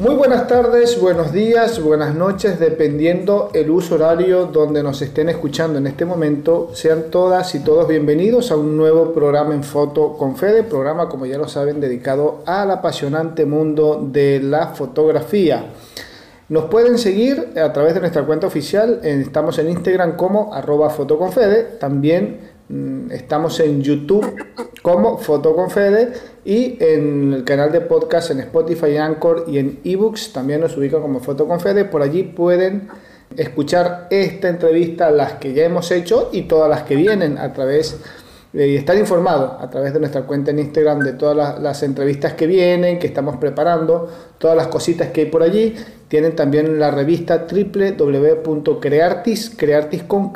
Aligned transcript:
Muy 0.00 0.14
buenas 0.14 0.46
tardes, 0.46 0.98
buenos 0.98 1.30
días, 1.30 1.78
buenas 1.78 2.14
noches, 2.14 2.58
dependiendo 2.58 3.50
el 3.52 3.70
uso 3.70 3.96
horario 3.96 4.46
donde 4.46 4.82
nos 4.82 5.02
estén 5.02 5.28
escuchando 5.28 5.78
en 5.78 5.86
este 5.86 6.06
momento. 6.06 6.70
Sean 6.72 7.10
todas 7.10 7.54
y 7.54 7.58
todos 7.58 7.86
bienvenidos 7.86 8.50
a 8.50 8.56
un 8.56 8.78
nuevo 8.78 9.12
programa 9.12 9.52
en 9.52 9.62
Foto 9.62 10.14
con 10.16 10.36
Fede, 10.36 10.62
programa 10.62 11.10
como 11.10 11.26
ya 11.26 11.36
lo 11.36 11.48
saben 11.48 11.80
dedicado 11.80 12.42
al 12.46 12.70
apasionante 12.70 13.44
mundo 13.44 14.02
de 14.10 14.40
la 14.42 14.68
fotografía. 14.68 15.66
Nos 16.48 16.64
pueden 16.64 16.96
seguir 16.96 17.52
a 17.62 17.70
través 17.70 17.92
de 17.92 18.00
nuestra 18.00 18.24
cuenta 18.24 18.46
oficial, 18.46 19.00
estamos 19.02 19.58
en 19.58 19.68
Instagram 19.68 20.16
como 20.16 20.54
arroba 20.54 20.88
fotoconfede, 20.88 21.76
también 21.78 22.49
estamos 23.10 23.60
en 23.60 23.82
YouTube 23.82 24.34
como 24.82 25.18
Fotoconfede 25.18 26.12
y 26.44 26.76
en 26.80 27.34
el 27.34 27.44
canal 27.44 27.70
de 27.72 27.80
podcast 27.80 28.30
en 28.30 28.40
Spotify, 28.40 28.96
Anchor 28.96 29.44
y 29.48 29.58
en 29.58 29.80
eBooks 29.84 30.32
también 30.32 30.60
nos 30.60 30.76
ubica 30.76 31.00
como 31.00 31.20
Fotoconfede. 31.20 31.84
Por 31.84 32.02
allí 32.02 32.22
pueden 32.22 32.88
escuchar 33.36 34.06
esta 34.10 34.48
entrevista, 34.48 35.10
las 35.10 35.34
que 35.34 35.52
ya 35.52 35.64
hemos 35.64 35.90
hecho 35.90 36.30
y 36.32 36.42
todas 36.42 36.70
las 36.70 36.82
que 36.82 36.96
vienen 36.96 37.38
a 37.38 37.52
través 37.52 37.98
y 38.52 38.74
estar 38.74 38.96
informado 38.96 39.58
a 39.60 39.70
través 39.70 39.92
de 39.92 40.00
nuestra 40.00 40.22
cuenta 40.22 40.50
en 40.50 40.58
Instagram 40.58 40.98
de 41.00 41.12
todas 41.12 41.60
las, 41.60 41.82
entrevistas 41.84 42.32
que 42.32 42.48
vienen, 42.48 42.98
que 42.98 43.06
estamos 43.06 43.36
preparando, 43.36 44.10
todas 44.38 44.56
las 44.56 44.66
cositas 44.66 45.10
que 45.10 45.20
hay 45.22 45.26
por 45.26 45.44
allí. 45.44 45.76
Tienen 46.08 46.34
también 46.34 46.80
la 46.80 46.90
revista 46.90 47.46
www.creartis, 47.48 49.52
creartis 49.56 50.02
con 50.02 50.32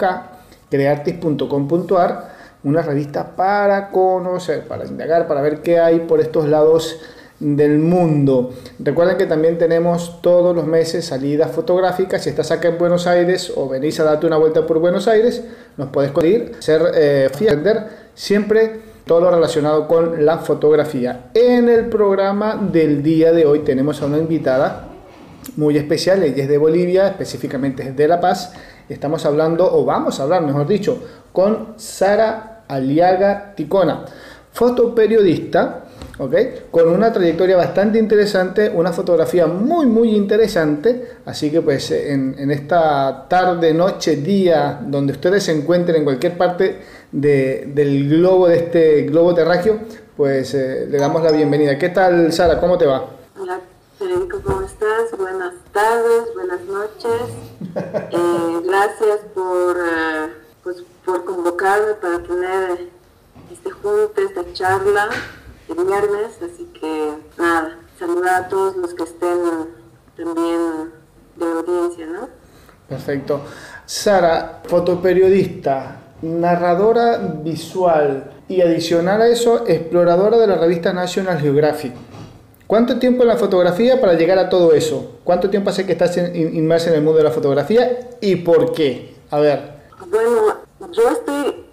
creartis.com.ar 0.74 2.34
una 2.64 2.82
revista 2.82 3.36
para 3.36 3.90
conocer, 3.90 4.66
para 4.66 4.84
indagar, 4.86 5.28
para 5.28 5.40
ver 5.40 5.60
qué 5.60 5.78
hay 5.78 6.00
por 6.00 6.20
estos 6.20 6.48
lados 6.48 6.98
del 7.38 7.78
mundo. 7.78 8.54
Recuerden 8.78 9.16
que 9.16 9.26
también 9.26 9.58
tenemos 9.58 10.20
todos 10.22 10.56
los 10.56 10.66
meses 10.66 11.04
salidas 11.04 11.52
fotográficas. 11.52 12.22
Si 12.22 12.30
estás 12.30 12.50
acá 12.50 12.68
en 12.68 12.78
Buenos 12.78 13.06
Aires 13.06 13.52
o 13.54 13.68
venís 13.68 14.00
a 14.00 14.04
darte 14.04 14.26
una 14.26 14.38
vuelta 14.38 14.66
por 14.66 14.78
Buenos 14.78 15.06
Aires, 15.06 15.44
nos 15.76 15.90
puedes 15.90 16.10
ir, 16.24 16.52
ser 16.58 16.82
eh, 16.94 17.30
siempre 18.14 18.80
todo 19.06 19.20
lo 19.20 19.30
relacionado 19.30 19.86
con 19.86 20.24
la 20.24 20.38
fotografía. 20.38 21.26
En 21.34 21.68
el 21.68 21.90
programa 21.90 22.56
del 22.72 23.02
día 23.02 23.32
de 23.32 23.44
hoy 23.44 23.60
tenemos 23.60 24.00
a 24.00 24.06
una 24.06 24.18
invitada 24.18 24.88
muy 25.56 25.76
especial, 25.76 26.22
ella 26.22 26.44
es 26.44 26.48
de 26.48 26.58
Bolivia, 26.58 27.08
específicamente 27.08 27.82
es 27.82 27.96
de 27.96 28.08
La 28.08 28.20
Paz. 28.20 28.54
Estamos 28.88 29.24
hablando, 29.24 29.72
o 29.74 29.84
vamos 29.84 30.20
a 30.20 30.24
hablar, 30.24 30.42
mejor 30.42 30.66
dicho, 30.66 31.02
con 31.32 31.74
Sara 31.76 32.64
Aliaga 32.68 33.54
Ticona, 33.54 34.04
fotoperiodista, 34.52 35.84
¿ok? 36.18 36.34
Con 36.70 36.88
una 36.88 37.12
trayectoria 37.12 37.56
bastante 37.56 37.98
interesante, 37.98 38.70
una 38.70 38.92
fotografía 38.92 39.46
muy, 39.46 39.86
muy 39.86 40.14
interesante. 40.14 41.08
Así 41.24 41.50
que 41.50 41.60
pues 41.60 41.90
en, 41.90 42.50
esta 42.50 43.26
tarde, 43.28 43.74
noche, 43.74 44.16
día, 44.16 44.80
donde 44.86 45.12
ustedes 45.12 45.42
se 45.44 45.52
encuentren 45.52 45.98
en 45.98 46.04
cualquier 46.04 46.36
parte 46.36 46.78
del 47.10 48.08
globo, 48.08 48.48
de 48.48 48.56
este 48.56 49.02
globo 49.02 49.34
terráqueo, 49.34 49.78
pues 50.16 50.54
eh, 50.54 50.86
le 50.88 50.98
damos 50.98 51.22
la 51.22 51.32
bienvenida. 51.32 51.78
¿Qué 51.78 51.88
tal, 51.88 52.32
Sara? 52.32 52.60
¿Cómo 52.60 52.78
te 52.78 52.86
va? 52.86 53.06
Hola, 53.40 53.60
Federico, 54.04 54.38
¿cómo 54.44 54.60
estás? 54.60 55.16
Buenas 55.16 55.54
tardes, 55.72 56.34
buenas 56.34 56.60
noches. 56.62 57.22
Eh, 58.10 58.60
gracias 58.64 59.20
por... 59.34 59.76
Eh, 59.76 60.28
pues, 60.62 60.84
por 61.04 61.24
convocarme 61.24 61.94
para 61.94 62.22
tener 62.22 62.90
este 63.50 63.70
junte, 63.70 64.22
esta 64.22 64.52
charla 64.52 65.08
el 65.68 65.84
viernes, 65.84 66.36
así 66.36 66.66
que 66.78 67.14
nada, 67.36 67.78
saludar 67.98 68.44
a 68.44 68.48
todos 68.48 68.76
los 68.76 68.94
que 68.94 69.02
estén 69.04 69.38
también 70.16 70.92
de 71.36 71.44
audiencia, 71.46 72.06
¿no? 72.06 72.28
Perfecto. 72.88 73.40
Sara, 73.86 74.62
fotoperiodista, 74.66 75.96
narradora 76.22 77.16
visual 77.42 78.30
y 78.48 78.60
adicional 78.60 79.22
a 79.22 79.28
eso, 79.28 79.66
exploradora 79.66 80.36
de 80.36 80.46
la 80.46 80.56
revista 80.56 80.92
National 80.92 81.40
Geographic. 81.40 81.94
¿Cuánto 82.66 82.98
tiempo 82.98 83.22
en 83.22 83.28
la 83.28 83.36
fotografía 83.36 84.00
para 84.00 84.14
llegar 84.14 84.38
a 84.38 84.48
todo 84.48 84.72
eso? 84.72 85.18
¿Cuánto 85.22 85.50
tiempo 85.50 85.68
hace 85.68 85.84
que 85.84 85.92
estás 85.92 86.16
inmersa 86.16 86.88
en 86.88 86.96
el 86.96 87.02
mundo 87.02 87.18
de 87.18 87.24
la 87.24 87.30
fotografía 87.30 88.10
y 88.22 88.36
por 88.36 88.72
qué? 88.72 89.14
A 89.30 89.38
ver. 89.38 89.74
Bueno, 90.10 90.54
yo 90.90 91.08
estoy 91.10 91.66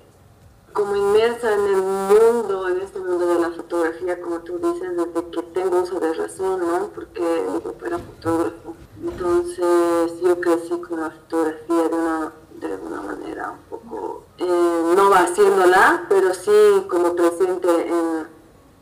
como 0.74 0.96
inmersa 0.96 1.54
en 1.54 1.66
el 1.66 1.82
mundo, 1.82 2.68
en 2.70 2.82
este 2.82 3.00
mundo 3.00 3.26
de 3.26 3.40
la 3.40 3.52
fotografía, 3.52 4.22
como 4.22 4.40
tú 4.40 4.58
dices, 4.58 4.90
desde 4.98 5.32
que 5.32 5.42
tengo 5.54 5.82
uso 5.82 6.00
de 6.00 6.14
razón, 6.14 6.60
¿no? 6.60 6.90
Porque 6.94 7.22
mi 7.54 7.60
papá 7.60 7.88
era 7.88 7.98
fotógrafo. 7.98 8.76
Entonces 9.02 10.22
yo 10.22 10.40
crecí 10.42 10.78
con 10.88 11.00
la 11.00 11.12
fotografía 11.12 11.88
de 11.90 11.96
una, 11.96 12.34
de 12.60 12.76
una 12.76 13.02
manera 13.02 13.52
un 13.52 13.80
poco, 13.80 14.24
eh, 14.38 14.94
no 14.96 15.10
va 15.10 15.24
haciéndola, 15.24 16.06
pero 16.10 16.34
sí 16.34 16.86
como 16.90 17.16
presente 17.16 17.68
en, 17.70 18.41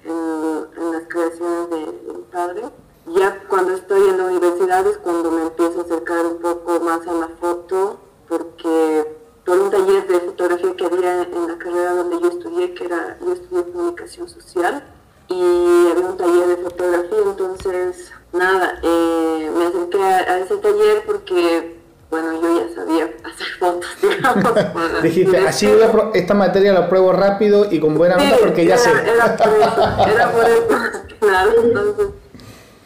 en, 0.09 0.91
las 0.91 1.03
creaciones 1.07 1.69
de, 1.69 2.13
mi 2.13 2.23
padre. 2.31 2.63
Ya 3.07 3.43
cuando 3.47 3.73
estoy 3.73 4.07
en 4.09 4.17
la 4.17 4.25
universidad 4.25 4.85
es 4.85 4.97
cuando 4.97 5.31
me 5.31 5.43
empiezo 5.43 5.79
a 5.79 5.83
acercar 5.83 6.25
un 6.25 6.37
poco 6.39 6.79
más 6.79 7.07
a 7.07 7.13
la 7.13 7.27
foto, 7.39 7.99
porque 8.27 9.17
por 9.45 9.57
un 9.57 9.71
taller 9.71 10.07
de 10.07 10.19
fotografía 10.19 10.75
que 10.75 10.85
había 10.85 11.23
en 11.23 11.47
la 11.47 11.57
carrera 11.57 11.93
donde 11.93 12.21
yo 12.21 12.27
estudié, 12.29 12.73
que 12.73 12.85
era, 12.85 13.17
yo 13.19 13.33
estudié 13.33 13.71
comunicación 13.71 14.29
social, 14.29 14.83
y 15.27 15.87
había 15.91 16.05
un 16.05 16.17
taller 16.17 16.47
de 16.47 16.57
fotografía, 16.57 17.19
entonces, 17.23 18.11
nada, 18.33 18.79
eh, 18.83 19.51
me 19.55 19.65
acerqué 19.65 20.03
a, 20.03 20.39
ese 20.39 20.57
taller 20.57 21.03
porque, 21.05 21.78
bueno, 22.09 22.41
yo 22.41 22.59
ya 22.59 22.75
sabía 22.75 23.09
hacer 23.23 23.47
fotos, 23.59 23.89
digamos. 24.01 25.01
Dijiste, 25.03 25.37
así 25.47 25.69
esta 26.13 26.33
materia 26.33 26.73
la 26.73 26.89
pruebo 26.89 27.11
rápido 27.13 27.67
y 27.69 27.79
con 27.79 27.95
buena 27.97 28.17
nota 28.17 28.37
porque 28.39 28.65
ya 28.65 28.77
sé. 28.77 28.89
Era 28.89 29.35
por 29.37 29.47
eso, 29.47 30.07
era 30.07 30.31
por 30.31 30.45
eso, 30.45 30.99
claro, 31.19 31.51
entonces, 31.63 32.07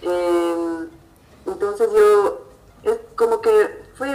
eh, 0.01 0.87
entonces 1.45 1.89
yo, 1.93 2.41
es 2.83 2.97
como 3.15 3.41
que 3.41 3.83
fui 3.95 4.09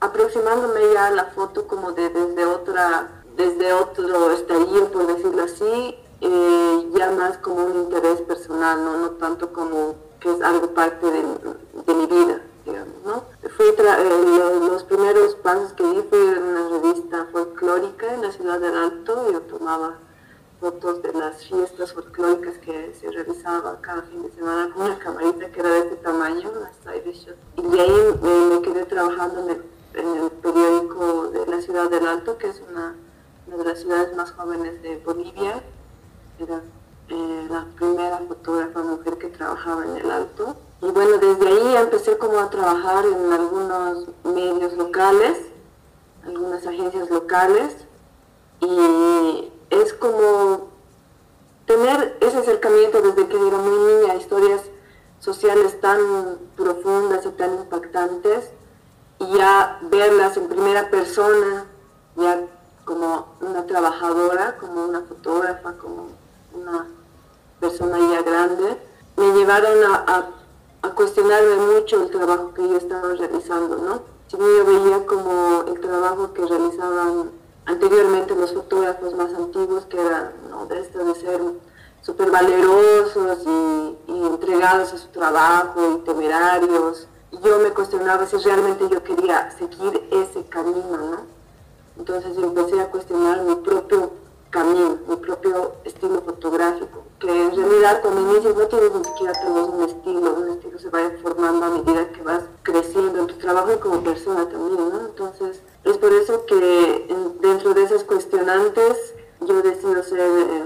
aproximándome 0.00 0.80
ya 0.92 1.06
a 1.06 1.10
la 1.10 1.24
foto 1.26 1.66
como 1.66 1.92
de, 1.92 2.08
desde 2.10 2.44
otra 2.44 3.10
desde 3.36 3.72
otro 3.72 4.32
estadio, 4.32 4.90
por 4.90 5.06
decirlo 5.06 5.44
así, 5.44 5.96
eh, 6.20 6.88
ya 6.94 7.10
más 7.10 7.36
como 7.38 7.66
un 7.66 7.76
interés 7.82 8.22
personal, 8.22 8.82
¿no? 8.82 8.96
no 8.98 9.10
tanto 9.12 9.52
como 9.52 9.94
que 10.20 10.32
es 10.32 10.40
algo 10.40 10.68
parte 10.68 11.06
de, 11.06 11.22
de 11.22 11.94
mi 11.94 12.06
vida, 12.06 12.40
eh, 12.68 14.60
los, 14.70 14.82
primeros 14.84 15.34
pasos 15.36 15.72
que 15.74 15.84
fue 15.84 16.32
en 16.32 16.42
una 16.42 16.68
revista 16.68 17.26
folclórica 17.30 18.14
en 18.14 18.22
la 18.22 18.32
ciudad 18.32 18.60
del 18.60 18.76
Alto, 18.76 19.30
yo 19.30 19.40
tomaba 19.42 19.98
fotos 20.60 21.02
de 21.02 21.12
las 21.12 21.44
fiestas 21.44 21.92
folclóricas 21.92 22.58
que 22.58 22.94
se 22.98 23.10
realizaba 23.10 23.80
cada 23.80 24.02
fin 24.02 24.22
de 24.22 24.32
semana 24.32 24.72
con 24.72 24.86
una 24.86 24.98
camarita 24.98 25.50
que 25.50 25.60
era 25.60 25.68
de 25.70 25.78
este 25.80 25.96
tamaño, 25.96 26.50
una 26.50 26.72
side 26.82 27.12
shot. 27.12 27.36
Y 27.56 27.78
ahí 27.78 28.18
me, 28.22 28.62
quedé 28.62 28.84
trabajando 28.84 29.40
en 29.42 29.50
el, 29.50 30.30
periódico 30.42 31.28
de 31.28 31.46
la 31.46 31.60
ciudad 31.60 31.90
del 31.90 32.06
Alto, 32.06 32.36
que 32.36 32.48
es 32.48 32.62
una, 32.70 32.94
de 33.46 33.64
las 33.64 33.80
ciudades 33.80 34.14
más 34.16 34.32
jóvenes 34.32 34.82
de 34.82 34.98
Bolivia. 34.98 35.62
Era 36.38 36.60
eh, 37.08 37.46
la 37.48 37.66
primera 37.76 38.18
fotógrafa 38.18 38.82
mujer 38.82 39.18
que 39.18 39.28
trabajaba 39.28 39.84
en 39.84 39.96
el 39.96 40.10
Alto. 40.10 40.56
Y 40.86 40.90
bueno, 40.92 41.18
desde 41.18 41.48
ahí 41.48 41.76
empecé 41.76 42.16
como 42.16 42.38
a 42.38 42.48
trabajar 42.48 43.04
en 43.06 43.32
algunos 43.32 44.06
medios 44.22 44.72
locales, 44.74 45.36
algunas 46.24 46.64
agencias 46.64 47.10
locales. 47.10 47.74
Y 48.60 49.52
es 49.70 49.92
como 49.94 50.68
tener 51.66 52.16
ese 52.20 52.38
acercamiento 52.38 53.02
desde 53.02 53.26
que 53.26 53.48
era 53.48 53.56
muy 53.56 53.94
niña 53.94 54.12
a 54.12 54.16
historias 54.16 54.62
sociales 55.18 55.80
tan 55.80 55.98
profundas 56.56 57.26
y 57.26 57.30
tan 57.30 57.54
impactantes 57.54 58.50
y 59.18 59.36
ya 59.36 59.80
verlas 59.82 60.36
en 60.36 60.46
primera 60.46 60.88
persona, 60.88 61.66
ya 62.14 62.42
como 62.84 63.26
una 63.40 63.66
trabajadora, 63.66 64.56
como 64.58 64.84
una 64.84 65.00
fotógrafa, 65.00 65.72
como 65.78 66.10
una 66.54 66.86
persona 67.58 67.98
ya 67.98 68.22
grande, 68.22 68.78
me 69.16 69.32
llevaron 69.32 69.82
a, 69.84 70.04
a, 70.06 70.26
cuestionarme 70.94 71.56
mucho 71.56 72.02
el 72.02 72.10
trabajo 72.10 72.52
que 72.54 72.62
yo 72.62 72.76
estaba 72.76 73.14
realizando, 73.14 73.76
¿no? 73.76 74.02
Si 74.28 74.36
yo 74.36 74.64
veía 74.64 75.06
como 75.06 75.64
el 75.68 75.80
trabajo 75.80 76.32
que 76.32 76.44
realizaban 76.44 77.30
anteriormente 77.66 78.34
los 78.34 78.52
fotógrafos 78.52 79.14
más 79.14 79.32
antiguos 79.34 79.86
que 79.86 80.00
eran 80.00 80.32
¿no? 80.50 80.66
de 80.66 80.80
esto 80.80 81.04
de 81.04 81.14
ser 81.14 81.40
súper 82.02 82.30
valerosos 82.30 83.38
y, 83.44 83.96
entregados 84.26 84.92
a 84.92 84.98
su 84.98 85.08
trabajo 85.08 85.96
y 85.96 86.04
temerarios. 86.04 87.08
Yo 87.42 87.58
me 87.58 87.70
cuestionaba 87.70 88.26
si 88.26 88.36
realmente 88.36 88.88
yo 88.88 89.02
quería 89.02 89.50
seguir 89.58 90.08
ese 90.12 90.44
camino, 90.48 90.96
¿no? 90.96 91.20
Entonces 91.98 92.36
yo 92.36 92.44
empecé 92.44 92.80
a 92.80 92.90
cuestionar 92.90 93.42
mi 93.42 93.56
propio 93.56 94.12
camino, 94.50 94.98
mi 95.08 95.16
propio 95.16 95.72
estilo 95.84 96.22
fotográfico, 96.22 97.04
que 97.18 97.28
en 97.28 97.56
realidad 97.56 98.02
cuando 98.02 98.20
inicias 98.32 98.56
no 98.56 98.66
tienes 98.66 98.94
ni 98.94 99.04
siquiera 99.04 99.32
un 99.46 99.82
estilo, 99.82 100.34
un 100.34 100.48
estilo 100.48 100.78
se 100.78 100.90
va 100.90 101.10
formando 101.22 101.66
a 101.66 101.70
medida 101.70 102.08
que 102.12 102.22
vas 102.22 102.42
creciendo 102.62 103.20
en 103.20 103.26
tu 103.26 103.34
trabajo 103.36 103.72
y 103.72 103.78
como 103.78 104.02
persona 104.02 104.48
también, 104.48 104.88
¿no? 104.88 105.00
Entonces, 105.00 105.62
es 105.84 105.96
por 105.98 106.12
eso 106.12 106.44
que 106.46 107.16
dentro 107.40 107.72
de 107.74 107.84
esas 107.84 108.04
cuestionantes 108.04 109.14
yo 109.40 109.62
decido 109.62 110.02
ser 110.02 110.20
eh, 110.20 110.64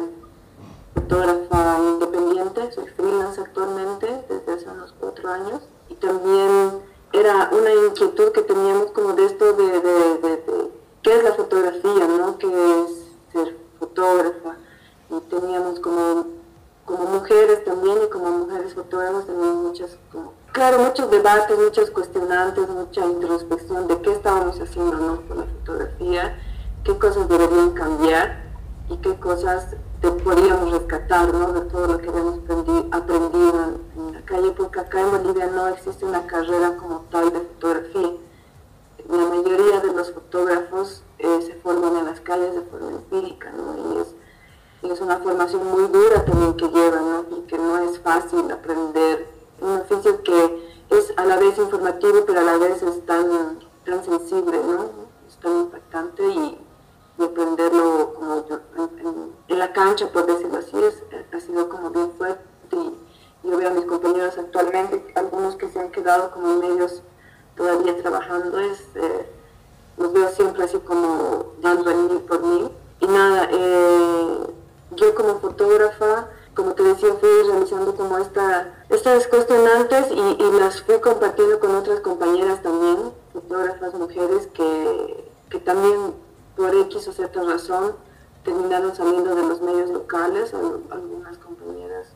fotógrafa 0.94 1.78
independiente, 1.78 2.72
soy 2.72 2.86
freelance 2.96 3.40
actualmente 3.40 4.24
desde 4.28 4.52
hace 4.52 4.68
unos 4.68 4.92
cuatro 4.98 5.28
años 5.30 5.60
y 5.88 5.94
también 5.94 6.80
era 7.12 7.50
una 7.52 7.74
inquietud 7.86 8.32
que 8.32 8.42
teníamos 8.42 8.90
como 8.92 9.12
de 9.12 9.26
esto 9.26 9.52
de, 9.52 9.80
de 9.80 10.70
qué 11.02 11.16
es 11.16 11.24
la 11.24 11.32
fotografía, 11.32 12.06
¿no? 12.08 12.38
¿Qué 12.38 12.46
es 12.46 13.06
ser 13.32 13.56
fotógrafa? 13.78 14.56
Y 15.10 15.20
teníamos 15.28 15.80
como 15.80 16.39
como 16.90 17.04
mujeres 17.04 17.64
también 17.64 17.98
y 18.04 18.08
como 18.08 18.30
mujeres 18.30 18.74
fotógrafas 18.74 19.24
también 19.24 19.62
muchas, 19.62 19.96
claro, 20.50 20.80
muchos 20.80 21.08
debates, 21.08 21.56
muchas 21.56 21.88
cuestionantes, 21.90 22.68
mucha 22.68 23.06
introspección 23.06 23.86
de 23.86 24.00
qué 24.00 24.12
estábamos 24.12 24.60
haciendo 24.60 24.96
¿no? 24.96 25.22
con 25.28 25.38
la 25.38 25.44
fotografía, 25.44 26.36
qué 26.82 26.98
cosas 26.98 27.28
deberían 27.28 27.70
cambiar 27.70 28.42
y 28.88 28.96
qué 28.96 29.14
cosas 29.20 29.76
podríamos 30.24 30.72
rescatar 30.72 31.32
¿no? 31.32 31.52
de 31.52 31.60
todo 31.70 31.86
lo 31.86 31.98
que 31.98 32.08
habíamos 32.08 32.40
aprendido 32.90 33.78
en, 33.96 34.12
la 34.12 34.22
calle, 34.22 34.50
porque 34.50 34.80
acá 34.80 35.00
en 35.00 35.10
Bolivia 35.12 35.46
no 35.46 35.68
existe 35.68 36.04
una 36.04 36.26
carrera 36.26 36.76
como 36.76 37.04
tal 37.12 37.32
de 37.32 37.38
fotografía. 37.38 38.10
La 39.08 39.26
mayoría 39.26 39.80
de 39.80 39.92
los 39.92 40.10
fotógrafos 40.12 41.04
eh, 41.18 41.40
se 41.46 41.54
forman 41.54 41.96
en 41.98 42.06
las 42.06 42.20
calles 42.20 42.54
de 42.54 42.62
forma 42.62 42.90
empírica, 42.90 43.52
¿no? 43.52 43.70
Y 44.82 44.90
es 44.90 45.00
una 45.00 45.18
formación 45.18 45.66
muy 45.66 45.86
dura 45.88 46.24
también 46.24 46.56
que 46.56 46.68
lleva, 46.68 47.00
¿no? 47.00 47.36
Y 47.36 47.42
que 47.42 47.58
no 47.58 47.78
es 47.78 47.98
fácil 48.00 48.50
aprender. 48.50 49.28
Un 49.60 49.80
oficio 49.80 50.22
que 50.22 50.70
es 50.90 51.12
a 51.16 51.24
la 51.26 51.36
vez 51.36 51.58
informativo, 51.58 52.24
pero 52.26 52.40
a 52.40 52.44
la 52.44 52.56
vez 52.56 52.82
es 52.82 53.04
tan, 53.04 53.58
tan 53.84 54.04
sensible, 54.04 54.58
¿no? 54.58 54.86
Es 55.28 55.36
tan 55.36 55.56
impactante 55.58 56.26
y, 56.26 56.58
aprenderlo 57.22 58.14
como 58.14 58.44
en, 59.48 59.58
la 59.58 59.70
cancha, 59.74 60.10
por 60.10 60.24
decirlo 60.24 60.56
así, 60.56 60.74
ha 61.30 61.40
sido 61.40 61.68
como 61.68 61.90
bien 61.90 62.10
fuerte. 62.16 62.46
Y 62.72 63.50
yo 63.50 63.58
veo 63.58 63.68
a 63.68 63.74
mis 63.74 63.84
compañeros 63.84 64.38
actualmente, 64.38 65.12
algunos 65.14 65.56
que 65.56 65.68
se 65.68 65.78
han 65.80 65.90
quedado 65.90 66.30
como 66.30 66.56
medios 66.56 67.02
todavía 67.56 67.94
trabajando, 67.98 68.58
es, 68.60 68.80
eh, 68.94 69.30
los 69.98 70.14
veo 70.14 70.30
siempre 70.30 70.64
así 70.64 70.78
como 70.78 71.52
dando 71.60 71.90
el 71.90 71.98
mil 71.98 72.20
por 72.20 72.42
mil. 72.42 72.70
Y 73.00 73.06
nada, 73.06 73.48
eh, 73.52 74.46
yo 74.92 75.14
como 75.14 75.38
fotógrafa, 75.40 76.28
como 76.54 76.74
te 76.74 76.82
decía, 76.82 77.14
fui 77.14 77.28
realizando 77.46 77.94
como 77.94 78.18
esta, 78.18 78.84
estas 78.88 79.26
cuestionantes 79.28 80.06
y, 80.10 80.42
y 80.42 80.58
las 80.58 80.82
fui 80.82 80.98
compartiendo 81.00 81.60
con 81.60 81.74
otras 81.76 82.00
compañeras 82.00 82.62
también, 82.62 83.12
fotógrafas 83.32 83.94
mujeres 83.94 84.48
que, 84.52 85.24
que 85.48 85.58
también 85.60 86.14
por 86.56 86.74
X 86.74 87.08
o 87.08 87.12
Z 87.12 87.42
razón 87.42 87.94
terminaron 88.44 88.94
saliendo 88.94 89.34
de 89.34 89.42
los 89.42 89.60
medios 89.60 89.90
locales, 89.90 90.52
algunas 90.54 91.38
compañeras 91.38 92.08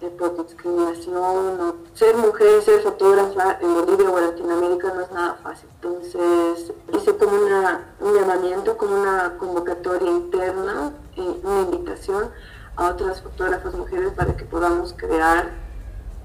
eh, 0.00 0.10
por 0.18 0.36
discriminación. 0.46 1.74
Ser 1.94 2.16
mujer 2.16 2.58
y 2.60 2.64
ser 2.64 2.82
fotógrafa 2.82 3.58
en 3.60 3.74
Bolivia 3.74 4.10
o 4.10 4.18
en 4.18 4.26
Latinoamérica 4.26 4.92
no 4.92 5.00
es 5.00 5.10
nada 5.12 5.34
fácil. 5.42 5.68
Entonces 5.74 6.72
hice 6.92 7.16
como 7.16 7.36
una, 7.36 7.94
un 8.00 8.14
llamamiento, 8.14 8.76
como 8.76 9.00
una 9.00 9.36
convocatoria 9.38 10.10
interna, 10.10 10.92
una 11.16 11.60
invitación 11.62 12.30
a 12.76 12.90
otras 12.90 13.22
fotógrafas 13.22 13.74
mujeres 13.74 14.12
para 14.12 14.36
que 14.36 14.44
podamos 14.44 14.92
crear 14.92 15.50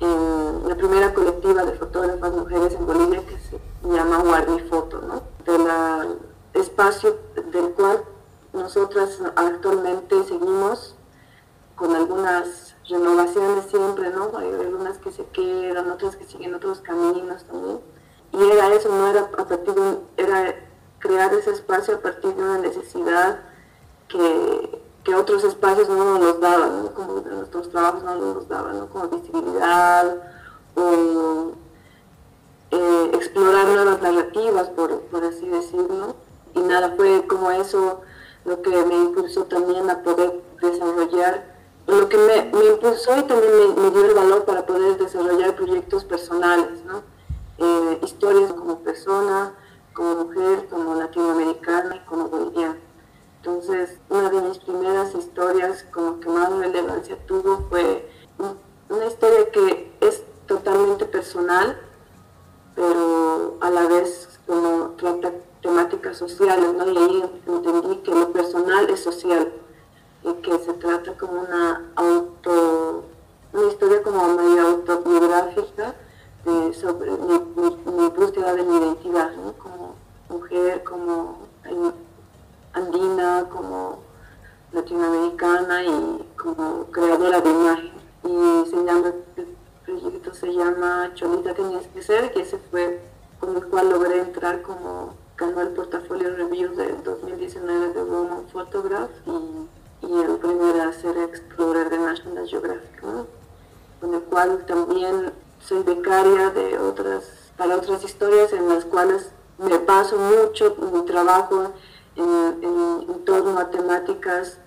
la 0.01 0.75
primera 0.75 1.13
colectiva 1.13 1.63
de 1.63 1.73
fotógrafas 1.73 2.33
mujeres 2.33 2.73
en 2.73 2.85
Bolivia 2.87 3.23
que 3.25 3.37
se 3.37 3.59
llama 3.83 4.19
Warmi 4.19 4.59
Foto, 4.61 4.99
¿no? 5.01 5.21
del 5.45 6.17
espacio 6.53 7.17
del 7.51 7.71
cual 7.71 8.03
nosotras 8.53 9.19
actualmente 9.35 10.23
seguimos 10.23 10.95
con 11.75 11.95
algunas 11.95 12.70
renovaciones 12.91 13.65
siempre, 13.69 14.09
¿no? 14.11 14.31
Hay 14.37 14.49
algunas 14.49 14.97
que 14.97 15.11
se 15.11 15.25
quedan, 15.25 15.89
otras 15.89 16.15
que 16.15 16.25
siguen 16.25 16.53
otros 16.53 16.79
caminos 16.81 17.43
también. 17.45 17.79
Y 18.33 18.43
era 18.51 18.73
eso, 18.73 18.89
no 18.89 19.07
era 19.07 19.21
a 19.21 19.45
partir 19.45 19.73
de 19.73 19.97
era 20.17 20.55
crear 20.99 21.33
ese 21.33 21.51
espacio 21.51 21.95
a 21.95 21.99
partir 21.99 22.33
de 22.35 22.43
una 22.43 22.59
necesidad 22.59 23.39
que, 24.07 24.81
que 25.03 25.15
otros 25.15 25.43
espacios 25.43 25.89
no 25.89 26.19
nos 26.19 26.39
daban, 26.39 26.83
¿no? 26.83 26.93
como 26.93 27.21
nuestros 27.21 27.69
trabajos 27.69 28.03
no 28.03 28.15
nos 28.15 28.47
daban, 28.47 28.79
¿no? 28.79 28.87
como 28.87 29.07
visibilidad 29.07 30.15
o 30.75 31.51
eh, 32.71 33.11
explorar 33.15 33.65
nuevas 33.67 34.01
narrativas, 34.01 34.69
por, 34.69 35.01
por 35.01 35.23
así 35.23 35.47
decirlo. 35.47 36.15
Y 36.53 36.59
nada, 36.61 36.93
fue 36.95 37.25
como 37.27 37.51
eso 37.51 38.01
lo 38.45 38.61
que 38.61 38.69
me 38.69 38.95
impulsó 38.95 39.45
también 39.45 39.89
a 39.89 40.03
poder 40.03 40.41
desarrollar 40.61 41.50
lo 41.97 42.09
que 42.09 42.17
me, 42.17 42.67
impulsó 42.67 43.17
y 43.17 43.23
también 43.23 43.75
me, 43.75 43.91
dio 43.91 44.05
el 44.05 44.13
valor 44.13 44.45
para 44.45 44.65
poder 44.65 44.97
desarrollar 44.97 45.55
proyectos 45.55 46.05
personales, 46.05 46.83
¿no? 46.85 47.03
Eh, 47.57 47.99
historias 48.03 48.53
como 48.53 48.79
persona, 48.79 49.53
como 49.93 50.25
mujer, 50.25 50.67
como 50.69 50.95
latinoamericana 50.95 51.97
y 51.97 51.99
como 52.05 52.29
boliviana. 52.29 52.77
Entonces, 53.37 53.97
una 54.09 54.29
de 54.29 54.41
mis 54.41 54.57
primeras 54.59 55.13
historias 55.15 55.83
como 55.91 56.19
que 56.19 56.29
más 56.29 56.51
relevancia 56.51 57.17
tuvo 57.25 57.67
fue 57.69 58.09
una 58.89 59.05
historia 59.05 59.51
que 59.51 59.91
es 59.99 60.23
totalmente 60.47 61.05
personal, 61.05 61.79
pero 62.75 63.57
a 63.59 63.69
la 63.69 63.87
vez 63.87 64.39
como 64.47 64.91
trata 64.97 65.31
temáticas 65.61 66.17
sociales, 66.17 66.73
¿no? 66.73 66.89
Y 66.89 66.97
ahí 66.97 67.41
entendí 67.47 67.97
que 67.97 68.11
lo 68.11 68.31
personal 68.31 68.89
es 68.89 69.01
social 69.01 69.51
y 70.23 70.33
que 70.41 70.59
se 70.59 70.73
trata 70.73 71.13
como 71.13 71.41
una 71.41 71.91
auto, 71.95 73.03
una 73.53 73.67
historia 73.67 74.03
como 74.03 74.27
medio 74.29 74.67
autobiográfica 74.67 75.95
sobre 76.73 77.11
mi, 77.11 78.09
búsqueda 78.09 78.55
de 78.55 78.63
mi 78.63 78.77
identidad, 78.77 79.31
como 79.57 79.95
mujer, 80.29 80.83
como 80.83 81.39
andina, 82.73 83.45
como 83.49 83.99
latinoamericana 84.71 85.83
y 85.83 86.29
como 86.37 86.85
creadora 86.91 87.41
de 87.41 87.49
imagen. 87.49 87.91
Y 88.23 88.69
se 88.69 88.77
el 88.77 89.55
proyecto 89.85 90.33
se 90.33 90.53
llama 90.53 91.11
Cholita 91.15 91.53
Tenías 91.53 91.85
que 91.93 92.01
ser, 92.01 92.31
que 92.31 92.41
ese 92.41 92.57
fue 92.69 93.01
con 93.39 93.57
el 93.57 93.67
cual 93.67 93.89
logré 93.89 94.19
entrar 94.19 94.61
como 94.61 95.15
ganó 95.35 95.61
el 95.61 95.69
portafolio 95.69 96.35
review 96.35 96.75
del 96.75 97.03
2019 97.03 97.93
de 97.93 98.03
Woman 98.03 98.47
Photograph 98.51 99.09
y 99.25 99.67
y 100.01 100.19
el 100.19 100.37
primero 100.37 100.81
a 100.81 100.93
ser 100.93 101.17
Explorer 101.17 101.89
de 101.89 101.97
National 101.99 102.47
Geographic, 102.47 103.01
con 103.99 104.13
el 104.13 104.21
cual 104.21 104.65
también 104.65 105.31
soy 105.59 105.83
becaria 105.83 106.49
de 106.49 106.79
otras, 106.79 107.23
para 107.57 107.75
otras 107.75 108.03
historias 108.03 108.51
en 108.53 108.67
las 108.67 108.85
cuales 108.85 109.31
me 109.57 109.77
paso 109.79 110.17
mucho 110.17 110.75
mi 110.91 111.05
trabajo 111.05 111.71
en, 112.15 112.63
en, 112.63 113.25
torno 113.25 113.59
a 113.59 113.69
temáticas 113.69 114.57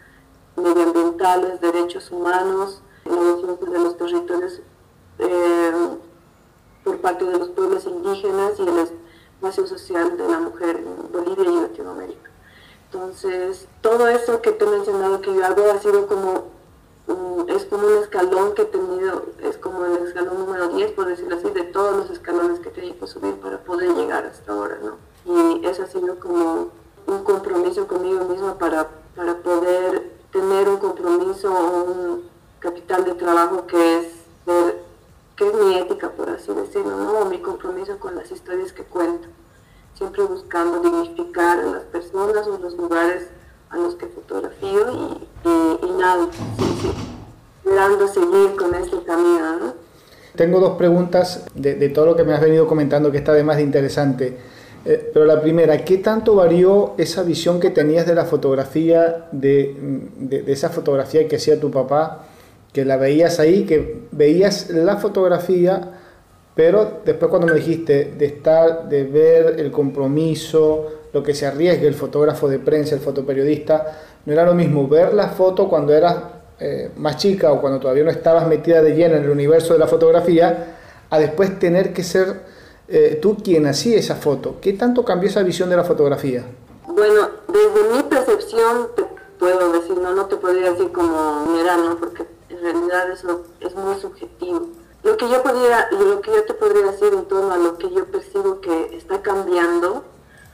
medioambientales, 0.56 1.60
derechos 1.60 2.10
humanos, 2.12 2.80
la 3.04 3.16
defensa 3.16 3.70
de 3.70 3.78
los 3.78 3.96
territorios 3.96 4.60
eh, 5.18 5.72
por 6.84 7.00
parte 7.00 7.24
de 7.24 7.38
los 7.38 7.48
pueblos 7.48 7.84
indígenas 7.86 8.52
y 8.58 8.62
el 8.62 8.78
espacio 8.78 9.66
social 9.66 10.16
de 10.16 10.28
la 10.28 10.38
mujer 10.38 10.76
en 10.76 11.12
Bolivia 11.12 11.50
y 11.50 11.60
Latinoamérica. 11.62 12.23
Entonces, 12.94 13.66
todo 13.80 14.06
eso 14.06 14.40
que 14.40 14.52
te 14.52 14.64
he 14.64 14.68
mencionado 14.68 15.20
que 15.20 15.34
yo 15.34 15.44
hago 15.44 15.68
ha 15.72 15.80
sido 15.80 16.06
como, 16.06 16.44
es 17.48 17.64
como 17.64 17.88
un 17.88 17.94
escalón 17.94 18.54
que 18.54 18.62
he 18.62 18.66
tenido, 18.66 19.24
es 19.42 19.56
como 19.56 19.84
el 19.84 20.06
escalón 20.06 20.38
número 20.38 20.68
10, 20.68 20.92
por 20.92 21.06
decirlo 21.06 21.34
así, 21.34 21.50
de 21.50 21.64
todos 21.64 21.96
los 21.96 22.10
escalones 22.10 22.60
que 22.60 22.70
tenía 22.70 22.96
que 22.96 23.06
subir 23.08 23.34
para 23.40 23.58
poder 23.58 23.96
llegar 23.96 24.24
hasta 24.26 24.52
ahora, 24.52 24.78
¿no? 24.80 24.96
Y 25.24 25.66
eso 25.66 25.82
ha 25.82 25.86
sido 25.88 26.20
como 26.20 26.68
un 27.08 27.24
compromiso 27.24 27.88
conmigo 27.88 28.26
misma 28.26 28.56
para, 28.58 28.88
para 29.16 29.38
poder 29.38 30.12
tener 30.30 30.68
un 30.68 30.76
compromiso 30.76 31.52
o 31.52 31.84
un 31.84 32.30
capital 32.60 33.04
de 33.04 33.14
trabajo 33.14 33.66
que 33.66 33.98
es 33.98 34.06
que 35.36 35.48
es 35.48 35.54
mi 35.54 35.74
ética, 35.78 36.10
por 36.10 36.30
así 36.30 36.52
decirlo, 36.54 36.96
¿no? 36.96 37.24
mi 37.24 37.40
compromiso 37.40 37.98
con 37.98 38.14
las 38.14 38.30
historias 38.30 38.72
que 38.72 38.84
cuento 38.84 39.26
siempre 39.94 40.22
buscando 40.24 40.80
dignificar 40.80 41.58
a 41.58 41.66
las 41.66 41.82
personas 41.84 42.46
o 42.46 42.58
los 42.58 42.76
lugares 42.76 43.28
a 43.70 43.76
los 43.76 43.94
que 43.94 44.06
fotografío 44.06 45.18
y, 45.44 45.98
nada, 45.98 46.28
esperando 47.64 48.08
seguir 48.08 48.56
con 48.56 48.74
este 48.74 48.98
camino. 49.04 49.74
Tengo 50.36 50.60
dos 50.60 50.76
preguntas 50.76 51.46
de, 51.54 51.74
de, 51.74 51.88
todo 51.88 52.06
lo 52.06 52.16
que 52.16 52.24
me 52.24 52.34
has 52.34 52.40
venido 52.40 52.66
comentando 52.66 53.10
que 53.12 53.18
está 53.18 53.32
además 53.32 53.56
de 53.56 53.62
interesante. 53.62 54.36
Eh, 54.84 55.10
pero 55.14 55.24
la 55.24 55.40
primera, 55.40 55.84
¿qué 55.84 55.98
tanto 55.98 56.34
varió 56.34 56.94
esa 56.98 57.22
visión 57.22 57.60
que 57.60 57.70
tenías 57.70 58.06
de 58.06 58.14
la 58.14 58.24
fotografía, 58.24 59.28
de, 59.32 60.10
de, 60.18 60.42
de 60.42 60.52
esa 60.52 60.70
fotografía 60.70 61.26
que 61.28 61.36
hacía 61.36 61.58
tu 61.58 61.70
papá, 61.70 62.26
que 62.72 62.84
la 62.84 62.96
veías 62.96 63.38
ahí, 63.38 63.64
que 63.64 64.02
veías 64.10 64.70
la 64.70 64.96
fotografía 64.96 65.92
Pero 66.54 67.00
después 67.04 67.28
cuando 67.28 67.48
me 67.48 67.54
dijiste 67.54 68.14
de 68.16 68.26
estar, 68.26 68.88
de 68.88 69.04
ver 69.04 69.58
el 69.58 69.72
compromiso, 69.72 70.86
lo 71.12 71.22
que 71.22 71.34
se 71.34 71.46
arriesga 71.46 71.86
el 71.86 71.94
fotógrafo 71.94 72.48
de 72.48 72.58
prensa, 72.58 72.94
el 72.94 73.00
fotoperiodista, 73.00 73.98
no 74.24 74.32
era 74.32 74.44
lo 74.44 74.54
mismo 74.54 74.86
ver 74.88 75.14
la 75.14 75.28
foto 75.28 75.68
cuando 75.68 75.92
eras 75.92 76.16
eh, 76.60 76.90
más 76.96 77.16
chica 77.16 77.52
o 77.52 77.60
cuando 77.60 77.80
todavía 77.80 78.04
no 78.04 78.10
estabas 78.10 78.46
metida 78.46 78.82
de 78.82 78.94
lleno 78.94 79.16
en 79.16 79.24
el 79.24 79.30
universo 79.30 79.72
de 79.72 79.80
la 79.80 79.88
fotografía, 79.88 80.76
a 81.10 81.18
después 81.18 81.58
tener 81.58 81.92
que 81.92 82.04
ser 82.04 82.42
eh, 82.86 83.18
tú 83.20 83.36
quien 83.36 83.66
hacía 83.66 83.98
esa 83.98 84.14
foto. 84.14 84.56
¿Qué 84.60 84.74
tanto 84.74 85.04
cambió 85.04 85.28
esa 85.28 85.42
visión 85.42 85.68
de 85.70 85.76
la 85.76 85.84
fotografía? 85.84 86.44
Bueno, 86.86 87.28
desde 87.48 87.96
mi 87.96 88.02
percepción 88.04 88.88
te 88.94 89.04
puedo 89.38 89.72
decir, 89.72 89.96
no, 89.96 90.14
no 90.14 90.26
te 90.26 90.36
podría 90.36 90.70
decir 90.70 90.92
como 90.92 91.46
mira, 91.46 91.76
¿no? 91.76 91.96
Porque 91.96 92.24
en 92.48 92.60
realidad 92.60 93.10
eso 93.10 93.44
es 93.60 93.74
muy 93.74 94.00
subjetivo. 94.00 94.68
Lo 95.04 95.18
que 95.18 95.28
yo 95.28 95.42
podría, 95.42 95.88
lo 95.90 96.22
que 96.22 96.32
yo 96.32 96.44
te 96.44 96.54
podría 96.54 96.90
decir 96.90 97.12
en 97.12 97.26
torno 97.26 97.52
a 97.52 97.58
lo 97.58 97.76
que 97.76 97.90
yo 97.90 98.06
percibo 98.06 98.62
que 98.62 98.96
está 98.96 99.20
cambiando, 99.20 100.02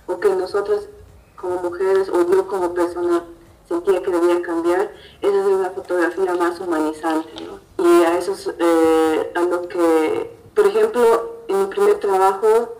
o 0.08 0.18
que 0.18 0.28
nosotros 0.28 0.88
como 1.36 1.62
mujeres, 1.62 2.08
o 2.08 2.28
yo 2.28 2.48
como 2.48 2.74
persona 2.74 3.22
sentía 3.68 4.02
que 4.02 4.10
debía 4.10 4.42
cambiar, 4.42 4.90
es 5.22 5.32
hacer 5.32 5.52
una 5.52 5.70
fotografía 5.70 6.34
más 6.34 6.58
humanizante, 6.58 7.30
¿no? 7.44 7.60
Y 7.84 8.02
a 8.02 8.18
eso 8.18 8.32
es 8.32 8.50
eh, 8.58 9.32
a 9.36 9.40
lo 9.42 9.68
que, 9.68 10.36
por 10.52 10.66
ejemplo, 10.66 11.44
en 11.46 11.60
mi 11.60 11.66
primer 11.66 12.00
trabajo, 12.00 12.74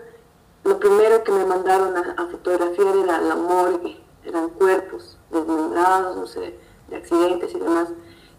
lo 0.65 0.81
primero 0.81 1.23
que 1.23 1.31
me 1.31 1.47
mandaron 1.47 1.97
a, 1.97 2.27
fotografiar 2.27 2.97
era 2.97 3.21
la 3.21 3.37
morgue, 3.37 3.97
eran 4.25 4.49
cuerpos 4.51 5.17
desmembrados, 5.31 6.17
no 6.17 6.27
sé, 6.27 6.59
de 6.89 6.97
accidentes 6.97 7.55
y 7.55 7.61
demás. 7.61 7.89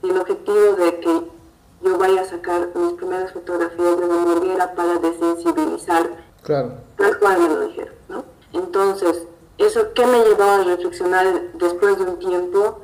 Y 0.03 0.09
el 0.09 0.17
objetivo 0.19 0.73
de 0.73 0.99
que 0.99 1.40
yo 1.83 1.97
vaya 1.97 2.21
a 2.21 2.25
sacar 2.25 2.69
mis 2.75 2.93
primeras 2.93 3.31
fotografías 3.33 3.99
de 3.99 4.07
la 4.07 4.13
morgue 4.13 4.53
era 4.53 4.73
para 4.73 4.97
desensibilizarme. 4.99 6.15
Claro. 6.43 6.73
Tal 6.97 7.19
cual 7.19 7.39
me 7.39 7.49
lo 7.49 7.67
dijeron, 7.67 7.93
¿no? 8.09 8.25
Entonces, 8.53 9.27
¿eso 9.57 9.93
qué 9.93 10.05
me 10.05 10.23
llevó 10.23 10.43
a 10.43 10.63
reflexionar 10.63 11.25
después 11.53 11.97
de 11.97 12.03
un 12.03 12.19
tiempo? 12.19 12.79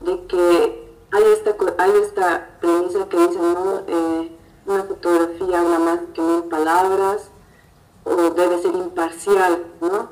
De 0.00 0.26
que 0.26 0.86
hay 1.12 1.22
esta, 1.32 1.54
hay 1.78 1.92
esta 2.02 2.50
premisa 2.60 3.08
que 3.08 3.16
dice, 3.16 3.38
¿no? 3.38 3.82
Eh, 3.86 4.36
una 4.66 4.82
fotografía 4.84 5.60
habla 5.60 5.78
más 5.78 6.00
que 6.12 6.20
mil 6.20 6.44
palabras, 6.44 7.30
o 8.06 8.14
debe 8.30 8.62
ser 8.62 8.74
imparcial, 8.74 9.64
¿no? 9.80 10.10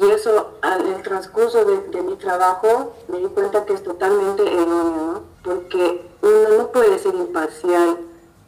Y 0.00 0.10
eso, 0.10 0.54
en 0.62 0.94
el 0.94 1.02
transcurso 1.02 1.64
de, 1.64 2.02
mi 2.02 2.16
trabajo, 2.16 2.94
me 3.08 3.18
di 3.18 3.26
cuenta 3.26 3.64
que 3.66 3.74
es 3.74 3.82
totalmente 3.82 4.42
erróneo, 4.42 5.12
¿no? 5.12 5.22
Porque 5.42 6.09
uno 6.22 6.58
no 6.58 6.72
puede 6.72 6.98
ser 6.98 7.14
imparcial 7.14 7.98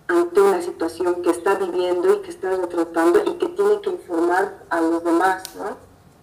ante 0.09 0.41
una 0.41 0.61
situación 0.61 1.23
que 1.23 1.31
está 1.31 1.55
viviendo 1.55 2.13
y 2.13 2.19
que 2.19 2.31
está 2.31 2.51
retratando 2.51 3.23
y 3.25 3.35
que 3.35 3.49
tiene 3.49 3.81
que 3.81 3.91
informar 3.91 4.63
a 4.69 4.81
los 4.81 5.03
demás, 5.05 5.43
¿no? 5.57 5.77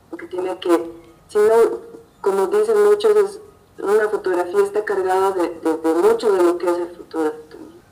Porque 0.09 0.27
tiene 0.27 0.59
que, 0.59 0.91
si 1.27 1.37
no, 1.37 1.79
como 2.21 2.47
dicen 2.47 2.83
muchos, 2.83 3.39
una 3.79 4.09
fotografía 4.09 4.63
está 4.63 4.83
cargada 4.83 5.31
de, 5.31 5.49
mucho 6.01 6.31
de 6.31 6.43
lo 6.43 6.57
que 6.57 6.69
es 6.69 6.77
el 6.77 6.89
fotógrafo, 6.95 7.37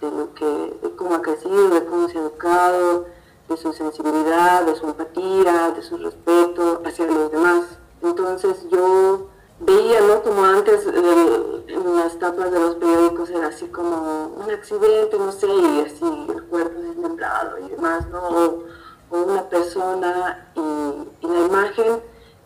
de, 0.02 0.12
lo 0.12 0.34
que, 0.34 0.46
de 0.82 0.96
cómo 0.96 1.16
ha 1.16 1.22
crecido, 1.22 1.70
de 1.70 1.86
cómo 1.86 2.10
se 2.10 2.18
ha 2.18 2.22
educado, 2.22 3.06
de 3.50 3.58
su 3.58 3.74
sensibilidad, 3.74 4.66
de 4.66 4.76
su 4.76 4.86
empatía, 4.86 5.72
de 5.72 5.82
su 5.82 5.98
respeto 5.98 6.82
hacia 6.86 7.06
los 7.08 7.32
demás. 7.32 7.64
Entonces 8.02 8.68
yo 8.70 9.30
veía, 9.60 10.02
¿no? 10.02 10.22
Como 10.24 10.44
antes 10.44 10.86
en 10.86 11.96
las 11.96 12.18
tapas 12.20 12.52
de 12.52 12.60
los 12.60 12.76
periódicos 12.76 13.30
era 13.30 13.48
así 13.48 13.68
como 13.68 14.28
un 14.38 14.52
accidente, 14.52 15.18
no 15.18 15.32
sé, 15.32 15.48
y 15.48 15.82
así 15.82 16.28
el 16.30 16.44
cuerpo 16.44 16.80
desmembrado 16.80 17.58
y 17.60 17.70
demás, 17.70 18.08
¿no? 18.10 18.20
O, 18.20 18.64
una 19.10 19.48
persona 19.48 20.50
y, 20.54 21.28
la 21.28 21.40
imagen, 21.40 22.02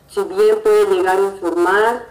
si 0.08 0.24
bien 0.24 0.62
puede 0.62 0.86
llegar 0.96 1.18
a 1.18 1.22
informar, 1.22 2.06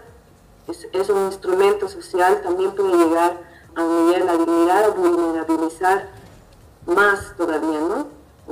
es, 0.67 0.87
es 0.91 1.09
un 1.09 1.25
instrumento 1.27 1.87
social, 1.87 2.41
también 2.41 2.71
puede 2.71 2.97
llegar 2.97 3.39
a 3.75 3.83
humillar 3.83 4.25
la 4.25 4.37
dignidad, 4.37 4.83
a 4.83 4.89
vulnerabilizar 4.89 6.09
más 6.85 7.35
todavía, 7.37 7.79
¿no? 7.79 8.07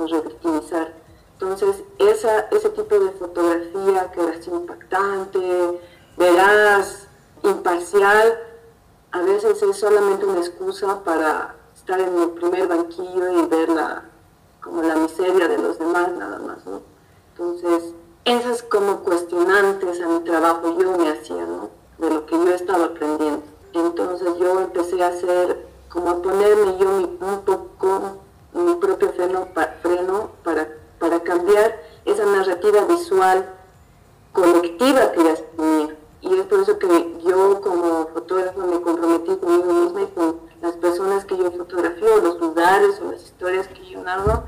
revictimizar. 0.06 0.94
Entonces, 1.34 1.82
esa, 1.98 2.40
ese 2.50 2.70
tipo 2.70 2.98
de 2.98 3.10
fotografía 3.12 4.10
que 4.12 4.20
era 4.20 4.32
así 4.38 4.50
impactante, 4.50 5.80
veraz, 6.20 7.08
imparcial, 7.42 8.38
a 9.10 9.20
veces 9.22 9.62
es 9.62 9.76
solamente 9.78 10.26
una 10.26 10.40
excusa 10.40 11.02
para 11.02 11.56
estar 11.74 11.98
en 11.98 12.16
el 12.16 12.30
primer 12.30 12.68
banquillo 12.68 13.42
y 13.42 13.46
ver 13.46 13.70
la, 13.70 14.04
como 14.62 14.82
la 14.82 14.96
miseria 14.96 15.48
de 15.48 15.58
los 15.58 15.78
demás 15.78 16.12
nada 16.12 16.38
más, 16.38 16.64
¿no? 16.66 16.82
Entonces, 17.32 17.94
esas 18.26 18.62
como 18.62 19.00
cuestionantes 19.00 20.00
a 20.02 20.08
mi 20.08 20.20
trabajo 20.20 20.78
yo 20.78 20.96
me 20.98 21.08
hacía, 21.08 21.46
¿no? 21.46 21.70
De 21.96 22.10
lo 22.10 22.26
que 22.26 22.36
yo 22.36 22.50
estaba 22.50 22.84
aprendiendo. 22.84 23.42
Entonces 23.72 24.28
yo 24.38 24.60
empecé 24.60 25.02
a 25.02 25.08
hacer, 25.08 25.66
como 25.88 26.10
a 26.10 26.22
ponerme 26.22 26.76
yo 26.78 26.88
un 26.88 27.42
poco 27.46 28.18
mi 28.52 28.74
propio 28.74 29.10
freno, 29.12 29.48
freno 29.80 30.30
para, 30.44 30.68
para 30.98 31.20
cambiar 31.20 31.80
esa 32.04 32.26
narrativa 32.26 32.84
visual 32.84 33.48
colectiva 34.32 35.12
que 35.12 35.24
ya 35.24 35.34
tenía. 35.56 35.99
Y 36.22 36.34
es 36.34 36.46
por 36.46 36.60
eso 36.60 36.78
que 36.78 37.18
yo 37.24 37.60
como 37.60 38.08
fotógrafo 38.08 38.60
me 38.60 38.80
comprometí 38.80 39.36
conmigo 39.36 39.72
misma 39.72 40.02
y 40.02 40.06
con 40.08 40.40
las 40.60 40.76
personas 40.76 41.24
que 41.24 41.36
yo 41.36 41.50
fotografío, 41.50 42.20
los 42.22 42.38
lugares 42.40 43.00
o 43.00 43.10
las 43.10 43.22
historias 43.22 43.68
que 43.68 43.86
yo 43.86 44.02
narro, 44.02 44.44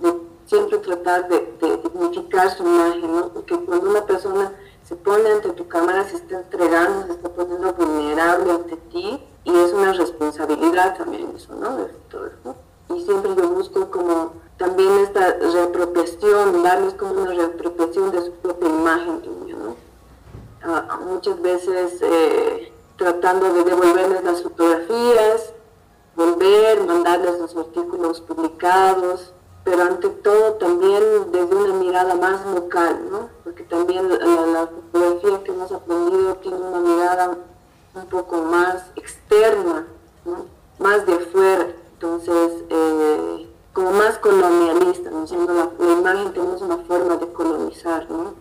de 0.00 0.14
siempre 0.46 0.78
tratar 0.78 1.28
de, 1.28 1.56
dignificar 1.82 2.50
su 2.50 2.62
imagen, 2.62 3.16
¿no? 3.16 3.28
Porque 3.28 3.58
cuando 3.58 3.90
una 3.90 4.04
persona 4.04 4.52
se 4.82 4.96
pone 4.96 5.30
ante 5.30 5.50
tu 5.52 5.66
cámara, 5.66 6.04
se 6.04 6.16
está 6.16 6.40
entregando, 6.40 7.06
se 7.06 7.12
está 7.12 7.28
poniendo 7.30 7.72
vulnerable 7.72 8.52
ante 8.52 8.76
ti, 8.76 9.24
y 9.44 9.56
es 9.56 9.72
una 9.72 9.92
responsabilidad 9.94 10.98
también 10.98 11.32
eso, 11.34 11.54
¿no? 11.54 11.76
Del 11.76 11.88
fotógrafo 11.88 12.56
y 12.90 13.00
siempre 13.00 13.34
yo 13.36 13.48
busco 13.48 13.90
como 13.90 14.32
también 14.56 14.98
esta 14.98 15.36
reapropiación, 15.38 16.62
darles 16.62 16.94
como 16.94 17.22
una 17.22 17.32
reapropiación 17.32 18.10
de 18.10 18.26
su 18.26 18.32
propia 18.32 18.68
imagen. 18.68 19.22
Muchas 21.04 21.40
veces 21.42 22.00
eh, 22.02 22.72
tratando 22.96 23.52
de 23.52 23.64
devolverles 23.64 24.24
las 24.24 24.42
fotografías, 24.42 25.52
volver, 26.16 26.84
mandarles 26.84 27.40
los 27.40 27.56
artículos 27.56 28.20
publicados, 28.20 29.32
pero 29.64 29.82
ante 29.82 30.08
todo 30.08 30.54
también 30.54 31.02
desde 31.32 31.54
una 31.54 31.74
mirada 31.74 32.14
más 32.14 32.44
local, 32.46 33.00
¿no? 33.10 33.28
Porque 33.42 33.64
también 33.64 34.08
la, 34.08 34.18
la 34.18 34.66
fotografía 34.66 35.44
que 35.44 35.50
hemos 35.50 35.72
aprendido 35.72 36.34
tiene 36.36 36.58
una 36.58 36.80
mirada 36.80 37.38
un 37.94 38.06
poco 38.06 38.42
más 38.42 38.84
externa. 38.96 39.86
Más 40.78 41.06
de 41.06 41.14
afuera 41.14 41.68
entonces, 42.04 42.64
eh, 42.68 43.48
como 43.72 43.92
más 43.92 44.18
colonialista, 44.18 45.10
¿no? 45.10 45.26
Siendo 45.26 45.54
la, 45.54 45.70
imagen 45.90 46.32
tenemos 46.34 46.60
una 46.60 46.76
forma 46.78 47.16
de 47.16 47.32
colonizar, 47.32 48.10
¿no? 48.10 48.34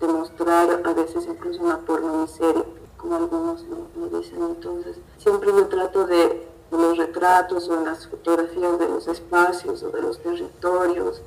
De 0.00 0.08
mostrar 0.08 0.82
a 0.84 0.92
veces 0.92 1.26
incluso 1.26 1.62
una 1.62 1.78
pornomiseria, 1.78 2.64
como 2.96 3.16
algunos 3.16 3.64
me, 3.96 4.18
dicen. 4.18 4.42
Entonces, 4.42 4.96
siempre 5.18 5.50
yo 5.52 5.66
trato 5.68 6.06
de, 6.06 6.48
los 6.70 6.98
retratos 6.98 7.68
o 7.68 7.74
en 7.74 7.84
las 7.84 8.08
fotografías 8.08 8.78
de 8.80 8.88
los 8.88 9.06
espacios 9.06 9.82
o 9.84 9.90
de 9.90 10.02
los 10.02 10.18
territorios, 10.18 11.22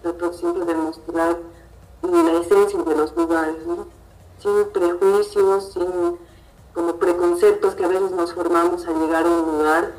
trato 0.00 0.32
siempre 0.32 0.64
de 0.64 0.74
mostrar 0.74 1.38
la 2.02 2.32
esencia 2.40 2.82
de 2.82 2.96
los 2.96 3.16
lugares, 3.16 3.66
¿no? 3.66 3.86
Sin 4.38 4.64
prejuicios, 4.72 5.72
sin 5.72 6.18
como 6.72 6.96
preconceptos 6.96 7.74
que 7.74 7.84
a 7.84 7.88
veces 7.88 8.12
nos 8.12 8.32
formamos 8.32 8.86
al 8.86 9.00
llegar 9.00 9.26
a 9.26 9.28
un 9.28 9.58
lugar 9.58 9.92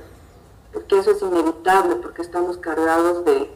porque 0.74 0.98
eso 0.98 1.12
es 1.12 1.22
inevitable, 1.22 1.96
porque 1.98 2.24
estamos 2.24 2.58
cargados 2.58 3.24
de, 3.26 3.50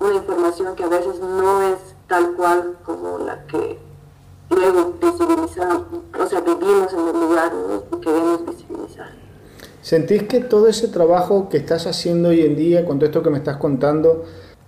una 0.00 0.14
información 0.14 0.74
que 0.74 0.82
a 0.82 0.88
veces 0.88 1.20
no 1.20 1.62
es 1.62 1.78
tal 2.10 2.34
cual 2.34 2.74
como 2.84 3.18
la 3.18 3.46
que 3.46 3.78
luego 4.50 4.94
visibilizamos, 5.00 5.84
o 6.18 6.26
sea, 6.26 6.40
vivimos 6.40 6.92
en 6.92 7.08
el 7.08 7.20
lugar 7.20 7.52
y 7.92 8.00
queremos 8.00 8.44
visibilizar. 8.44 9.10
¿Sentís 9.80 10.24
que 10.24 10.40
todo 10.40 10.66
ese 10.66 10.88
trabajo 10.88 11.48
que 11.48 11.56
estás 11.56 11.86
haciendo 11.86 12.30
hoy 12.30 12.40
en 12.40 12.56
día, 12.56 12.84
con 12.84 12.98
todo 12.98 13.06
esto 13.06 13.22
que 13.22 13.30
me 13.30 13.38
estás 13.38 13.58
contando, 13.58 14.24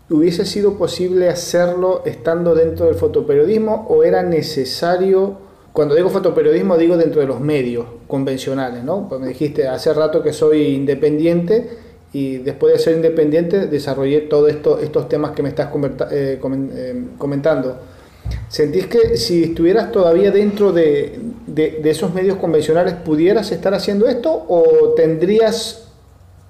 hubiese 0.09 0.47
sido 0.47 0.79
posible 0.79 1.29
hacerlo 1.29 2.03
estando 2.05 2.55
dentro 2.55 2.87
del 2.87 2.95
fotoperiodismo 2.95 3.87
o 3.89 4.05
era 4.05 4.23
necesario 4.23 5.39
cuando 5.73 5.95
digo 5.97 6.11
fotoperiodismo 6.11 6.77
digo 6.77 6.97
dentro 6.97 7.23
de 7.23 7.27
los 7.27 7.41
medios 7.41 7.87
convencionales, 8.07 8.85
¿no? 8.85 9.09
Pues 9.09 9.21
me 9.21 9.29
dijiste 9.29 9.67
hace 9.67 9.93
rato 9.93 10.23
que 10.23 10.33
soy 10.33 10.75
independiente 10.75 11.92
y 12.13 12.39
después 12.39 12.75
de 12.75 12.79
ser 12.79 12.97
independiente 12.97 13.67
desarrollé 13.67 14.23
todos 14.23 14.51
esto, 14.51 14.79
estos 14.79 15.09
temas 15.09 15.33
que 15.33 15.43
me 15.43 15.49
estás 15.49 15.71
eh, 16.11 16.39
eh, 16.43 17.05
comentando. 17.17 17.79
¿Sentís 18.49 18.87
que 18.87 19.17
si 19.17 19.45
estuvieras 19.45 19.91
todavía 19.91 20.31
dentro 20.31 20.73
de, 20.73 21.19
de, 21.47 21.81
esos 21.85 22.13
medios 22.15 22.37
convencionales 22.37 22.95
pudieras 22.95 23.51
estar 23.51 23.75
haciendo 23.75 24.07
esto 24.07 24.45
o 24.49 24.93
tendrías 24.95 25.89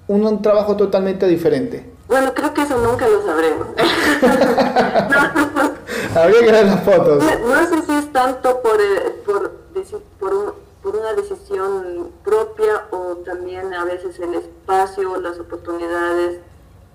un, 0.07 0.41
trabajo 0.41 0.75
totalmente 0.75 1.27
diferente? 1.27 1.85
Bueno, 2.07 2.33
creo 2.33 2.53
que 2.53 2.61
eso 2.61 2.77
nunca 2.77 3.07
lo 3.07 3.25
sabremos. 3.25 3.67
Habría 6.15 6.39
que 6.41 6.51
ver 6.51 6.65
las 6.65 6.83
fotos. 6.83 7.23
No, 7.23 7.67
sé 7.67 7.81
si 7.85 7.93
es 7.93 8.11
tanto 8.11 8.61
por, 8.61 8.79
eh, 8.79 9.15
por, 9.25 9.51
por, 9.73 10.01
por, 10.19 10.55
una 11.03 11.13
decisión 11.13 12.11
propia 12.23 12.87
o 12.91 13.17
también 13.25 13.73
a 13.73 13.83
veces 13.83 14.17
el 14.19 14.35
espacio, 14.35 15.19
las 15.19 15.37
oportunidades 15.37 16.39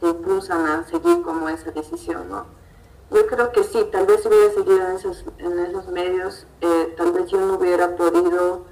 te 0.01 0.09
impulsan 0.09 0.67
a 0.67 0.85
seguir 0.89 1.21
como 1.23 1.49
esa 1.51 1.71
decisión, 1.73 2.31
¿no? 2.31 2.47
Yo 3.11 3.27
creo 3.27 3.53
que 3.53 3.65
sí, 3.65 3.87
tal 3.93 4.07
vez 4.07 4.23
si 4.23 4.29
hubiera 4.29 4.55
seguido 4.55 4.89
en 4.89 4.97
esos, 4.97 5.25
en 5.37 5.59
esos 5.59 5.89
medios, 5.89 6.47
eh, 6.63 6.95
tal 6.97 7.13
vez 7.13 7.27
yo 7.27 7.39
no 7.39 7.55
hubiera 7.55 7.97
podido 7.97 8.63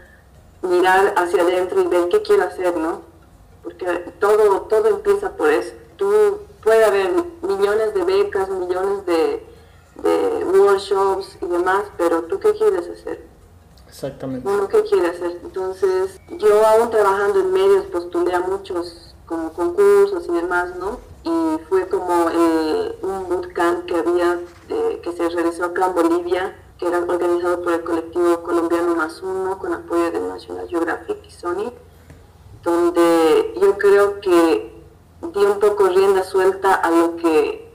mirar 0.62 1.12
hacia 1.16 1.42
adentro 1.42 1.82
y 1.82 1.86
ver 1.86 2.08
qué 2.08 2.22
quiero 2.22 2.44
hacer, 2.44 2.74
¿no? 2.74 3.02
Porque 3.62 3.86
todo, 4.18 4.62
todo 4.62 4.88
empieza 4.88 5.36
por 5.36 5.50
eso. 5.50 5.74
Tú 5.96 6.38
puede 6.62 6.82
haber 6.82 7.10
millones 7.42 7.92
de 7.92 8.04
becas, 8.04 8.48
millones 8.48 9.04
de, 9.04 9.46
de 9.96 10.44
workshops 10.44 11.36
y 11.42 11.46
demás, 11.46 11.84
pero 11.98 12.22
tú 12.22 12.38
qué 12.40 12.52
quieres 12.52 12.88
hacer? 12.88 13.35
Exactamente. 13.88 14.48
Uno 14.48 14.68
qué 14.68 14.82
quiere 14.84 15.08
hacer. 15.08 15.40
Entonces, 15.42 16.20
yo 16.38 16.66
aún 16.66 16.90
trabajando 16.90 17.40
en 17.40 17.52
medios 17.52 17.86
postulé 17.86 18.34
a 18.34 18.40
muchos 18.40 19.14
como 19.26 19.52
concursos 19.52 20.26
y 20.28 20.32
demás, 20.32 20.76
¿no? 20.76 21.00
Y 21.24 21.58
fue 21.68 21.88
como 21.88 22.28
eh, 22.30 22.98
un 23.02 23.28
bootcamp 23.28 23.86
que 23.86 23.96
había, 23.96 24.40
eh, 24.68 25.00
que 25.02 25.12
se 25.12 25.28
realizó 25.28 25.64
acá 25.64 25.86
en 25.86 25.94
Bolivia, 25.94 26.56
que 26.78 26.86
era 26.86 26.98
organizado 26.98 27.62
por 27.62 27.72
el 27.72 27.84
colectivo 27.84 28.42
colombiano 28.42 28.94
Más 28.94 29.22
Uno, 29.22 29.58
con 29.58 29.72
apoyo 29.72 30.10
de 30.12 30.20
National 30.20 30.68
Geographic 30.68 31.18
y 31.26 31.30
Sony, 31.30 31.72
donde 32.62 33.54
yo 33.60 33.76
creo 33.78 34.20
que 34.20 34.76
di 35.22 35.44
un 35.44 35.58
poco 35.58 35.88
rienda 35.88 36.22
suelta 36.22 36.74
a 36.74 36.90
lo 36.90 37.16
que, 37.16 37.65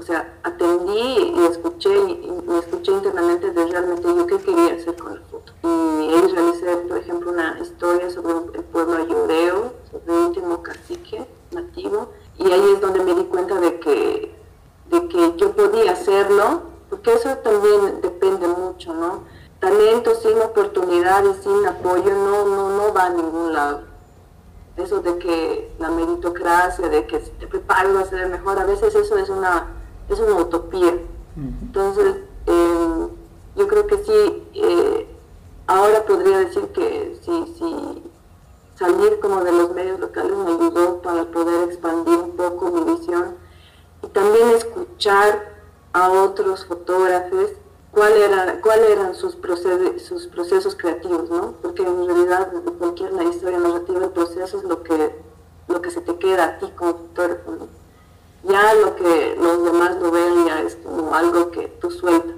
o 0.00 0.02
sea, 0.02 0.34
atendí 0.42 1.34
y 1.36 1.46
escuché 1.50 1.94
y 1.94 2.42
me 2.46 2.58
escuché 2.58 2.90
internamente 2.90 3.50
de 3.50 3.66
realmente 3.66 4.08
yo 4.08 4.26
qué 4.26 4.38
quería 4.38 4.74
hacer 4.74 4.96
con 4.96 5.14
la 5.14 5.20
foto. 5.30 5.52
Y 5.62 5.68
ahí 5.68 6.32
realicé, 6.32 6.76
por 6.88 6.96
ejemplo, 6.96 7.30
una 7.30 7.58
historia 7.60 8.08
sobre 8.08 8.32
el 8.32 8.64
pueblo 8.64 8.96
ayureo, 8.96 9.74
sobre 9.90 10.04
el 10.06 10.24
último 10.28 10.62
cacique 10.62 11.26
nativo, 11.50 12.12
y 12.38 12.50
ahí 12.50 12.72
es 12.72 12.80
donde 12.80 13.04
me 13.04 13.14
di 13.14 13.24
cuenta 13.24 13.60
de 13.60 13.78
que, 13.78 14.34
de 14.88 15.08
que 15.08 15.36
yo 15.36 15.52
podía 15.52 15.92
hacerlo, 15.92 16.62
porque 16.88 17.12
eso 17.12 17.36
también 17.36 18.00
depende 18.00 18.48
mucho, 18.48 18.94
¿no? 18.94 19.24
Talento 19.58 20.14
sin 20.14 20.40
oportunidades, 20.40 21.42
sin 21.42 21.66
apoyo, 21.66 22.10
no, 22.14 22.46
no, 22.46 22.70
no 22.70 22.94
va 22.94 23.04
a 23.04 23.10
ningún 23.10 23.52
lado 23.52 23.90
eso 24.76 25.00
de 25.00 25.18
que 25.18 25.74
la 25.78 25.90
meritocracia, 25.90 26.88
de 26.88 27.06
que 27.06 27.20
si 27.20 27.30
te 27.32 27.46
preparas 27.46 27.94
a 27.96 28.04
ser 28.06 28.28
mejor, 28.28 28.58
a 28.58 28.64
veces 28.64 28.94
eso 28.94 29.18
es 29.18 29.28
una, 29.28 29.79
es 30.14 30.20
una 30.20 30.36
utopía. 30.36 30.98
Entonces, 31.36 32.16
em, 32.46 33.08
yo 33.56 33.68
creo 33.68 33.86
que 33.86 33.98
sí, 33.98 34.48
eh, 34.54 35.06
ahora 35.66 36.04
podría 36.04 36.38
decir 36.38 36.66
que 36.68 37.18
sí, 37.22 37.54
sí, 37.58 38.02
salir 38.76 39.20
como 39.20 39.44
de 39.44 39.52
los 39.52 39.72
medios 39.74 40.00
locales 40.00 40.36
me 40.36 40.52
ayudó 40.52 41.02
para 41.02 41.24
poder 41.26 41.68
expandir 41.68 42.18
un 42.18 42.32
poco 42.32 42.70
mi 42.70 42.92
visión 42.92 43.36
y 44.02 44.06
también 44.08 44.50
escuchar 44.50 45.50
a 45.92 46.10
otros 46.10 46.64
fotógrafos 46.64 47.50
cuál 47.92 48.12
era, 48.12 48.60
cuáles 48.60 48.90
eran 48.90 49.14
sus 49.14 49.36
procesos, 49.36 50.02
sus 50.02 50.26
procesos 50.28 50.74
creativos, 50.76 51.28
¿no? 51.28 51.54
Porque 51.60 51.82
en 51.82 52.06
realidad 52.06 52.52
cualquier 52.78 53.12
historia 53.22 53.58
narrativa 53.58 54.04
el 54.04 54.10
proceso 54.10 54.58
es 54.58 54.64
lo 54.64 54.82
que, 54.82 55.14
lo 55.68 55.82
que 55.82 55.90
se 55.90 56.00
te 56.00 56.16
queda 56.16 56.44
a 56.44 56.58
ti 56.58 56.70
como 56.76 56.92
fotógrafo, 56.92 57.68
Ya 58.42 58.74
lo 58.74 58.96
que 58.96 59.36
los 59.40 59.64
demás 59.64 59.96
lo 60.00 60.10
ven 60.10 60.46
ya 60.46 60.62
es 60.62 60.76
como 60.76 61.14
algo 61.14 61.50
que 61.50 61.68
tú 61.80 61.90
sueltas. 61.90 62.36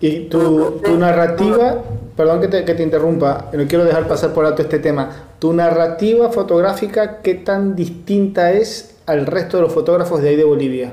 Y 0.00 0.28
tu, 0.28 0.80
tu 0.84 0.96
narrativa, 0.96 1.82
perdón 2.16 2.40
que 2.40 2.48
te, 2.48 2.64
que 2.64 2.74
te, 2.74 2.82
interrumpa, 2.82 3.50
no 3.52 3.66
quiero 3.68 3.84
dejar 3.84 4.08
pasar 4.08 4.32
por 4.32 4.44
alto 4.44 4.62
este 4.62 4.80
tema, 4.80 5.10
tu 5.38 5.52
narrativa 5.52 6.30
fotográfica, 6.30 7.22
¿qué 7.22 7.36
tan 7.36 7.76
distinta 7.76 8.52
es 8.52 8.96
al 9.06 9.26
resto 9.26 9.58
de 9.58 9.62
los 9.62 9.72
fotógrafos 9.72 10.20
de 10.20 10.30
ahí 10.30 10.36
de 10.36 10.44
Bolivia? 10.44 10.92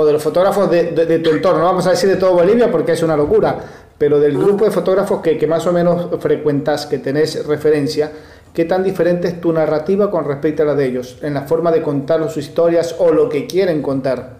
o 0.00 0.06
de 0.06 0.12
los 0.12 0.22
fotógrafos 0.22 0.70
de, 0.70 1.18
tu 1.18 1.30
entorno, 1.30 1.58
no 1.58 1.64
vamos 1.64 1.84
a 1.88 1.90
decir 1.90 2.08
de 2.08 2.14
todo 2.14 2.34
Bolivia 2.34 2.70
porque 2.70 2.92
es 2.92 3.02
una 3.02 3.16
locura, 3.16 3.58
pero 3.98 4.20
del 4.20 4.38
grupo 4.38 4.64
de 4.64 4.70
fotógrafos 4.70 5.20
que, 5.20 5.44
más 5.48 5.66
o 5.66 5.72
menos 5.72 6.06
frecuentas, 6.20 6.86
que 6.86 6.98
tenés 6.98 7.44
referencia, 7.44 8.12
¿qué 8.58 8.64
tan 8.64 8.82
diferente 8.82 9.28
es 9.28 9.40
tu 9.40 9.52
narrativa 9.52 10.10
con 10.10 10.24
respecto 10.24 10.64
a 10.64 10.66
la 10.66 10.74
de 10.74 10.86
ellos, 10.86 11.18
en 11.22 11.32
la 11.32 11.42
forma 11.42 11.70
de 11.70 11.80
contar 11.80 12.20
sus 12.24 12.38
historias 12.38 12.96
o 12.98 13.12
lo 13.12 13.28
que 13.28 13.46
quieren 13.46 13.82
contar? 13.82 14.38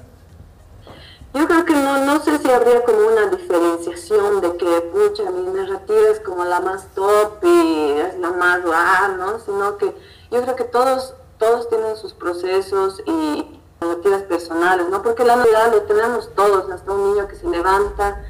Yo 1.32 1.46
creo 1.46 1.64
que 1.64 1.74
no, 1.74 2.04
no 2.04 2.20
sé 2.20 2.36
si 2.38 2.50
habría 2.50 2.82
como 2.82 2.98
una 2.98 3.26
diferenciación 3.28 4.40
de 4.40 4.56
que, 4.56 4.80
pucha, 4.92 5.30
mi 5.30 5.42
narrativa 5.52 6.08
es 6.10 6.18
como 6.18 6.44
la 6.44 6.58
más 6.58 6.88
top 6.96 7.44
y 7.44 7.92
es 7.92 8.18
la 8.18 8.32
más 8.32 8.60
guau, 8.64 9.18
¿no? 9.18 9.38
Sino 9.38 9.78
que 9.78 9.94
yo 10.32 10.42
creo 10.42 10.56
que 10.56 10.64
todos, 10.64 11.14
todos 11.38 11.68
tienen 11.68 11.94
sus 11.94 12.12
procesos 12.12 13.00
y, 13.06 13.60
narrativas 13.80 14.22
personales, 14.22 14.88
¿no? 14.90 15.00
Porque 15.00 15.24
la 15.24 15.36
Navidad 15.36 15.70
lo 15.70 15.82
tenemos 15.82 16.34
todos, 16.34 16.68
hasta 16.72 16.90
un 16.90 17.12
niño 17.12 17.28
que 17.28 17.36
se 17.36 17.46
levanta, 17.46 18.20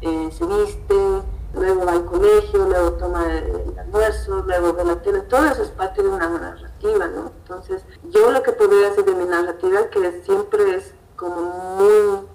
eh, 0.00 0.28
se 0.30 0.46
viste, 0.46 0.94
luego 1.56 1.86
va 1.86 1.92
al 1.92 2.04
colegio, 2.04 2.66
luego 2.66 2.92
toma 2.92 3.32
el, 3.32 3.78
almuerzo, 3.78 4.42
luego 4.46 4.72
ve 4.72 4.84
la 4.84 5.02
tele, 5.02 5.20
todo 5.22 5.44
eso 5.46 5.62
es 5.62 5.70
parte 5.70 6.02
de 6.02 6.08
una 6.08 6.28
narrativa, 6.28 7.06
¿no? 7.08 7.32
Entonces, 7.42 7.82
yo 8.10 8.30
lo 8.30 8.42
que 8.42 8.52
podría 8.52 8.90
decir 8.90 9.04
de 9.04 9.14
mi 9.14 9.24
narrativa, 9.24 9.88
que 9.90 10.22
siempre 10.24 10.76
es 10.76 10.94
como 11.16 11.40
muy, 11.76 12.26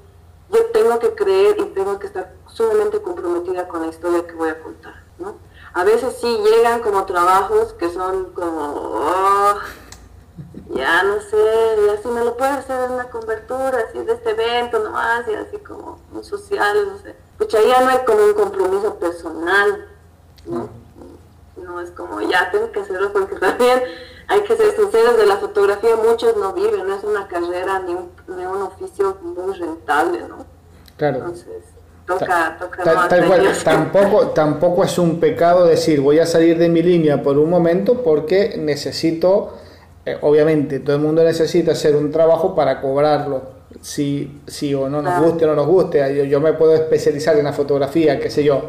yo 0.52 0.66
tengo 0.74 1.00
que 1.00 1.14
creer 1.16 1.58
y 1.60 1.66
tengo 1.74 2.00
que 2.00 2.08
estar 2.08 2.34
sumamente 2.48 3.02
comprometida 3.02 3.68
con 3.68 3.82
la 3.82 3.88
historia 3.88 4.26
que 4.26 4.34
voy 4.34 4.50
a 4.50 4.62
contar, 4.62 5.04
¿no? 5.18 5.36
A 5.74 5.84
veces 5.84 6.18
sí 6.20 6.40
llegan 6.44 6.82
como 6.82 7.06
trabajos 7.06 7.74
que 7.74 7.90
son 7.90 8.32
como, 8.34 8.74
oh, 8.74 9.56
ya 10.74 11.04
no 11.04 11.22
sé, 11.22 11.78
ya 11.86 12.02
si 12.02 12.08
me 12.08 12.24
lo 12.24 12.36
puedes 12.38 12.58
hacer 12.58 12.86
en 12.86 12.92
una 12.94 13.10
cobertura, 13.10 13.86
así 13.88 14.00
de 14.00 14.14
este 14.14 14.32
evento 14.32 14.80
nomás, 14.80 15.28
y 15.28 15.34
así 15.36 15.58
como 15.58 16.00
un 16.12 16.24
social, 16.24 16.88
no 16.88 16.98
sé. 17.00 17.16
Pucha, 17.40 17.58
ya 17.68 17.82
no 17.82 17.90
hay 17.90 18.00
como 18.06 18.24
un 18.24 18.34
compromiso 18.34 18.96
personal, 18.96 19.88
¿no? 20.46 20.70
No 21.58 21.82
es 21.82 21.90
como, 21.92 22.22
ya 22.22 22.52
tengo 22.52 22.72
que 22.72 22.82
hacerlo 22.82 23.12
porque 23.12 23.36
también 23.40 23.82
hay 24.28 24.42
que 24.42 24.56
ser 24.56 24.76
sinceros, 24.76 25.18
de 25.18 25.26
la 25.26 25.38
fotografía 25.38 25.96
muchos 25.96 26.38
no 26.38 26.54
viven, 26.54 26.88
no 26.88 26.96
es 26.96 27.04
una 27.04 27.28
carrera 27.28 27.80
ni 27.80 27.96
un, 27.96 28.12
ni 28.28 28.46
un 28.46 28.62
oficio 28.62 29.18
muy 29.22 29.56
rentable, 29.56 30.20
¿no? 30.28 30.46
Claro. 30.98 31.18
Entonces, 31.18 31.64
toca, 32.06 32.58
toca 32.60 32.84
tal, 32.84 33.26
cual, 33.26 33.48
tampoco, 33.64 34.28
tampoco 34.36 34.84
es 34.84 35.00
un 35.00 35.20
pecado 35.20 35.66
decir 35.66 36.02
voy 36.02 36.20
a 36.20 36.28
salir 36.28 36.60
de 36.60 36.70
mi 36.70 36.84
línea 36.84 37.24
por 37.24 37.38
un 37.38 37.50
momento 37.50 38.04
porque 38.04 38.56
necesito 38.58 39.54
eh, 40.06 40.18
obviamente 40.22 40.80
todo 40.80 40.96
el 40.96 41.02
mundo 41.02 41.24
necesita 41.24 41.74
hacer 41.74 41.96
un 41.96 42.12
trabajo 42.12 42.56
para 42.56 42.82
cobrarlo, 42.82 43.59
si, 43.82 44.42
si 44.48 44.74
o 44.74 44.90
no 44.90 45.02
nos 45.02 45.22
guste 45.22 45.46
o 45.46 45.48
no 45.50 45.56
nos 45.56 45.68
guste. 45.68 46.28
Yo, 46.28 46.40
me 46.40 46.54
puedo 46.54 46.74
especializar 46.74 47.38
en 47.38 47.46
la 47.46 47.54
fotografía, 47.54 48.20
qué 48.20 48.30
sé 48.30 48.44
yo, 48.44 48.62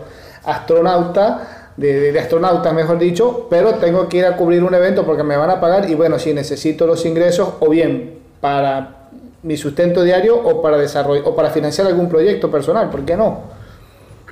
astronauta, 0.44 1.72
de, 1.76 2.12
de, 2.12 2.18
astronautas 2.18 2.74
mejor 2.74 2.98
dicho, 2.98 3.46
pero 3.48 3.74
tengo 3.74 4.08
que 4.08 4.18
ir 4.18 4.26
a 4.26 4.36
cubrir 4.36 4.62
un 4.62 4.74
evento 4.74 5.04
porque 5.04 5.22
me 5.22 5.36
van 5.36 5.50
a 5.50 5.60
pagar 5.60 5.88
y 5.88 5.94
bueno, 5.94 6.18
si 6.18 6.34
necesito 6.34 6.86
los 6.86 7.06
ingresos 7.06 7.54
o 7.60 7.68
bien 7.68 8.18
para 8.40 9.08
mi 9.42 9.56
sustento 9.56 10.02
diario 10.02 10.36
o 10.36 10.60
para 10.60 10.76
desarrollo 10.76 11.22
o 11.24 11.34
para 11.34 11.50
financiar 11.50 11.86
algún 11.86 12.08
proyecto 12.08 12.50
personal, 12.50 12.90
¿por 12.90 13.04
qué 13.04 13.16
no? 13.16 13.60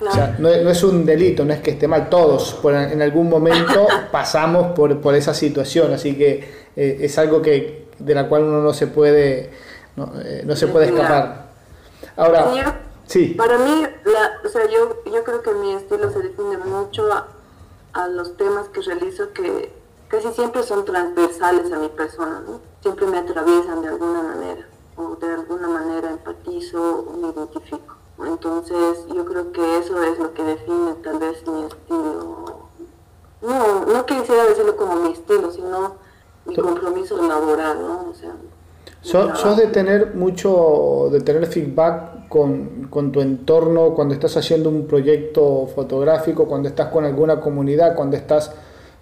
O 0.01 0.13
sea, 0.13 0.37
no, 0.39 0.49
es 0.49 0.85
un 0.85 1.05
delito, 1.05 1.45
no 1.45 1.53
es 1.53 1.61
que 1.61 1.73
esté 1.73 1.89
mal, 1.89 2.09
todos 2.09 2.61
en 2.65 3.03
algún 3.03 3.29
momento 3.29 3.89
pasamos 4.13 4.73
por, 4.73 5.01
por 5.01 5.15
esa 5.15 5.35
situación, 5.35 5.93
así 5.93 6.15
que 6.15 6.45
eh, 6.77 6.99
es 7.01 7.19
algo 7.19 7.43
que 7.43 7.89
de 7.99 8.15
la 8.15 8.29
cual 8.29 8.45
uno 8.45 8.63
no 8.63 8.73
se 8.73 8.87
puede 8.87 9.51
no, 9.99 10.13
eh, 10.21 10.57
se 10.57 10.69
puede 10.69 10.87
escapar. 10.87 11.49
Ahora, 12.17 12.81
sí. 13.07 13.35
Para 13.37 13.59
mí, 13.59 13.85
o 14.45 14.49
sea, 14.49 14.67
yo, 14.67 15.03
yo 15.05 15.25
creo 15.25 15.43
que 15.43 15.53
mi 15.53 15.75
estilo 15.75 16.11
se 16.11 16.21
define 16.21 16.59
mucho 16.59 17.13
a, 17.13 17.27
a 17.93 18.09
los 18.09 18.37
temas 18.37 18.69
que 18.69 18.81
realizo 18.83 19.33
que 19.33 19.73
casi 20.09 20.33
siempre 20.33 20.63
son 20.63 20.85
transversales 20.85 21.73
a 21.73 21.79
mi 21.79 21.89
persona, 21.89 22.41
¿no? 22.47 22.61
Siempre 22.81 23.07
me 23.07 23.19
atraviesan 23.19 23.83
de 23.83 23.89
alguna 23.89 24.23
manera 24.23 24.67
o 24.97 25.15
de 25.17 25.33
alguna 25.33 25.69
manera 25.69 26.11
empatizo 26.11 27.01
o 27.01 27.17
me 27.17 27.29
identifico. 27.29 27.97
Entonces 28.25 29.07
yo 29.15 29.25
creo 29.25 29.53
que 29.53 29.79
eso 29.79 30.03
es 30.03 30.19
lo 30.19 30.35
que 30.35 30.43
define 30.43 30.95
tal 31.05 31.19
vez 31.19 31.47
mi 31.47 31.65
estilo. 31.65 32.69
No, 33.41 33.87
no 33.87 34.07
quisiera 34.07 34.45
decirlo 34.47 34.77
como 34.77 34.97
mi 34.97 35.13
estilo, 35.13 35.53
sino 35.53 35.95
mi 36.45 36.57
compromiso 36.57 37.23
laboral, 37.23 37.81
¿no? 37.81 38.11
O 38.11 38.15
sea, 38.15 38.35
¿Sos, 39.01 39.57
de 39.57 39.67
tener 39.69 40.15
mucho, 40.15 41.09
de 41.11 41.21
tener 41.21 41.47
feedback 41.47 42.29
con, 42.29 42.89
con, 42.91 43.13
tu 43.13 43.21
entorno 43.21 43.95
cuando 43.95 44.15
estás 44.15 44.37
haciendo 44.37 44.69
un 44.69 44.87
proyecto 44.87 45.67
fotográfico, 45.75 46.47
cuando 46.47 46.69
estás 46.69 46.89
con 46.89 47.05
alguna 47.05 47.41
comunidad, 47.41 47.95
cuando 47.95 48.17
estás 48.17 48.53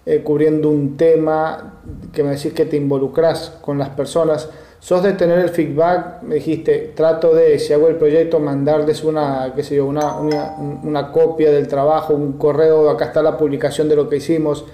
eh, 0.05 0.21
cubriendo 0.23 0.69
un 0.69 0.95
tema, 0.95 1.81
que 2.13 2.23
me 2.23 2.31
decís 2.31 2.53
que 2.53 2.65
te 2.65 2.77
involucras 2.77 3.57
con 3.61 3.77
las 3.77 3.89
personas? 3.89 4.49
sos 4.79 5.03
de 5.03 5.13
tener 5.13 5.39
el 5.39 5.49
feedback, 5.49 6.21
me 6.21 6.35
dijiste, 6.35 6.93
trato 6.95 7.33
de, 7.33 7.57
si 7.59 7.73
hago 7.73 7.87
el 7.87 7.95
proyecto, 7.95 8.39
mandarles 8.39 9.03
una, 9.03 9.53
qué 9.55 9.63
sé 9.63 9.75
yo, 9.75 9.85
una, 9.85 10.17
una, 10.17 10.55
una 10.83 11.11
copia 11.11 11.51
del 11.51 11.67
trabajo, 11.67 12.13
un 12.13 12.33
correo, 12.33 12.89
acá 12.89 13.05
está 13.05 13.21
la 13.21 13.37
publicación 13.37 13.89
de 13.89 13.95
lo 13.95 14.07
que 14.09 14.17
hicimos. 14.17 14.65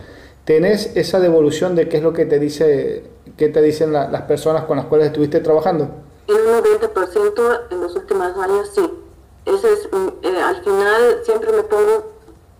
¿Tenés 0.45 0.95
esa 0.97 1.19
devolución 1.19 1.75
de 1.75 1.87
qué 1.87 1.97
es 1.97 2.03
lo 2.03 2.11
que 2.11 2.25
te 2.25 2.37
dice, 2.37 3.03
qué 3.37 3.49
te 3.49 3.61
dicen 3.61 3.93
las 3.93 4.21
personas 4.23 4.65
con 4.65 4.77
las 4.77 4.85
cuales 4.85 5.07
estuviste 5.07 5.39
trabajando? 5.39 5.89
En 6.27 6.35
un 6.35 6.63
90% 6.63 7.61
en 7.71 7.81
los 7.81 7.95
últimos 7.95 8.37
años 8.37 8.71
sí. 8.73 8.99
Ese 9.45 9.73
es, 9.73 9.89
mm, 9.91 10.07
eh, 10.21 10.41
al 10.41 10.63
final 10.63 11.19
siempre 11.23 11.51
me 11.51 11.63
pongo, 11.63 12.13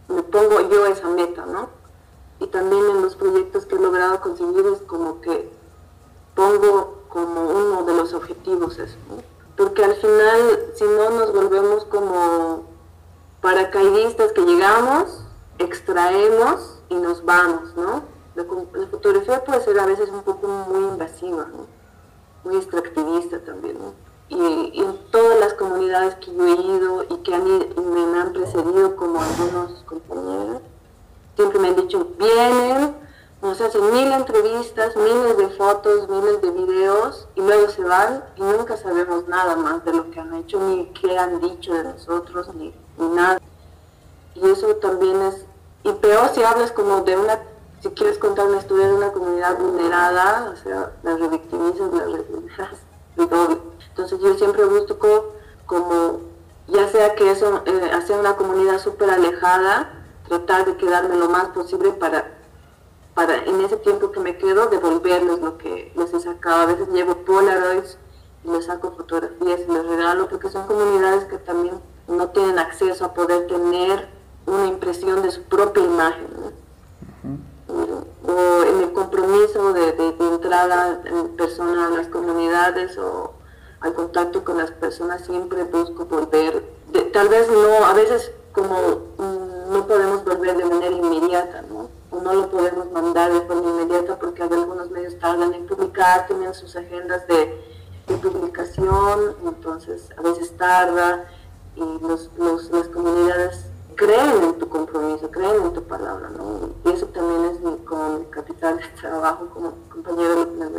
me 0.09 0.23
pongo 0.23 0.69
yo 0.69 0.85
esa 0.87 1.07
meta, 1.07 1.45
¿no? 1.45 1.69
Y 2.39 2.47
también 2.47 2.83
en 2.89 3.01
los 3.01 3.15
proyectos 3.15 3.65
que 3.65 3.75
he 3.75 3.79
logrado 3.79 4.19
conseguir 4.19 4.65
es 4.65 4.81
como 4.81 5.21
que 5.21 5.49
pongo 6.35 7.03
como 7.07 7.41
uno 7.41 7.83
de 7.83 7.93
los 7.93 8.13
objetivos 8.13 8.79
eso, 8.79 8.97
Porque 9.55 9.83
al 9.83 9.95
final, 9.95 10.73
si 10.75 10.83
no 10.83 11.11
nos 11.11 11.31
volvemos 11.31 11.85
como 11.85 12.63
paracaidistas 13.39 14.31
que 14.31 14.41
llegamos, 14.41 15.21
extraemos 15.59 16.79
y 16.89 16.95
nos 16.95 17.23
vamos, 17.23 17.75
¿no? 17.75 18.12
La, 18.35 18.43
fotografía 18.89 19.43
puede 19.43 19.61
ser 19.61 19.79
a 19.79 19.85
veces 19.85 20.09
un 20.09 20.23
poco 20.23 20.47
muy 20.47 20.83
invasiva, 20.85 21.47
Muy 22.43 22.55
extractivista 22.57 23.39
también, 23.39 23.77
¿no? 23.79 23.93
Y, 24.29 24.81
en 24.81 24.97
todas 25.11 25.39
las 25.39 25.53
comunidades 25.53 26.15
que 26.15 26.33
yo 26.33 26.47
he 26.47 26.61
ido 26.61 27.03
y 27.03 27.17
que 27.17 27.37
me 27.37 28.19
han 28.19 28.33
precedido 28.33 28.95
como 28.95 29.21
algunos 29.21 29.83
compañeros, 29.83 30.61
siempre 31.35 31.59
me 31.59 31.67
han 31.69 31.75
dicho, 31.75 32.07
vienen, 32.17 32.95
nos 33.43 33.59
hacen 33.59 33.91
mil 33.91 34.09
entrevistas, 34.11 34.95
miles 34.95 35.37
de 35.37 35.49
fotos, 35.49 36.07
miles 36.07 36.41
de 36.41 36.49
videos 36.51 37.27
y 37.35 37.41
luego 37.41 37.69
se 37.69 37.83
van 37.83 38.23
y 38.37 38.41
nunca 38.41 38.77
sabemos 38.77 39.27
nada 39.27 39.57
más 39.57 39.83
de 39.83 39.93
lo 39.93 40.09
que 40.11 40.19
han 40.21 40.33
hecho, 40.35 40.59
ni 40.61 40.85
qué 40.93 41.17
han 41.17 41.41
dicho 41.41 41.73
de 41.73 41.83
nosotros, 41.83 42.47
ni, 42.55 42.73
nada. 42.97 43.41
Y 44.35 44.49
eso 44.49 44.75
también 44.77 45.21
es, 45.23 45.45
y 45.83 45.91
peor 45.91 46.29
si 46.33 46.41
hablas 46.41 46.71
como 46.71 47.01
de 47.01 47.17
una, 47.17 47.39
si 47.83 47.89
quieres 47.89 48.17
contar 48.17 48.47
una 48.47 48.59
historia 48.59 48.87
de 48.87 48.93
una 48.93 49.11
comunidad 49.11 49.59
vulnerada, 49.59 50.53
o 50.53 50.55
sea, 50.55 50.93
las 51.03 51.19
revictimizas, 51.19 51.93
las 51.93 52.11
revictimizas, 52.11 52.69
Entonces 53.17 54.19
yo 54.21 54.33
siempre 54.35 54.63
busco 54.63 55.33
como, 55.65 56.21
ya 56.67 56.87
sea 56.87 57.13
que 57.15 57.29
eso, 57.29 57.61
eh, 57.65 58.15
una 58.17 58.37
comunidad 58.37 58.79
súper 58.79 59.09
alejada, 59.09 60.01
tratar 60.29 60.65
de 60.65 60.77
quedarme 60.77 61.17
lo 61.17 61.27
más 61.27 61.47
posible 61.49 61.91
para 61.91 62.39
para 63.13 63.35
en 63.45 63.61
ese 63.61 63.77
tiempo 63.77 64.11
que 64.11 64.19
me 64.19 64.37
quedo 64.37 64.67
devolverles 64.67 65.39
lo 65.39 65.57
que 65.59 65.91
les 65.95 66.13
he 66.13 66.19
sacado. 66.19 66.63
A 66.63 66.65
veces 66.65 66.87
llevo 66.89 67.17
Polaroids 67.17 67.97
y 68.43 68.49
les 68.49 68.65
saco 68.65 68.93
fotografías 68.97 69.61
y 69.67 69.71
les 69.71 69.85
regalo 69.85 70.27
porque 70.29 70.49
son 70.49 70.65
comunidades 70.65 71.25
que 71.25 71.37
también 71.37 71.79
no 72.07 72.29
tienen 72.29 72.57
acceso 72.57 73.05
a 73.05 73.13
poder 73.13 73.45
tener 73.45 74.09
una 74.47 74.65
impresión 74.65 75.21
de 75.21 75.29
su 75.31 75.43
propia 75.43 75.83
imagen. 75.83 76.27
O 78.25 78.63
en 78.63 78.81
el 78.83 78.93
compromiso 78.93 79.73
de, 79.73 79.89
entrada 80.19 81.01
en 81.05 81.35
persona 81.35 81.87
a 81.87 81.89
las 81.89 82.07
comunidades 82.07 82.97
o 82.97 83.33
al 83.81 83.93
contacto 83.93 84.43
con 84.43 84.57
las 84.57 84.71
personas 84.71 85.25
siempre 85.25 85.63
busco 85.63 86.05
volver, 86.05 86.63
tal 87.11 87.27
vez 87.27 87.49
no, 87.49 87.85
a 87.85 87.93
veces 87.93 88.31
como 88.53 88.75
mm, 89.17 89.73
no 89.73 89.87
podemos 89.87 90.23
volver 90.23 90.55
de 90.55 90.65
manera 90.65 90.95
inmediata, 90.95 91.63
¿no? 91.63 91.89
no 92.21 92.33
lo 92.33 92.49
podemos 92.49 92.91
mandar 92.91 93.33
de 93.33 93.41
forma 93.41 93.69
inmediata 93.69 94.17
porque 94.17 94.43
algunos 94.43 94.89
medios 94.89 95.17
tardan 95.19 95.53
en 95.53 95.65
publicar, 95.65 96.27
tienen 96.27 96.53
sus 96.53 96.75
agendas 96.75 97.27
de, 97.27 97.73
publicación, 98.21 99.35
entonces 99.45 100.09
a 100.17 100.21
veces 100.21 100.55
tarda 100.57 101.25
y 101.75 101.81
los, 102.01 102.29
las 102.69 102.87
comunidades 102.89 103.65
creen 103.95 104.43
en 104.43 104.59
tu 104.59 104.67
compromiso, 104.69 105.29
creen 105.31 105.61
en 105.63 105.73
tu 105.73 105.83
palabra, 105.83 106.29
¿no? 106.29 106.69
Y 106.85 106.93
eso 106.93 107.07
también 107.07 107.45
es 107.45 107.59
mi, 107.61 107.77
como 107.85 108.19
mi 108.19 108.25
capital 108.25 108.77
de 108.77 108.87
trabajo 108.99 109.47
como 109.53 109.73
compañero 109.89 110.47
la 110.57 110.69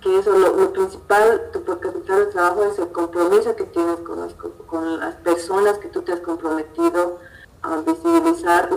que 0.00 0.18
eso, 0.18 0.32
lo, 0.32 0.72
principal, 0.72 1.50
tu 1.52 1.64
capital 1.64 2.20
de 2.20 2.26
trabajo 2.26 2.64
es 2.64 2.78
el 2.78 2.88
compromiso 2.92 3.56
que 3.56 3.64
tienes 3.64 3.98
con 4.00 4.20
las, 4.20 4.34
con 4.66 5.00
las 5.00 5.14
personas 5.16 5.78
que 5.78 5.88
tú 5.88 6.02
te 6.02 6.12
has 6.12 6.20
comprometido 6.20 7.18
a 7.62 7.76
visibilizar 7.78 8.70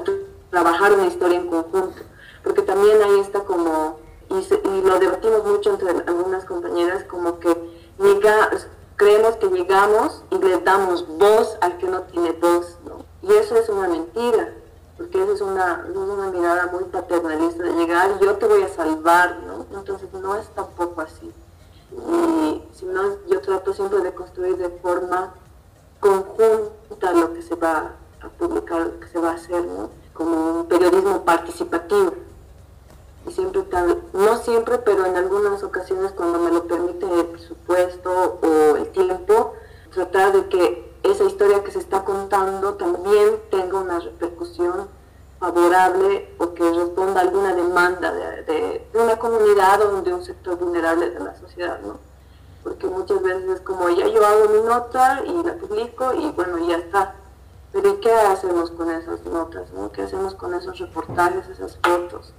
trabajar 0.49 0.93
una 0.93 1.07
historia 1.07 1.37
en 1.37 1.47
conjunto, 1.47 2.01
porque 2.43 2.63
también 2.63 3.01
ahí 3.01 3.19
está 3.19 3.41
como, 3.41 3.99
y, 4.29 4.81
lo 4.81 4.99
debatimos 4.99 5.45
mucho 5.45 5.71
entre 5.71 5.91
algunas 5.91 6.43
compañeras, 6.45 7.03
como 7.05 7.39
que 7.39 7.55
creemos 8.95 9.35
que 9.37 9.47
llegamos 9.47 10.23
y 10.29 10.37
le 10.37 10.57
damos 10.59 11.07
voz 11.07 11.57
al 11.61 11.77
que 11.77 11.87
no 11.87 12.01
tiene 12.03 12.31
voz. 12.33 12.77
Y 13.23 13.34
eso 13.34 13.55
es 13.55 13.69
una 13.69 13.88
mentira, 13.88 14.53
porque 14.97 15.21
eso 15.21 15.34
es 15.34 15.41
una, 15.41 15.86
una 15.93 16.31
mirada 16.31 16.67
muy 16.67 16.86
paternalista 16.86 17.63
de 17.63 17.73
llegar, 17.73 18.19
yo 18.19 18.36
te 18.36 18.47
voy 18.47 18.63
a 18.63 18.69
salvar, 18.69 19.39
¿no? 19.45 19.65
Entonces 19.77 20.12
no 20.13 20.36
es 20.36 20.47
tampoco 20.49 21.01
así. 21.01 21.31
Y 21.91 22.63
si 22.73 22.86
no, 22.86 23.17
yo 23.27 23.41
trato 23.41 23.73
siempre 23.73 23.99
de 23.99 24.13
construir 24.13 24.57
de 24.57 24.69
forma 24.69 25.34
conjunta 25.99 27.12
lo 27.13 27.34
que 27.34 27.41
se 27.41 27.55
va 27.55 27.91
a 28.21 28.29
publicar, 28.29 28.81
lo 28.81 28.99
que 28.99 29.07
se 29.07 29.19
va 29.19 29.31
a 29.31 29.36
hacer, 29.36 29.65
¿no? 29.65 29.89
como 30.13 30.60
un 30.60 30.65
periodismo 30.67 31.23
participativo. 31.23 32.13
Y 33.27 33.31
siempre, 33.31 33.63
no 34.13 34.38
siempre, 34.38 34.77
pero 34.79 35.05
en 35.05 35.15
algunas 35.15 35.63
ocasiones 35.63 36.12
cuando 36.12 36.39
me 36.39 36.51
lo 36.51 36.67
permite 36.67 37.05
el 37.05 37.25
presupuesto 37.27 38.39
o 38.41 38.75
el 38.75 38.88
tiempo, 38.91 39.53
tratar 39.93 40.34
de 40.34 40.47
que 40.47 40.90
esa 41.03 41.23
historia 41.23 41.63
que 41.63 41.71
se 41.71 41.79
está 41.79 42.03
contando 42.03 42.75
también 42.75 43.41
tenga 43.49 43.79
una 43.79 43.99
repercusión 43.99 44.87
favorable 45.39 46.33
o 46.37 46.53
que 46.53 46.71
responda 46.71 47.21
a 47.21 47.23
alguna 47.23 47.55
demanda 47.55 48.13
de, 48.13 48.87
una 48.93 49.17
comunidad 49.17 49.81
o 49.81 50.01
de 50.01 50.13
un 50.13 50.23
sector 50.23 50.57
vulnerable 50.57 51.09
de 51.09 51.19
la 51.19 51.35
sociedad, 51.39 51.79
¿no? 51.81 51.97
Porque 52.63 52.85
muchas 52.85 53.21
veces 53.23 53.49
es 53.49 53.61
como, 53.61 53.89
ya 53.89 54.07
yo 54.07 54.25
hago 54.25 54.49
mi 54.49 54.61
nota 54.61 55.23
y 55.25 55.43
la 55.43 55.55
publico 55.55 56.13
y 56.13 56.29
bueno, 56.31 56.59
ya 56.67 56.77
está 56.77 57.15
pero 57.71 57.89
¿y 57.89 57.97
qué 57.97 58.11
hacemos 58.11 58.69
con 58.71 58.91
esas 58.91 59.23
notas? 59.25 59.69
¿Qué 59.93 60.01
hacemos 60.01 60.35
con 60.35 60.53
esos 60.53 60.77
reportajes, 60.77 61.47
esas 61.47 61.77
fotos? 61.77 62.33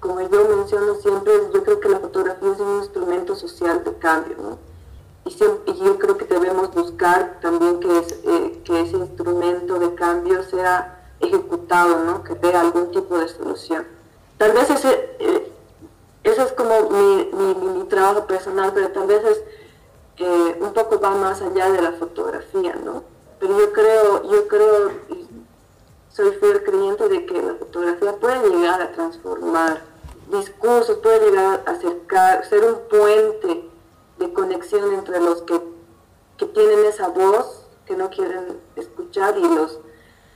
Como 0.00 0.20
yo 0.20 0.48
menciono 0.56 0.94
siempre, 0.96 1.32
yo 1.54 1.62
creo 1.62 1.80
que 1.80 1.88
la 1.88 2.00
fotografía 2.00 2.52
es 2.52 2.60
un 2.60 2.78
instrumento 2.78 3.36
social 3.36 3.84
de 3.84 3.96
cambio, 3.98 4.36
¿no? 4.40 4.58
Y, 5.28 5.74
yo 5.74 5.98
creo 5.98 6.16
que 6.16 6.24
debemos 6.24 6.72
buscar 6.74 7.38
también 7.42 7.80
que, 7.80 7.98
eh, 7.98 8.62
que 8.64 8.80
ese 8.80 8.96
instrumento 8.96 9.78
de 9.78 9.94
cambio 9.94 10.42
sea 10.44 11.04
ejecutado, 11.20 12.04
¿no? 12.04 12.24
Que 12.24 12.34
dé 12.34 12.54
algún 12.54 12.90
tipo 12.90 13.18
de 13.18 13.28
solución. 13.28 13.86
Tal 14.38 14.52
vez 14.52 14.70
ese, 14.70 15.16
eh, 15.18 15.52
es 16.24 16.52
como 16.52 16.90
mi, 16.90 17.30
mi, 17.76 17.84
trabajo 17.84 18.26
personal, 18.26 18.72
pero 18.74 18.88
tal 18.90 19.06
vez 19.06 19.22
es, 19.24 19.42
eh, 20.16 20.58
un 20.60 20.72
poco 20.72 20.98
va 20.98 21.10
más 21.10 21.42
allá 21.42 21.70
de 21.70 21.82
la 21.82 21.92
fotografía, 21.92 22.74
¿no? 22.84 23.02
pero 23.38 23.58
yo 23.58 23.72
creo, 23.72 24.22
yo 24.30 24.48
creo, 24.48 24.90
soy 26.10 26.32
fiel 26.32 26.62
creyente 26.64 27.08
de 27.08 27.26
que 27.26 27.40
la 27.40 27.54
fotografía 27.54 28.12
puede 28.16 28.48
llegar 28.48 28.82
a 28.82 28.92
transformar 28.92 29.82
discursos, 30.30 30.98
puede 30.98 31.30
llegar 31.30 31.62
a 31.66 31.70
acercar, 31.70 32.44
ser 32.48 32.64
un 32.64 32.78
puente 32.90 33.67
de 34.18 34.32
conexión 34.32 34.92
entre 34.94 35.20
los 35.20 35.42
que, 35.42 35.60
que 36.36 36.46
tienen 36.46 36.84
esa 36.86 37.08
voz 37.08 37.66
que 37.86 37.96
no 37.96 38.10
quieren 38.10 38.60
escuchar 38.76 39.38
y 39.38 39.42
los 39.42 39.80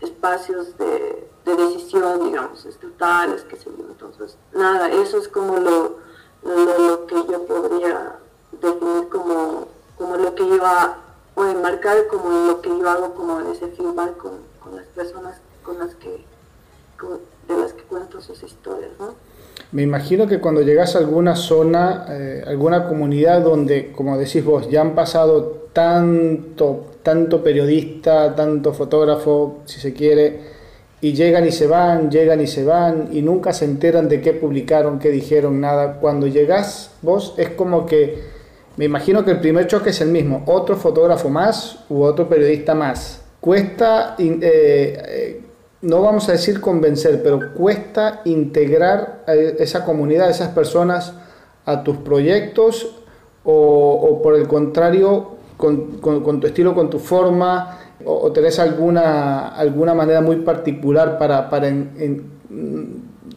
espacios 0.00 0.76
de, 0.78 1.28
de 1.44 1.56
decisión, 1.56 2.24
digamos, 2.24 2.64
estatales, 2.64 3.42
que 3.42 3.56
sé 3.56 3.70
yo. 3.76 3.84
Entonces, 3.88 4.36
nada, 4.52 4.90
eso 4.90 5.18
es 5.18 5.28
como 5.28 5.58
lo, 5.58 5.98
lo, 6.42 6.78
lo 6.78 7.06
que 7.06 7.14
yo 7.14 7.46
podría 7.46 8.18
definir 8.60 9.08
como, 9.08 9.68
como 9.96 10.16
lo 10.16 10.34
que 10.34 10.46
yo 10.46 10.62
o 11.34 11.44
enmarcar 11.44 12.06
como 12.08 12.28
lo 12.46 12.60
que 12.60 12.68
yo 12.68 12.88
hago 12.88 13.14
como 13.14 13.40
ese 13.52 13.68
feedback 13.68 14.16
con, 14.16 14.32
con 14.62 14.76
las 14.76 14.86
personas 14.88 15.40
con 15.62 15.78
las 15.78 15.94
que 15.94 16.24
de 17.48 17.56
las 17.56 17.72
que 17.72 17.82
cuento 17.84 18.20
sus 18.20 18.42
historias 18.42 18.92
¿no? 18.98 19.14
Me 19.72 19.82
imagino 19.82 20.26
que 20.26 20.38
cuando 20.38 20.62
llegas 20.62 20.94
a 20.96 20.98
alguna 20.98 21.34
zona, 21.34 22.06
eh, 22.10 22.44
alguna 22.46 22.86
comunidad 22.86 23.40
donde, 23.40 23.90
como 23.92 24.18
decís 24.18 24.44
vos, 24.44 24.70
ya 24.70 24.82
han 24.82 24.94
pasado 24.94 25.68
tanto, 25.72 26.92
tanto 27.02 27.42
periodista, 27.42 28.34
tanto 28.34 28.74
fotógrafo, 28.74 29.60
si 29.64 29.80
se 29.80 29.94
quiere, 29.94 30.40
y 31.00 31.14
llegan 31.14 31.46
y 31.46 31.52
se 31.52 31.66
van, 31.66 32.10
llegan 32.10 32.40
y 32.40 32.46
se 32.46 32.64
van, 32.64 33.08
y 33.12 33.22
nunca 33.22 33.52
se 33.52 33.64
enteran 33.64 34.08
de 34.08 34.20
qué 34.20 34.34
publicaron, 34.34 34.98
qué 34.98 35.10
dijeron, 35.10 35.60
nada. 35.60 35.98
Cuando 36.00 36.26
llegas 36.26 36.90
vos 37.00 37.34
es 37.38 37.48
como 37.50 37.86
que 37.86 38.18
me 38.76 38.86
imagino 38.86 39.24
que 39.24 39.32
el 39.32 39.40
primer 39.40 39.66
choque 39.66 39.90
es 39.90 40.00
el 40.00 40.08
mismo, 40.08 40.42
otro 40.46 40.76
fotógrafo 40.76 41.28
más 41.28 41.84
u 41.88 42.02
otro 42.02 42.28
periodista 42.28 42.74
más. 42.74 43.22
Cuesta, 43.40 44.16
eh, 44.18 44.38
eh, 44.42 45.40
no 45.82 46.00
vamos 46.00 46.28
a 46.28 46.32
decir 46.32 46.60
convencer, 46.60 47.22
pero 47.22 47.52
cuesta 47.54 48.22
integrar 48.24 49.24
a 49.26 49.34
esa 49.34 49.84
comunidad, 49.84 50.28
a 50.28 50.30
esas 50.30 50.48
personas 50.48 51.14
a 51.66 51.82
tus 51.82 51.98
proyectos 51.98 52.96
o, 53.44 54.20
por 54.22 54.36
el 54.36 54.46
contrario, 54.46 55.32
con, 55.56 56.00
tu 56.40 56.46
estilo, 56.46 56.74
con 56.74 56.88
tu 56.88 56.98
forma, 56.98 57.78
o, 58.04 58.30
tenés 58.32 58.58
alguna, 58.58 59.48
alguna 59.48 59.94
manera 59.94 60.20
muy 60.20 60.36
particular 60.36 61.18
para, 61.18 61.50
para 61.50 61.68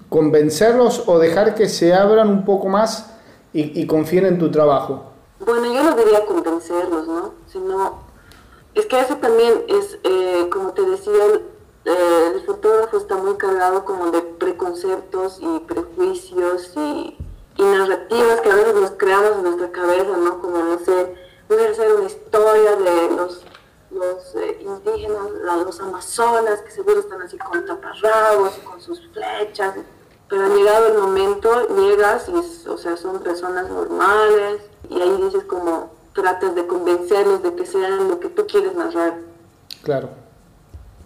convencerlos 0.10 1.04
o 1.08 1.18
dejar 1.18 1.56
que 1.56 1.68
se 1.68 1.94
abran 1.94 2.30
un 2.30 2.46
poco 2.46 2.68
más 2.68 3.12
y, 3.54 3.88
confíen 3.88 4.26
en 4.26 4.38
tu 4.38 4.52
trabajo? 4.52 5.06
Bueno, 5.40 5.74
yo 5.74 5.82
no 5.82 5.96
diría 5.96 6.26
convencerlos, 6.26 7.08
¿no? 7.08 7.34
Sino, 7.48 8.02
es 8.74 8.86
que 8.86 9.00
eso 9.00 9.16
también 9.16 9.54
es, 9.70 9.98
eh, 10.04 10.50
como 10.52 10.74
te 10.74 10.82
decía, 10.82 11.14
eh, 11.86 12.32
el 12.36 12.46
fotógrafo 12.46 12.98
está 12.98 13.16
muy 13.16 13.36
cargado 13.36 13.86
como 13.86 14.12
de 14.12 14.22
preconceptos 14.22 15.40
y 15.40 15.60
prejuicios 15.60 16.72
y, 16.76 17.18
narrativas 17.58 18.42
que 18.42 18.52
a 18.52 18.56
veces 18.56 18.76
nos 18.76 18.92
creamos 18.92 19.38
en 19.38 19.44
nuestra 19.44 19.72
cabeza, 19.72 20.18
¿no? 20.18 20.42
Como, 20.42 20.58
no 20.58 20.78
sé, 20.80 21.16
voy 21.48 21.64
a 21.64 21.70
hacer 21.70 21.94
una 21.94 22.06
historia 22.06 22.76
de 22.76 23.16
los, 23.16 23.44
los 23.92 24.36
eh, 24.36 24.60
indígenas, 24.62 25.32
los 25.64 25.80
amazonas, 25.80 26.62
que 26.62 26.72
seguro 26.72 27.00
están 27.00 27.22
así 27.22 27.38
con 27.38 27.66
taparrabos, 27.66 28.56
con 28.58 28.82
sus 28.82 29.08
flechas, 29.14 29.76
pero 30.28 30.54
llegado 30.54 30.88
el 30.88 30.98
momento, 30.98 31.68
llegas 31.76 32.28
y, 32.28 32.68
o 32.68 32.78
sea, 32.78 32.98
son 32.98 33.20
personas 33.22 33.70
normales 33.70 34.62
y 34.90 35.02
ahí 35.02 35.22
dices 35.22 35.46
como, 35.46 35.92
tratas 36.14 36.56
de 36.56 36.66
convencerlos 36.66 37.44
de 37.44 37.54
que 37.56 37.66
sean 37.66 38.08
lo 38.08 38.20
que 38.20 38.30
tú 38.30 38.48
quieres 38.48 38.74
narrar. 38.74 39.20
Claro. 39.84 40.10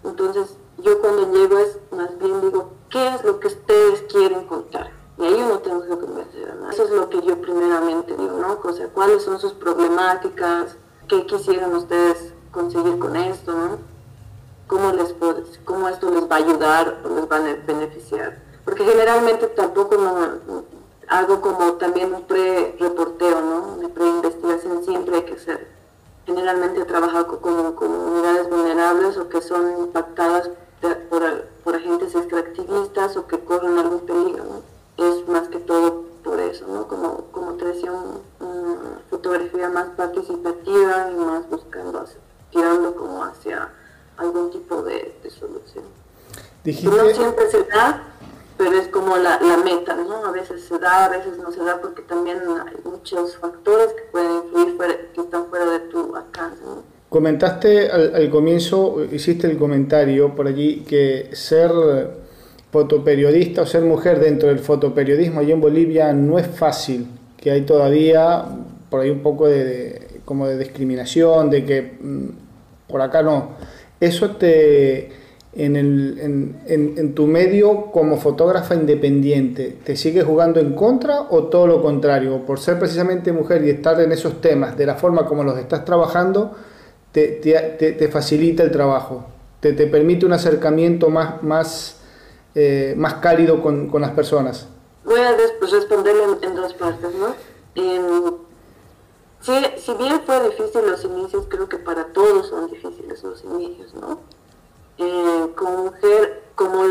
Entonces, 0.03 0.55
yo 0.81 0.99
cuando 1.01 1.31
llego 1.33 1.57
es 1.59 1.77
más 1.91 2.17
bien 2.19 2.41
digo, 2.41 2.71
¿qué 2.89 3.15
es 3.15 3.23
lo 3.23 3.39
que 3.39 3.47
ustedes 3.47 4.01
quieren 4.03 4.45
contar? 4.45 4.91
Y 5.17 5.25
ahí 5.25 5.33
uno 5.33 5.59
tengo 5.59 5.81
que 5.81 5.89
convencer, 5.89 6.55
¿no? 6.55 6.69
Eso 6.69 6.85
es 6.85 6.91
lo 6.91 7.09
que 7.09 7.21
yo 7.21 7.41
primeramente 7.41 8.15
digo, 8.15 8.37
¿no? 8.37 8.59
O 8.63 8.73
sea, 8.73 8.87
¿cuáles 8.87 9.23
son 9.23 9.39
sus 9.39 9.51
problemáticas? 9.53 10.77
¿Qué 11.07 11.25
quisieran 11.25 11.75
ustedes 11.75 12.33
conseguir 12.51 12.97
con 12.99 13.15
esto, 13.15 13.51
¿no? 13.51 13.77
¿Cómo, 14.67 14.91
les 14.91 15.13
cómo 15.65 15.89
esto 15.89 16.09
les 16.11 16.29
va 16.29 16.35
a 16.35 16.39
ayudar 16.39 17.01
o 17.03 17.09
les 17.15 17.29
va 17.29 17.37
a 17.37 17.55
beneficiar? 17.65 18.41
Porque 18.63 18.85
generalmente 18.85 19.47
tampoco 19.47 19.97
no, 19.97 20.63
hago 21.09 21.41
como 21.41 21.73
también 21.73 22.13
un 22.13 22.21
pre-reporteo, 22.21 23.41
¿no? 23.41 23.73
Una 23.77 23.89
pre-investigación 23.89 24.83
siempre 24.85 25.15
hay 25.17 25.23
que 25.23 25.33
hacer. 25.33 25.67
Generalmente 26.25 26.81
he 26.81 26.85
trabajado 26.85 27.41
con 27.41 27.73
comunidades 27.73 28.49
vulnerables 28.49 29.17
o 29.17 29.27
que 29.27 29.41
son 29.41 29.79
impactadas 29.79 30.51
por, 31.09 31.43
por, 31.63 31.75
agentes 31.75 32.15
extractivistas 32.15 33.17
o 33.17 33.27
que 33.27 33.39
corren 33.39 33.77
algún 33.77 34.01
peligro, 34.01 34.43
¿no? 34.43 35.05
Es 35.05 35.27
más 35.27 35.47
que 35.49 35.59
todo 35.59 36.03
por 36.23 36.39
eso, 36.39 36.65
¿no? 36.67 36.87
Como, 36.87 37.25
como 37.31 37.53
te 37.53 37.65
decía, 37.65 37.91
una 37.91 39.01
fotografía 39.09 39.69
más 39.69 39.89
participativa 39.89 41.11
y 41.11 41.15
más 41.15 41.49
buscando, 41.49 42.05
tirando 42.51 42.95
como 42.95 43.23
hacia 43.23 43.69
algún 44.17 44.51
tipo 44.51 44.81
de, 44.83 45.15
solución. 45.29 45.85
No 46.65 47.09
siempre 47.09 47.49
se 47.49 47.63
da, 47.63 48.03
pero 48.57 48.77
es 48.77 48.87
como 48.89 49.17
la, 49.17 49.39
la, 49.39 49.57
meta, 49.57 49.95
¿no? 49.95 50.25
A 50.25 50.31
veces 50.31 50.65
se 50.65 50.77
da, 50.77 51.05
a 51.05 51.09
veces 51.09 51.37
no 51.37 51.51
se 51.51 51.63
da, 51.63 51.79
porque 51.79 52.01
también 52.01 52.39
hay 52.39 52.77
muchos 52.83 53.37
factores 53.37 53.93
que 53.93 54.01
pueden 54.11 54.35
influir, 54.35 55.11
que 55.13 55.21
están 55.21 55.45
fuera 55.47 55.65
de 55.65 55.79
tu 55.79 56.15
alcance, 56.15 56.61
¿no? 56.63 56.98
Comentaste 57.09 57.89
al, 57.89 58.29
comienzo, 58.29 59.03
hiciste 59.11 59.47
el 59.47 59.57
comentario 59.57 60.35
por 60.35 60.47
allí, 60.47 60.83
que 60.87 61.29
ser 61.33 61.71
fotoperiodista 62.71 63.63
o 63.63 63.65
ser 63.65 63.81
mujer 63.81 64.19
dentro 64.19 64.49
del 64.49 64.59
fotoperiodismo 64.59 65.39
allí 65.39 65.51
en 65.51 65.59
Bolivia 65.59 66.13
no 66.13 66.37
es 66.37 66.45
fácil, 66.45 67.07
que 67.35 67.49
hay 67.49 67.61
todavía 67.61 68.45
por 68.91 69.01
ahí 69.01 69.09
un 69.09 69.21
poco 69.21 69.47
de, 69.47 70.21
como 70.23 70.47
de 70.47 70.59
discriminación, 70.59 71.49
de 71.49 71.65
que 71.65 71.97
mm, 71.99 72.27
por 72.87 73.01
acá 73.01 73.23
no. 73.23 73.53
Eso 73.99 74.31
te, 74.35 75.09
en, 75.53 75.75
el, 75.75 76.19
en, 76.67 76.93
en, 76.95 77.15
tu 77.15 77.25
medio 77.25 77.87
como 77.91 78.17
fotógrafa 78.17 78.75
independiente, 78.75 79.77
¿te 79.83 79.95
sigue 79.95 80.21
jugando 80.21 80.59
en 80.59 80.73
contra 80.73 81.21
o 81.21 81.45
todo 81.45 81.65
lo 81.65 81.81
contrario? 81.81 82.45
Por 82.45 82.59
ser 82.59 82.77
precisamente 82.77 83.31
mujer 83.31 83.65
y 83.65 83.71
estar 83.71 83.99
en 83.99 84.11
esos 84.11 84.41
temas 84.41 84.77
de 84.77 84.85
la 84.85 84.93
forma 84.93 85.25
como 85.25 85.43
los 85.43 85.57
estás 85.57 85.83
trabajando, 85.85 86.55
te, 87.11 88.09
facilita 88.11 88.63
el 88.63 88.71
trabajo, 88.71 89.25
te, 89.59 89.73
permite 89.73 90.25
un 90.25 90.33
acercamiento 90.33 91.09
más, 91.09 91.41
más, 91.43 91.97
eh, 92.55 92.93
más 92.97 93.15
cálido 93.15 93.61
con, 93.61 93.89
las 93.99 94.11
personas. 94.11 94.67
Voy 95.05 95.19
a 95.19 95.33
después 95.33 95.71
responderle 95.71 96.23
en, 96.41 96.55
dos 96.55 96.73
partes, 96.73 97.09
¿no? 97.15 97.35
si, 99.41 99.93
bien 99.95 100.21
fue 100.25 100.49
difícil 100.49 100.81
los 100.85 101.03
inicios, 101.05 101.45
creo 101.47 101.69
que 101.69 101.77
para 101.77 102.05
todos 102.07 102.47
son 102.47 102.69
difíciles 102.69 103.23
los 103.23 103.43
inicios, 103.43 103.93
¿no? 103.93 104.19
Eh, 104.97 105.47
como 105.55 105.85
mujer, 105.85 106.43
como, 106.55 106.83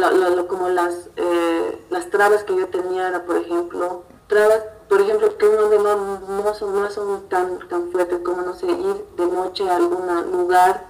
como 0.48 0.68
las, 0.70 1.11
eh, 1.16 1.78
las 1.90 2.09
trabas 2.09 2.42
que 2.44 2.57
yo 2.57 2.66
tenía 2.68 3.09
era, 3.09 3.26
por 3.26 3.37
ejemplo, 3.37 4.04
trabas 4.28 4.62
por 4.88 5.01
ejemplo, 5.03 5.37
que 5.37 5.46
uno 5.46 5.68
no, 5.68 6.42
no, 6.42 6.55
son, 6.55 6.74
no 6.74 6.90
son 6.90 7.29
tan, 7.29 7.59
tan 7.68 7.90
fuertes 7.90 8.20
como, 8.20 8.42
no 8.42 8.55
sé, 8.55 8.66
ir 8.66 9.05
de 9.16 9.27
noche 9.27 9.68
a 9.68 9.77
algún 9.77 10.07
lugar 10.33 10.87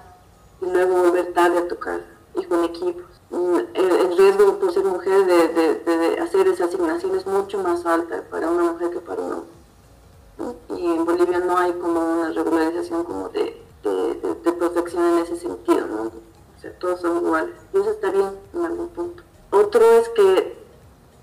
y 0.60 0.66
luego 0.66 1.02
volver 1.02 1.32
tarde 1.32 1.58
a 1.58 1.68
tu 1.68 1.76
casa 1.76 2.04
y 2.34 2.44
con 2.44 2.64
equipos. 2.64 3.04
Mm, 3.30 3.58
el, 3.74 4.16
riesgo 4.16 4.58
por 4.58 4.72
ser 4.72 4.84
mujer 4.84 5.26
de, 5.26 5.48
de, 5.48 6.18
hacer 6.20 6.46
esa 6.46 6.66
asignación 6.66 7.16
es 7.16 7.26
mucho 7.26 7.58
más 7.58 7.84
alta 7.84 8.22
para 8.30 8.50
una 8.50 8.72
mujer 8.72 8.90
que 8.90 9.00
para 9.00 9.20
un 9.20 9.32
hombre. 9.32 10.58
Y 10.76 10.86
en 10.86 11.04
Bolivia 11.04 11.40
no 11.40 11.58
hay 11.58 11.72
como 11.72 12.00
una 12.00 12.30
regularización 12.30 13.04
como 13.04 13.28
de, 13.30 13.60
de, 13.82 14.52
protección 14.52 15.04
en 15.04 15.18
ese 15.18 15.36
sentido, 15.36 15.86
¿no? 15.86 16.02
O 16.04 16.60
sea, 16.60 16.72
todos 16.78 17.00
son 17.00 17.18
iguales. 17.18 17.54
Y 17.74 17.78
eso 17.78 17.90
está 17.90 18.10
bien 18.10 18.30
en 18.54 18.64
algún 18.64 18.88
punto. 18.88 19.22
Otro 19.50 19.84
es 19.98 20.08
que 20.10 20.58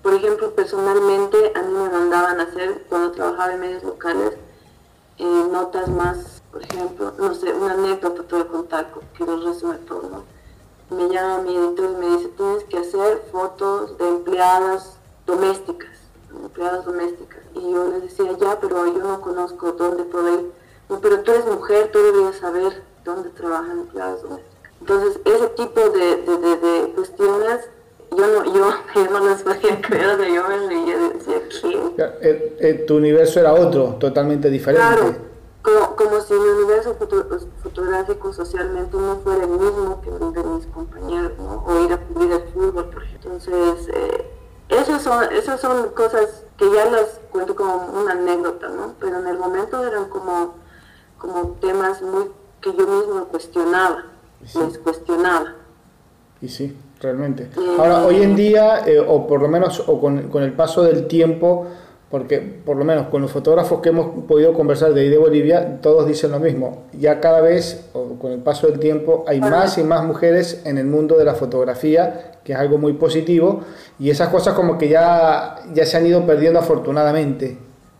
por 0.06 0.14
ejemplo, 0.14 0.52
personalmente 0.52 1.50
a 1.56 1.62
mí 1.62 1.72
me 1.74 1.86
hacer, 1.86 2.05
cuando 2.88 3.12
trabajaba 3.12 3.54
en 3.54 3.60
medios 3.60 3.82
locales, 3.82 4.34
eh, 5.18 5.46
notas 5.50 5.88
más, 5.88 6.42
por 6.52 6.62
ejemplo, 6.62 7.12
no 7.18 7.34
sé, 7.34 7.52
una 7.52 7.72
anécdota 7.72 8.22
te 8.22 8.34
voy 8.34 8.44
a 8.44 8.48
contar 8.48 8.92
que 9.16 9.24
lo 9.24 9.40
resume 9.40 9.76
todo, 9.78 10.02
¿no? 10.10 10.96
Me 10.96 11.08
llama 11.08 11.42
mi 11.42 11.56
editor 11.56 11.90
y 11.90 11.96
me 11.96 12.16
dice, 12.16 12.28
tienes 12.36 12.64
que 12.64 12.78
hacer 12.78 13.22
fotos 13.32 13.96
de 13.98 14.08
empleadas 14.08 14.98
domésticas, 15.26 15.90
empleadas 16.30 16.84
domésticas. 16.84 17.40
Y 17.54 17.72
yo 17.72 17.88
les 17.88 18.02
decía, 18.02 18.32
ya, 18.38 18.60
pero 18.60 18.86
yo 18.86 18.98
no 18.98 19.20
conozco 19.20 19.72
dónde 19.72 20.04
puedo. 20.04 20.52
No, 20.88 21.00
pero 21.00 21.22
tú 21.22 21.32
eres 21.32 21.46
mujer, 21.46 21.90
tú 21.90 21.98
deberías 21.98 22.36
saber 22.36 22.84
dónde 23.04 23.30
trabajan 23.30 23.80
empleadas 23.80 24.22
domésticas. 24.22 24.72
Entonces, 24.80 25.20
ese 25.24 25.48
tipo 25.48 25.80
de, 25.80 26.16
de, 26.16 26.56
de 26.56 26.92
cuestiones 26.94 27.68
yo 28.10 28.26
no, 28.26 28.44
yo, 28.44 28.70
yo 28.94 29.10
no 29.10 29.20
las 29.20 29.42
podía 29.42 29.80
creer, 29.80 30.16
de 30.16 30.32
yo 30.32 30.44
me 30.48 30.58
leía 30.68 30.96
y 30.96 31.18
decía, 31.18 31.42
¿qué? 32.60 32.74
tu 32.86 32.96
universo 32.96 33.40
era 33.40 33.52
otro, 33.52 33.96
totalmente 33.98 34.48
diferente. 34.50 34.86
Claro, 34.86 35.16
como, 35.62 35.96
como 35.96 36.20
si 36.20 36.34
mi 36.34 36.48
universo 36.48 36.96
fotográfico 37.62 38.32
socialmente 38.32 38.96
no 38.96 39.16
fuera 39.16 39.44
el 39.44 39.50
mismo 39.50 40.00
que 40.00 40.10
el 40.10 40.32
de 40.32 40.42
mis 40.44 40.66
compañeros, 40.66 41.32
¿no? 41.38 41.64
O 41.66 41.84
ir 41.84 41.92
a 41.92 41.98
cubrir 41.98 42.32
el 42.32 42.42
fútbol, 42.52 42.88
por 42.90 43.02
ejemplo. 43.02 43.32
Entonces, 43.32 43.88
eh, 43.92 44.30
esas, 44.68 45.02
son, 45.02 45.24
esas 45.32 45.60
son 45.60 45.90
cosas 45.90 46.44
que 46.56 46.70
ya 46.70 46.84
las 46.86 47.20
cuento 47.32 47.56
como 47.56 47.86
una 48.00 48.12
anécdota, 48.12 48.68
¿no? 48.68 48.94
Pero 49.00 49.18
en 49.18 49.26
el 49.26 49.38
momento 49.38 49.84
eran 49.84 50.08
como, 50.08 50.54
como 51.18 51.56
temas 51.60 52.00
muy 52.00 52.30
que 52.60 52.72
yo 52.72 52.86
mismo 52.86 53.24
cuestionaba, 53.26 54.04
les 54.40 54.78
cuestionaba. 54.78 55.54
Y 56.40 56.48
sí 56.48 56.76
realmente. 57.00 57.48
Ahora, 57.78 58.04
hoy 58.04 58.22
en 58.22 58.36
día, 58.36 58.82
eh, 58.86 58.98
o 58.98 59.26
por 59.26 59.42
lo 59.42 59.48
menos 59.48 59.82
o 59.86 60.00
con, 60.00 60.28
con, 60.28 60.42
el 60.42 60.52
paso 60.52 60.82
del 60.82 61.06
tiempo, 61.06 61.66
porque 62.10 62.38
por 62.38 62.76
lo 62.76 62.84
menos 62.84 63.08
con 63.08 63.20
los 63.22 63.30
fotógrafos 63.30 63.80
que 63.80 63.88
hemos 63.88 64.24
podido 64.24 64.52
conversar 64.52 64.94
de 64.94 65.02
ahí 65.02 65.08
de 65.08 65.18
Bolivia, 65.18 65.80
todos 65.80 66.06
dicen 66.06 66.30
lo 66.30 66.38
mismo. 66.38 66.84
Ya 66.92 67.20
cada 67.20 67.40
vez, 67.40 67.88
o 67.94 68.14
con 68.18 68.32
el 68.32 68.40
paso 68.40 68.68
del 68.68 68.78
tiempo, 68.78 69.24
hay 69.26 69.40
más 69.40 69.76
y 69.78 69.82
más 69.82 70.04
mujeres 70.04 70.62
en 70.64 70.78
el 70.78 70.86
mundo 70.86 71.18
de 71.18 71.24
la 71.24 71.34
fotografía, 71.34 72.40
que 72.44 72.52
es 72.52 72.58
algo 72.58 72.78
muy 72.78 72.92
positivo, 72.92 73.62
y 73.98 74.10
esas 74.10 74.28
cosas 74.28 74.54
como 74.54 74.78
que 74.78 74.88
ya, 74.88 75.56
ya 75.74 75.84
se 75.84 75.96
han 75.96 76.06
ido 76.06 76.24
perdiendo 76.24 76.60
afortunadamente. 76.60 77.58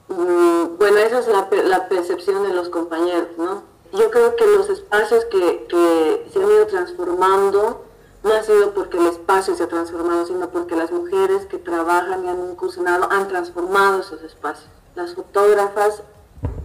Mm, 0.09 0.79
bueno, 0.79 0.99
esa 0.99 1.19
es 1.19 1.29
la, 1.29 1.49
la 1.65 1.89
percepción 1.89 2.45
de 2.45 2.55
los 2.55 2.69
compañeros, 2.69 3.29
¿no? 3.37 3.63
Yo 3.93 4.11
creo 4.11 4.37
que 4.37 4.47
los 4.47 4.69
espacios 4.69 5.25
que, 5.27 5.67
que 5.69 6.27
se 6.33 6.39
han 6.39 6.51
ido 6.51 6.67
transformando, 6.67 7.86
no 8.27 8.35
ha 8.35 8.43
sido 8.43 8.75
porque 8.75 8.99
el 8.99 9.07
espacio 9.07 9.55
se 9.55 9.63
ha 9.63 9.69
transformado, 9.69 10.27
sino 10.27 10.51
porque 10.51 10.75
las 10.77 10.91
mujeres 10.91 11.47
que 11.47 11.59
trabajan 11.59 12.25
y 12.25 12.29
han 12.29 12.51
incursionado 12.51 13.09
han 13.11 13.29
transformado 13.29 14.01
esos 14.01 14.23
espacios. 14.23 14.69
Las 14.95 15.15
fotógrafas 15.15 16.03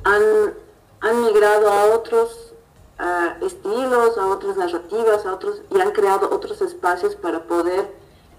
han, 0.04 0.54
han 1.02 1.21
migrado 1.21 1.69
a 1.69 1.95
otros 1.95 2.54
estilos, 3.41 4.17
a 4.17 4.28
otras 4.28 4.58
narrativas, 4.58 5.26
a 5.26 5.34
otros, 5.34 5.62
y 5.71 5.80
han 5.80 5.91
creado 5.91 6.30
otros 6.32 6.62
espacios 6.62 7.15
para 7.15 7.43
poder 7.43 7.91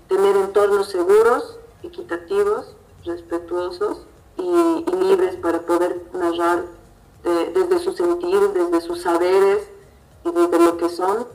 tener 0.08 0.36
entornos 0.36 0.88
seguros, 0.88 1.58
equitativos, 1.82 2.76
respetuosos 3.04 4.06
y 4.36 4.42
y, 4.42 4.84
libres 4.96 5.36
para 5.36 5.60
poder 5.60 6.02
narrar 6.12 6.64
desde 7.22 7.78
su 7.78 7.92
sentir, 7.92 8.40
desde 8.52 8.80
sus 8.80 9.02
saberes 9.02 9.68
y 10.24 10.30
desde 10.30 10.58
lo 10.58 10.76
que 10.76 10.88
son 10.88 11.26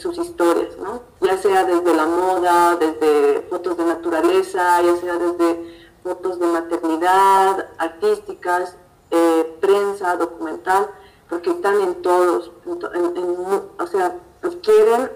sus 0.00 0.18
historias, 0.18 0.76
¿no? 0.78 1.02
Ya 1.20 1.36
sea 1.38 1.64
desde 1.64 1.94
la 1.94 2.06
moda, 2.06 2.76
desde 2.76 3.42
fotos 3.48 3.76
de 3.76 3.84
naturaleza, 3.84 4.82
ya 4.82 4.96
sea 4.96 5.18
desde 5.18 5.80
fotos 6.02 6.38
de 6.40 6.46
maternidad, 6.46 7.68
artísticas, 7.78 8.76
eh, 9.10 9.56
prensa, 9.60 10.16
documental, 10.16 10.88
porque 11.28 11.50
están 11.50 11.80
en 11.80 12.02
todos, 12.02 12.50
o 12.66 13.86
sea, 13.86 14.16
quieren 14.62 15.10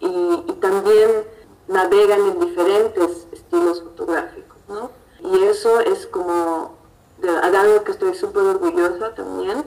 y, 0.00 0.44
y, 0.46 0.52
también 0.60 1.24
navegan 1.68 2.20
en 2.20 2.40
diferentes 2.40 3.26
estilos 3.32 3.82
fotográficos, 3.82 4.58
¿no? 4.68 4.90
Y 5.22 5.44
eso 5.44 5.80
es 5.80 6.06
como 6.06 6.72
de, 7.18 7.28
algo 7.28 7.84
que 7.84 7.92
estoy 7.92 8.14
súper 8.14 8.42
orgullosa 8.42 9.14
también, 9.14 9.64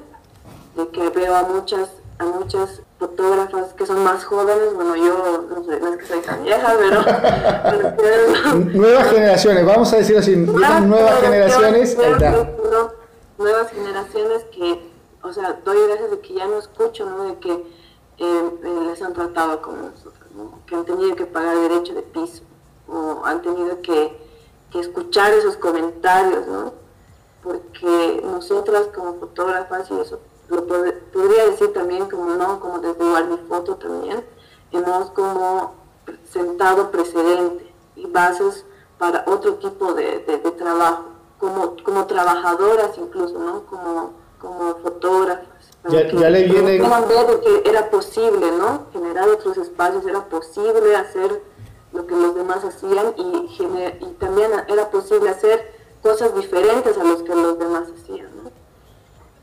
de 0.76 0.88
que 0.90 1.10
veo 1.10 1.36
a 1.36 1.44
muchas, 1.44 1.90
a 2.24 2.40
muchas 2.40 2.82
fotógrafas 3.00 3.74
que 3.74 3.86
son 3.86 4.04
más 4.04 4.24
jóvenes, 4.26 4.74
bueno, 4.74 4.96
yo 4.96 5.46
no 5.50 5.64
sé, 5.64 5.80
no 5.80 5.90
es 5.90 5.98
que 5.98 6.06
soy 6.06 6.20
tan 6.22 6.44
vieja, 6.44 6.74
pero... 6.78 8.56
nuevas 8.74 9.10
generaciones, 9.10 9.66
vamos 9.66 9.94
a 9.94 9.98
decir 9.98 10.18
así, 10.18 10.36
nuevas 10.36 11.22
generaciones. 11.22 11.98
nuevas 13.38 13.72
generaciones 13.72 14.44
que, 14.46 14.92
o 15.22 15.34
sea, 15.34 15.60
doy 15.64 15.78
gracias 15.88 16.12
de 16.12 16.20
que 16.20 16.34
ya 16.34 16.48
no 16.48 16.60
escucho, 16.60 17.06
¿no? 17.06 17.26
De 17.26 17.40
que 17.40 17.52
eh, 17.52 17.64
eh, 18.20 18.80
les 18.88 19.02
han 19.02 19.14
tratado 19.14 19.62
como 19.62 19.78
nosotros, 19.78 20.32
¿no? 20.36 20.60
Que 20.66 20.76
han 20.76 20.86
tenido 20.86 21.16
que 21.16 21.26
pagar 21.26 21.58
derecho 21.58 21.94
de 21.94 22.02
piso, 22.04 22.44
o 22.88 23.22
han 23.26 23.42
tenido 23.42 23.82
que, 23.82 24.18
que 24.72 24.80
escuchar 24.80 25.34
esos 25.34 25.58
comentarios, 25.58 26.48
¿no? 26.48 26.84
porque 27.44 28.22
nosotras 28.24 28.88
como 28.96 29.20
fotógrafas, 29.20 29.92
y 29.92 30.00
eso 30.00 30.20
lo 30.50 30.66
podría 30.66 31.46
decir 31.50 31.74
también 31.74 32.10
como 32.10 32.26
no, 32.36 32.60
como 32.60 32.80
desde 32.80 33.38
Foto 33.48 33.76
también, 33.76 34.24
hemos 34.72 35.12
como 35.12 35.74
sentado 36.32 36.92
precedente 36.92 37.72
y 37.96 38.06
bases 38.08 38.66
para 38.98 39.24
otro 39.28 39.56
tipo 39.56 39.94
de, 39.94 40.20
trabajo, 40.58 41.06
como, 41.40 41.76
como 41.84 42.06
trabajadoras 42.06 42.98
incluso, 42.98 43.38
¿no? 43.40 43.66
Como, 43.66 44.14
como 44.40 44.76
fotógrafas. 44.76 45.48
Ya, 45.90 46.10
ya 46.10 46.30
le 46.30 46.44
viene... 46.44 46.80
ver 46.80 47.40
que 47.42 47.70
era 47.70 47.90
posible, 47.90 48.52
¿no? 48.52 48.86
Generar 48.94 49.30
otros 49.30 49.58
espacios, 49.58 50.06
era 50.06 50.26
posible 50.26 50.96
hacer 50.96 51.42
lo 51.92 52.08
que 52.08 52.16
los 52.16 52.36
demás 52.36 52.64
hacían 52.64 53.14
y, 53.18 53.50
y 54.02 54.08
también 54.20 54.52
era 54.68 54.90
posible 54.90 55.30
hacer 55.30 55.74
cosas 56.02 56.36
diferentes 56.36 56.98
a 56.98 57.04
los 57.04 57.24
que 57.24 57.36
los 57.36 57.60
demás 57.60 57.84
hacían. 57.94 58.33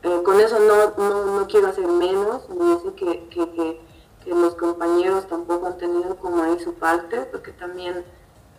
¿No? 0.03 0.09
Eh, 0.09 0.23
con 0.23 0.39
eso 0.39 0.57
no, 0.59 1.39
no, 1.39 1.47
quiero 1.47 1.67
hacer 1.67 1.87
menos, 1.87 2.43
ni 2.49 2.73
decir 2.73 2.91
que, 2.93 3.27
que, 3.29 3.79
que, 4.23 4.29
los 4.29 4.55
compañeros 4.55 5.27
tampoco 5.27 5.67
han 5.67 5.77
tenido 5.77 6.15
como 6.15 6.43
ahí 6.43 6.59
su 6.59 6.73
parte, 6.75 7.21
porque 7.31 7.51
también 7.51 8.03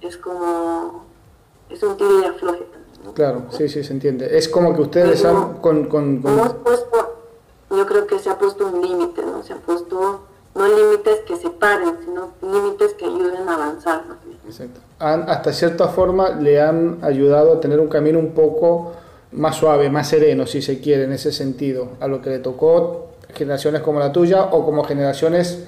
es 0.01 0.17
como, 0.17 1.05
es 1.71 1.83
un 1.83 1.97
tiro 1.97 2.21
y 2.21 2.25
afloje 2.25 2.65
también. 2.65 3.15
Claro, 3.15 3.47
sí, 3.51 3.69
sí, 3.69 3.83
se 3.83 3.93
entiende. 3.93 4.37
Es 4.37 4.49
como 4.49 4.75
que 4.75 4.83
ustedes 4.83 5.25
han 5.25 5.55
con... 5.55 5.87
con, 5.87 6.21
con... 6.21 6.37
Puesto, 6.63 7.17
yo 7.71 7.87
creo 7.87 8.07
que 8.07 8.19
se 8.19 8.31
ha 8.31 8.39
puesto 8.39 8.67
un 8.67 8.83
límite, 8.83 9.23
¿no? 9.23 9.43
Se 9.43 9.55
ha 9.55 9.57
puesto 9.57 10.21
no 10.55 10.69
límites 10.69 11.21
que 11.27 11.37
separen, 11.37 11.97
sino 12.05 12.31
límites 12.43 12.95
que 12.95 13.07
ayuden 13.07 13.49
a 13.49 13.55
avanzar. 13.55 14.03
Exacto. 14.47 14.81
Han, 14.99 15.29
hasta 15.29 15.53
cierta 15.53 15.89
forma 15.89 16.31
le 16.31 16.61
han 16.61 16.99
ayudado 17.03 17.55
a 17.55 17.61
tener 17.61 17.81
un 17.81 17.89
camino 17.89 18.19
un 18.19 18.33
poco 18.33 18.93
más 19.33 19.57
suave, 19.57 19.91
más 19.91 20.09
sereno, 20.09 20.47
si 20.47 20.63
se 20.63 20.81
quiere, 20.81 21.05
en 21.05 21.13
ese 21.13 21.33
sentido, 21.33 21.91
a 22.01 22.09
lo 22.09 22.21
que 22.21 22.31
le 22.31 22.39
tocó 22.39 23.09
generaciones 23.35 23.81
como 23.83 23.99
la 23.99 24.13
tuya 24.13 24.43
o 24.45 24.65
como 24.65 24.85
generaciones 24.85 25.65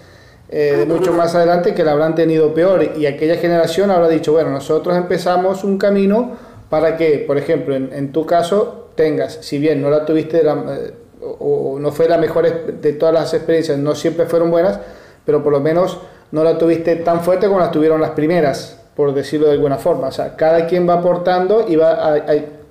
eh, 0.50 0.84
mucho 0.86 1.12
más 1.12 1.34
adelante 1.34 1.74
que 1.74 1.82
la 1.82 1.92
habrán 1.92 2.14
tenido 2.14 2.52
peor. 2.54 2.92
Y 2.96 3.06
aquella 3.06 3.36
generación 3.36 3.90
habrá 3.90 4.08
dicho, 4.08 4.32
bueno, 4.32 4.50
nosotros 4.50 4.96
empezamos 4.96 5.64
un 5.64 5.78
camino 5.78 6.32
para 6.68 6.96
que, 6.96 7.24
por 7.26 7.38
ejemplo, 7.38 7.74
en, 7.74 8.12
tu 8.12 8.26
caso, 8.26 8.90
tengas, 8.94 9.38
si 9.40 9.58
bien 9.58 9.80
no 9.80 9.90
la 9.90 10.04
tuviste 10.04 10.42
la, 10.42 10.52
eh, 10.52 10.92
o, 11.20 11.78
no 11.80 11.92
fue 11.92 12.08
la 12.08 12.18
mejor 12.18 12.44
de 12.80 12.92
todas 12.92 13.14
las 13.14 13.32
experiencias, 13.34 13.78
no 13.78 13.94
siempre 13.94 14.26
fueron 14.26 14.50
buenas, 14.50 14.78
pero 15.24 15.42
por 15.42 15.52
lo 15.52 15.60
menos 15.60 15.98
no 16.32 16.44
la 16.44 16.58
tuviste 16.58 16.96
tan 16.96 17.20
fuerte 17.22 17.46
como 17.46 17.60
las 17.60 17.70
tuvieron 17.70 18.00
las 18.00 18.10
primeras, 18.10 18.78
por 18.94 19.14
decirlo 19.14 19.46
de 19.46 19.52
alguna 19.52 19.78
forma. 19.78 20.08
O 20.08 20.12
sea, 20.12 20.36
cada 20.36 20.66
quien 20.66 20.88
va 20.88 20.94
aportando 20.94 21.66
y 21.68 21.76
va 21.76 22.22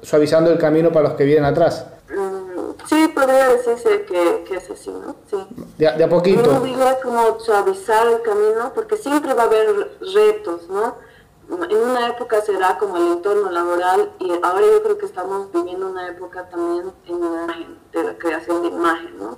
suavizando 0.03 0.51
el 0.51 0.59
camino 0.59 0.91
para 0.91 1.09
los 1.09 1.17
que 1.17 1.25
vienen 1.25 1.45
atrás. 1.45 1.85
Mm, 2.09 2.87
sí, 2.87 3.07
podría 3.09 3.49
decirse 3.49 4.05
que, 4.05 4.43
que 4.47 4.57
es 4.57 4.69
así, 4.69 4.91
¿no? 4.91 5.15
Sí. 5.29 5.37
De, 5.77 6.03
a 6.03 6.09
poquito. 6.09 6.51
No 6.51 6.61
diría 6.61 6.99
como 7.01 7.39
suavizar 7.39 8.07
el 8.07 8.21
camino, 8.21 8.71
porque 8.75 8.97
siempre 8.97 9.33
va 9.33 9.43
a 9.43 9.45
haber 9.45 9.97
retos, 10.13 10.69
¿no? 10.69 11.13
en 11.49 11.77
una 11.77 12.07
época 12.07 12.41
será 12.41 12.77
como 12.77 12.97
el 12.97 13.07
entorno 13.13 13.51
laboral 13.51 14.11
y 14.19 14.31
ahora 14.41 14.65
yo 14.65 14.81
creo 14.81 14.97
que 14.97 15.05
estamos 15.05 15.51
viviendo 15.51 15.89
una 15.89 16.07
época 16.07 16.47
también 16.49 16.91
en 17.05 17.15
imagen, 17.15 17.77
de 17.91 18.03
la 18.03 18.17
creación 18.17 18.61
de 18.61 18.69
imagen, 18.69 19.17
¿no? 19.17 19.37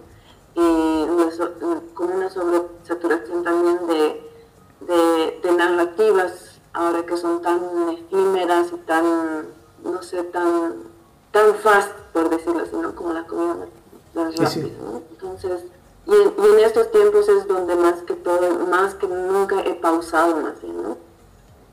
Y 0.53 1.07
con 1.93 2.11
una 2.11 2.29
sobresaturación 2.29 3.43
también 3.43 3.87
de, 3.87 5.41
de, 5.41 5.51
narrativas 5.51 6.61
ahora 6.73 7.05
que 7.05 7.17
son 7.17 7.41
tan 7.41 7.59
efímeras 7.89 8.67
y 8.71 8.77
tan, 8.85 9.47
no 9.85 10.01
sé, 10.03 10.23
tan, 10.23 10.73
tan 11.31 11.55
fast, 11.55 11.91
por 12.11 12.29
decirlo 12.29 12.61
así, 12.61 12.75
¿no? 12.75 12.95
Como 12.95 13.13
la 13.13 13.23
comida 13.25 13.55
más 14.15 14.35
rápida, 14.37 14.69
¿no? 14.81 15.01
Entonces, 15.11 15.65
y 16.07 16.11
en, 16.11 16.33
y 16.37 16.53
en, 16.53 16.65
estos 16.65 16.91
tiempos 16.91 17.27
es 17.29 17.47
donde 17.47 17.75
más 17.75 18.01
que 18.01 18.13
todo, 18.13 18.65
más 18.67 18.93
que 18.95 19.07
nunca 19.07 19.61
he 19.65 19.73
pausado 19.75 20.37
más 20.37 20.61
bien, 20.61 20.81
¿no? 20.81 20.97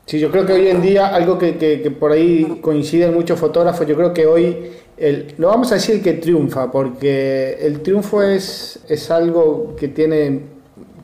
Sí, 0.05 0.19
yo 0.19 0.31
creo 0.31 0.45
que 0.45 0.53
hoy 0.53 0.67
en 0.67 0.81
día, 0.81 1.07
algo 1.07 1.37
que, 1.37 1.57
que, 1.57 1.91
por 1.91 2.11
ahí 2.11 2.59
coinciden 2.61 3.13
muchos 3.13 3.39
fotógrafos, 3.39 3.87
yo 3.87 3.95
creo 3.95 4.13
que 4.13 4.27
hoy, 4.27 4.71
el, 4.97 5.33
no 5.37 5.47
vamos 5.47 5.71
a 5.71 5.75
decir 5.75 6.03
que 6.03 6.13
triunfa, 6.13 6.71
porque 6.71 7.57
el 7.61 7.81
triunfo 7.81 8.21
es, 8.21 8.79
es 8.89 9.09
algo 9.11 9.75
que 9.77 9.87
tiene, 9.87 10.41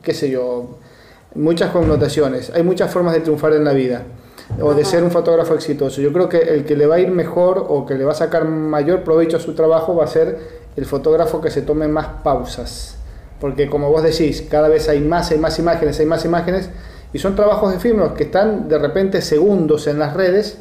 qué 0.02 0.12
sé 0.12 0.28
yo, 0.28 0.76
muchas 1.34 1.70
connotaciones. 1.70 2.50
Hay 2.50 2.62
muchas 2.62 2.92
formas 2.92 3.14
de 3.14 3.20
triunfar 3.20 3.54
en 3.54 3.64
la 3.64 3.72
vida 3.72 4.04
o 4.60 4.74
de 4.74 4.84
ser 4.84 5.02
un 5.04 5.10
fotógrafo 5.10 5.54
exitoso. 5.54 6.00
Yo 6.00 6.12
creo 6.12 6.28
que 6.28 6.38
el 6.38 6.64
que 6.64 6.76
le 6.76 6.86
va 6.86 6.96
a 6.96 7.00
ir 7.00 7.10
mejor 7.10 7.64
o 7.68 7.86
que 7.86 7.94
le 7.94 8.04
va 8.04 8.12
a 8.12 8.14
sacar 8.14 8.44
mayor 8.46 9.04
provecho 9.04 9.36
a 9.36 9.40
su 9.40 9.54
trabajo 9.54 9.94
va 9.94 10.04
a 10.04 10.08
ser 10.08 10.38
el 10.76 10.86
fotógrafo 10.86 11.40
que 11.40 11.50
se 11.50 11.62
tome 11.62 11.88
más 11.88 12.06
pausas. 12.22 12.96
Porque 13.40 13.68
como 13.68 13.90
vos 13.90 14.02
decís, 14.02 14.46
cada 14.50 14.68
vez 14.68 14.88
hay 14.88 15.00
más, 15.00 15.30
hay 15.30 15.38
más 15.38 15.58
imágenes, 15.58 15.98
hay 16.00 16.06
más 16.06 16.24
imágenes 16.24 16.70
y 17.12 17.18
son 17.18 17.34
trabajos 17.34 17.74
efímeros 17.74 18.12
que 18.12 18.24
están 18.24 18.68
de 18.68 18.78
repente 18.78 19.20
segundos 19.22 19.86
en 19.86 19.98
las 19.98 20.14
redes 20.14 20.58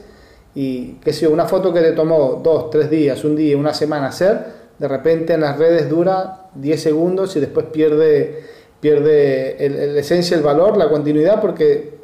y 0.56 0.94
que 0.96 1.14
si 1.14 1.26
una 1.26 1.46
foto 1.46 1.74
que 1.74 1.82
te 1.82 1.92
tomó 1.92 2.42
dos, 2.44 2.70
tres 2.70 2.90
días, 2.90 3.24
un 3.24 3.36
día, 3.36 3.56
una 3.58 3.74
semana 3.74 4.08
hacer, 4.08 4.60
de 4.80 4.88
repente 4.88 5.34
en 5.34 5.42
las 5.42 5.58
redes 5.58 5.90
dura 5.90 6.50
10 6.56 6.82
segundos 6.82 7.36
y 7.36 7.40
después 7.40 7.68
pierde, 7.68 8.44
pierde 8.80 9.64
el, 9.64 9.98
esencia, 9.98 10.36
el 10.38 10.44
valor, 10.44 10.78
la 10.78 10.90
continuidad, 10.90 11.42
porque 11.42 12.00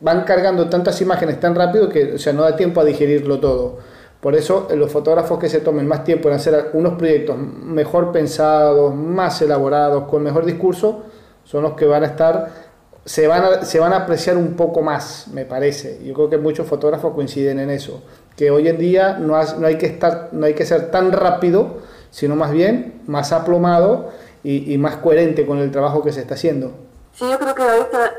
van 0.00 0.24
cargando 0.24 0.68
tantas 0.68 1.00
imágenes 1.00 1.38
tan 1.40 1.54
rápido 1.54 1.88
que 1.88 2.14
o 2.14 2.18
sea, 2.18 2.32
no 2.32 2.42
da 2.42 2.56
tiempo 2.56 2.80
a 2.80 2.84
digerirlo 2.84 3.38
todo. 3.38 3.78
Por 4.20 4.34
eso 4.34 4.68
los 4.74 4.92
fotógrafos 4.92 5.38
que 5.38 5.48
se 5.48 5.60
tomen 5.60 5.86
más 5.86 6.04
tiempo 6.04 6.28
en 6.28 6.34
hacer 6.34 6.70
unos 6.74 6.94
proyectos 6.94 7.36
mejor 7.38 8.12
pensados, 8.12 8.94
más 8.94 9.40
elaborados, 9.40 10.04
con 10.04 10.22
mejor 10.22 10.44
discurso, 10.44 11.04
son 11.44 11.62
los 11.62 11.72
que 11.72 11.86
van 11.86 12.02
a 12.02 12.06
estar 12.06 12.70
se 13.04 13.26
van, 13.26 13.42
a, 13.42 13.64
se 13.64 13.80
van 13.80 13.92
a 13.92 13.96
apreciar 13.96 14.36
un 14.36 14.54
poco 14.54 14.82
más, 14.82 15.28
me 15.32 15.44
parece. 15.44 16.00
Yo 16.04 16.12
creo 16.14 16.28
que 16.28 16.38
muchos 16.38 16.66
fotógrafos 16.66 17.14
coinciden 17.14 17.58
en 17.58 17.70
eso, 17.70 18.02
que 18.36 18.50
hoy 18.50 18.68
en 18.68 18.78
día 18.78 19.18
no, 19.18 19.42
no, 19.58 19.66
hay, 19.66 19.78
que 19.78 19.86
estar, 19.86 20.28
no 20.32 20.46
hay 20.46 20.54
que 20.54 20.66
ser 20.66 20.90
tan 20.90 21.12
rápido, 21.12 21.78
sino 22.10 22.36
más 22.36 22.52
bien 22.52 23.02
más 23.06 23.32
aplomado 23.32 24.10
y, 24.42 24.72
y, 24.72 24.78
más 24.78 24.96
coherente 24.96 25.46
con 25.46 25.58
el 25.58 25.70
trabajo 25.70 26.02
que 26.02 26.12
se 26.12 26.20
está 26.20 26.34
haciendo. 26.34 26.72
Sí, 27.12 27.24
yo 27.28 27.38
creo 27.38 27.54
que 27.54 27.62
ahorita 27.62 28.12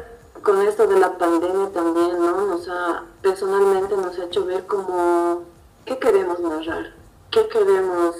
con 0.43 0.61
esto 0.61 0.87
de 0.87 0.99
la 0.99 1.17
pandemia 1.17 1.69
también, 1.71 2.19
¿no? 2.19 2.45
Nos 2.45 2.67
ha, 2.67 3.03
personalmente 3.21 3.95
nos 3.95 4.17
ha 4.17 4.25
hecho 4.25 4.45
ver 4.45 4.65
como, 4.65 5.43
¿qué 5.85 5.97
queremos 5.97 6.39
narrar? 6.39 6.93
¿Qué 7.29 7.47
queremos 7.47 8.15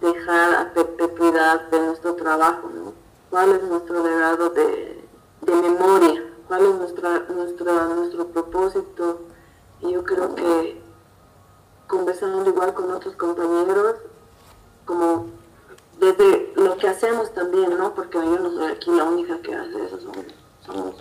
dejar 0.00 0.54
a 0.54 0.72
perpetuidad 0.72 1.68
de 1.70 1.80
nuestro 1.80 2.14
trabajo, 2.14 2.68
¿no? 2.74 2.92
¿Cuál 3.30 3.52
es 3.52 3.62
nuestro 3.62 4.02
legado 4.02 4.50
de 4.50 4.96
de 5.46 5.54
memoria, 5.54 6.22
cuál 6.48 6.66
es 6.66 6.74
nuestra, 6.74 7.20
nuestra, 7.28 7.84
nuestro 7.86 8.26
propósito. 8.28 9.20
Y 9.80 9.92
yo 9.92 10.04
creo 10.04 10.34
que 10.34 10.82
conversando 11.86 12.48
igual 12.48 12.74
con 12.74 12.90
otros 12.90 13.14
compañeros, 13.14 13.96
como 14.84 15.26
desde 16.00 16.52
lo 16.56 16.76
que 16.76 16.88
hacemos 16.88 17.32
también, 17.32 17.76
¿no? 17.78 17.94
Porque 17.94 18.18
yo 18.18 18.38
no 18.38 18.50
soy 18.50 18.72
aquí 18.72 18.90
la 18.90 19.04
única 19.04 19.40
que 19.40 19.54
hace 19.54 19.84
eso, 19.84 19.98
somos, 20.64 20.96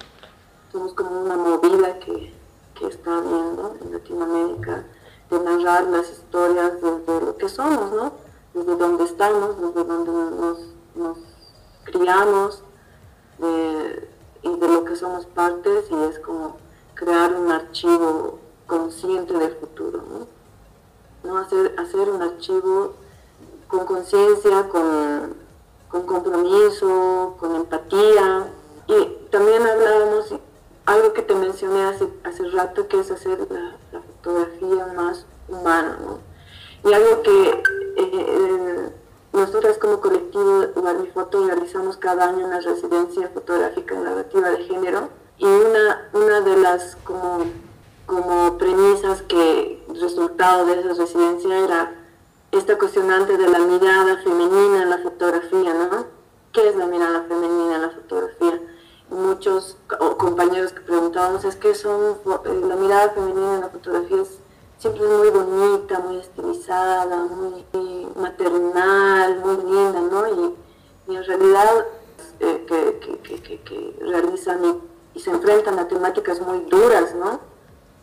somos, 0.76 0.94
como 0.94 1.22
una 1.22 1.38
movida 1.38 2.00
que, 2.00 2.34
que 2.78 2.88
está 2.88 3.22
viendo 3.22 3.76
en 3.82 3.94
Latinoamérica, 3.94 4.84
de 5.30 5.40
narrar 5.40 5.86
las 5.86 6.10
historias 6.12 6.74
desde 6.82 7.26
lo 7.26 7.38
que 7.38 7.48
somos, 7.48 7.92
¿no? 7.92 8.12
Desde 8.54 8.76
donde 8.76 9.06
estamos, 9.06 9.60
desde 9.60 9.84
donde 9.86 10.12
nos, 10.12 10.60
nos 10.96 11.18
criamos 11.86 12.62
y 13.40 14.56
de 14.58 14.68
lo 14.68 14.86
que 14.86 14.96
somos 14.96 15.26
partes 15.26 15.86
y 15.90 15.96
es 16.04 16.20
como 16.20 16.58
crear 16.94 17.34
un 17.34 17.52
archivo 17.52 18.40
consciente 18.68 19.34
del 19.34 19.56
futuro, 19.56 20.04
¿no? 20.10 20.28
¿No? 21.24 21.38
Hacer, 21.40 21.74
hacer 21.78 22.10
un 22.10 22.22
archivo 22.22 22.94
con 23.68 23.86
conciencia, 23.86 24.70
con, 24.70 25.36
con 25.90 26.06
compromiso, 26.06 27.36
con 27.40 27.56
empatía. 27.56 28.48
Y 28.88 29.28
también 29.32 29.64
hablábamos, 29.64 30.36
algo 30.86 31.14
que 31.14 31.22
te 31.22 31.36
mencioné 31.36 31.84
hace, 31.84 32.08
hace 32.24 32.48
rato, 32.50 32.88
que 32.88 33.00
es 33.00 33.12
hacer 33.12 33.40
la, 33.50 34.02
fotografía 34.02 34.88
más 34.96 35.26
humana. 35.48 35.98
Y 36.84 36.94
algo 36.94 37.22
que 37.22 37.50
eh, 37.50 37.64
eh, 37.98 38.90
nosotras 39.34 39.78
como 39.78 40.00
colectivo 40.00 40.66
Foto 41.14 41.46
realizamos 41.48 41.96
cada 41.98 42.28
año 42.28 42.46
una 42.46 42.60
residencia 42.60 43.30
fotográfica 43.30 43.96
narrativa 43.96 44.50
de 44.50 44.64
género 44.66 45.10
y 45.38 45.46
una, 45.46 46.10
una 46.12 46.42
de 46.42 46.58
las 46.58 46.98
como, 47.06 47.46
como 48.06 48.58
premisas 48.58 49.22
que 49.22 49.82
resultado 49.94 50.66
de 50.66 50.80
esa 50.80 50.94
residencia 50.94 51.58
era 51.58 51.92
esta 52.52 52.78
cuestionante 52.78 53.38
de 53.38 53.48
la 53.48 53.60
mirada 53.60 54.18
femenina 54.18 54.84
en 54.84 54.90
la 54.90 54.98
fotografía, 54.98 55.74
¿no? 55.74 56.06
¿Qué 56.52 56.68
es 56.68 56.76
la 56.76 56.86
mirada 56.86 57.24
femenina 57.30 57.76
en 57.76 57.82
la 57.82 57.90
fotografía? 57.90 58.62
Muchos 59.36 59.78
compañeros 60.18 60.72
que 60.72 60.80
preguntábamos 60.80 61.44
es 61.44 61.58
que 61.58 61.76
son, 61.76 62.18
eh, 62.46 62.62
la 62.68 62.76
mirada 62.78 63.10
femenina 63.10 63.56
en 63.56 63.62
la 63.62 63.70
fotografía 63.70 64.22
es, 64.22 64.40
siempre 64.78 65.04
es 65.04 65.10
muy 65.10 65.30
bonita, 65.30 66.00
muy 66.00 66.18
estilizada, 66.18 67.18
muy, 67.26 67.66
maternal, 68.16 69.40
muy 69.40 69.58
linda, 69.58 70.00
¿no? 70.00 70.28
Y, 70.28 70.56
en 71.14 71.24
realidad 71.24 71.86
eh, 72.40 72.66
que, 72.66 73.98
realizan 74.00 74.82
y, 75.14 75.20
se 75.20 75.32
enfrentan 75.32 75.80
a 75.80 75.88
temáticas 75.88 76.40
muy 76.40 76.62
duras, 76.62 77.14
¿no? 77.16 77.42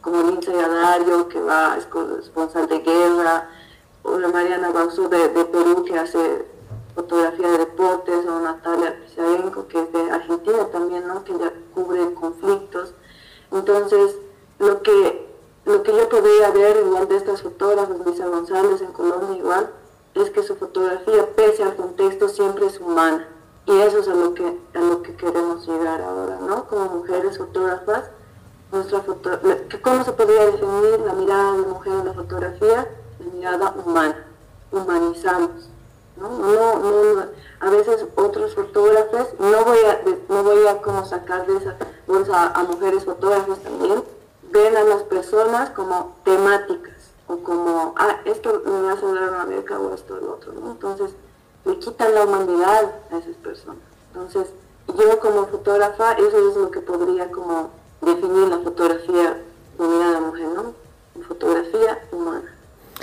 Como 0.02 0.22
Lindsay 0.22 0.58
Adario, 0.58 1.28
que 1.28 1.40
va, 1.40 1.76
es 1.78 1.86
corresponsal 1.86 2.68
de 2.68 2.80
guerra, 2.80 3.48
o 4.02 4.18
la 4.18 4.28
Mariana 4.28 4.70
Bausó 4.70 5.08
de, 5.08 5.28
de 5.28 5.44
Perú, 5.46 5.84
que 5.84 5.98
hace 5.98 6.46
fotografía 6.94 7.48
de 7.48 7.58
deportes, 7.58 8.26
o 8.26 8.40
Natalia 8.40 8.98
Pizarenko, 9.00 9.66
que 9.68 9.80
es 9.80 9.92
de 9.92 10.10
Argentina 10.10 10.66
también, 10.70 11.06
¿no? 11.06 11.24
que 11.24 11.38
ya 11.38 11.52
cubre 11.74 12.14
conflictos. 12.14 12.94
Entonces, 13.50 14.16
lo 14.58 14.82
que, 14.82 15.28
lo 15.64 15.82
que 15.82 15.96
yo 15.96 16.08
podría 16.08 16.50
ver 16.50 16.76
igual 16.84 17.08
de 17.08 17.16
estas 17.16 17.42
fotógrafas, 17.42 17.98
Luisa 18.04 18.26
González 18.26 18.80
en 18.80 18.92
Colombia 18.92 19.36
igual, 19.38 19.70
es 20.14 20.30
que 20.30 20.42
su 20.42 20.56
fotografía, 20.56 21.34
pese 21.34 21.62
al 21.62 21.76
contexto, 21.76 22.28
siempre 22.28 22.66
es 22.66 22.78
humana. 22.78 23.28
Y 23.64 23.78
eso 23.78 23.98
es 23.98 24.08
a 24.08 24.14
lo 24.14 24.34
que, 24.34 24.58
a 24.74 24.80
lo 24.80 25.02
que 25.02 25.14
queremos 25.14 25.66
llegar 25.66 26.02
ahora, 26.02 26.38
¿no? 26.40 26.66
Como 26.66 26.84
mujeres 26.96 27.38
fotógrafas, 27.38 28.10
nuestra 28.72 29.00
foto, 29.02 29.30
¿cómo 29.82 30.04
se 30.04 30.12
podría 30.12 30.46
definir 30.46 31.00
la 31.00 31.12
mirada 31.12 31.52
de 31.52 31.58
mujer 31.58 31.92
en 31.92 32.06
la 32.06 32.14
fotografía? 32.14 32.88
La 33.20 33.32
mirada 33.32 33.74
humana, 33.84 34.26
humanizamos 34.70 35.71
¿no? 36.16 36.28
No, 36.28 36.78
no, 36.78 37.26
a 37.60 37.70
veces 37.70 38.06
otros 38.16 38.54
fotógrafos, 38.54 39.28
no 39.38 39.64
voy 39.64 39.78
a, 39.78 40.00
no 40.28 40.42
voy 40.42 40.66
a 40.66 40.82
como 40.82 41.04
sacar 41.04 41.46
de 41.46 41.56
esa 41.56 41.76
bolsa 42.06 42.52
a, 42.54 42.62
mujeres 42.64 43.04
fotógrafas 43.04 43.58
también, 43.60 44.02
ven 44.50 44.76
a 44.76 44.82
las 44.82 45.02
personas 45.04 45.70
como 45.70 46.16
temáticas 46.24 46.96
o 47.28 47.38
como, 47.38 47.94
ah, 47.96 48.16
esto 48.24 48.62
me 48.64 48.82
va 48.82 48.92
a 48.92 48.96
dar 48.96 49.30
una 49.30 49.44
beca 49.44 49.78
o 49.78 49.94
esto 49.94 50.16
lo 50.16 50.34
otro. 50.34 50.52
Entonces, 50.52 51.12
le 51.64 51.78
quitan 51.78 52.14
la 52.14 52.24
humanidad 52.24 52.92
a 53.10 53.16
esas 53.18 53.36
personas. 53.36 53.78
Entonces, 54.12 54.48
yo 54.88 55.20
como 55.20 55.46
fotógrafa, 55.46 56.12
eso 56.14 56.50
es 56.50 56.56
lo 56.56 56.70
que 56.70 56.80
podría 56.80 57.30
como 57.30 57.70
definir 58.00 58.48
la 58.48 58.58
fotografía 58.58 59.40
de 59.78 60.12
la 60.12 60.20
mujer, 60.20 60.48
¿no? 60.48 60.74
Fotografía 61.26 61.98
humana, 62.10 62.54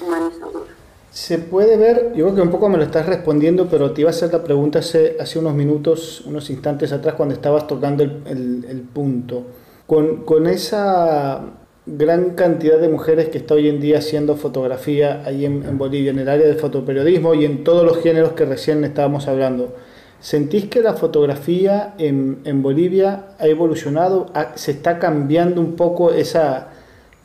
humanizadora. 0.01 0.79
Se 1.12 1.39
puede 1.39 1.76
ver, 1.76 2.14
yo 2.16 2.26
creo 2.26 2.36
que 2.36 2.41
un 2.41 2.51
poco 2.51 2.70
me 2.70 2.78
lo 2.78 2.84
estás 2.84 3.07
respondiendo, 3.07 3.68
pero 3.68 3.91
te 3.91 4.01
iba 4.01 4.10
a 4.10 4.14
hacer 4.14 4.32
la 4.32 4.43
pregunta 4.43 4.80
hace, 4.80 5.18
hace 5.20 5.39
unos 5.39 5.55
minutos, 5.55 6.22
unos 6.28 6.49
instantes 6.51 6.91
atrás, 6.91 7.16
cuando 7.16 7.34
estabas 7.34 7.66
tocando 7.66 8.03
el, 8.03 8.66
el, 8.70 8.82
punto. 8.82 9.43
Con, 9.88 10.24
con, 10.24 10.45
esa 10.45 11.41
gran 11.88 12.36
cantidad 12.36 12.78
de 12.78 12.89
mujeres 12.89 13.30
que 13.30 13.39
está 13.39 13.55
hoy 13.55 13.70
en 13.70 13.80
día 13.80 13.97
haciendo 13.97 14.36
fotografía 14.36 15.24
ahí 15.26 15.45
en, 15.45 15.66
en, 15.66 15.80
Bolivia, 15.80 16.12
en 16.12 16.20
el 16.20 16.30
área 16.30 16.45
del 16.45 16.57
fotoperiodismo 16.57 17.34
y 17.34 17.45
en 17.45 17.64
todos 17.64 17.84
los 17.84 17.97
géneros 18.03 18.34
que 18.34 18.45
recién 18.45 18.84
estábamos 18.84 19.28
hablando, 19.28 19.76
¿sentís 20.20 20.66
que 20.66 20.82
la 20.82 20.93
fotografía 20.93 21.95
en, 21.97 22.41
en 22.43 22.62
Bolivia 22.62 23.30
ha 23.39 23.47
evolucionado? 23.47 24.28
¿Se 24.53 24.72
está 24.72 24.99
cambiando 24.99 25.60
un 25.60 25.76
poco 25.76 26.12
esa, 26.12 26.70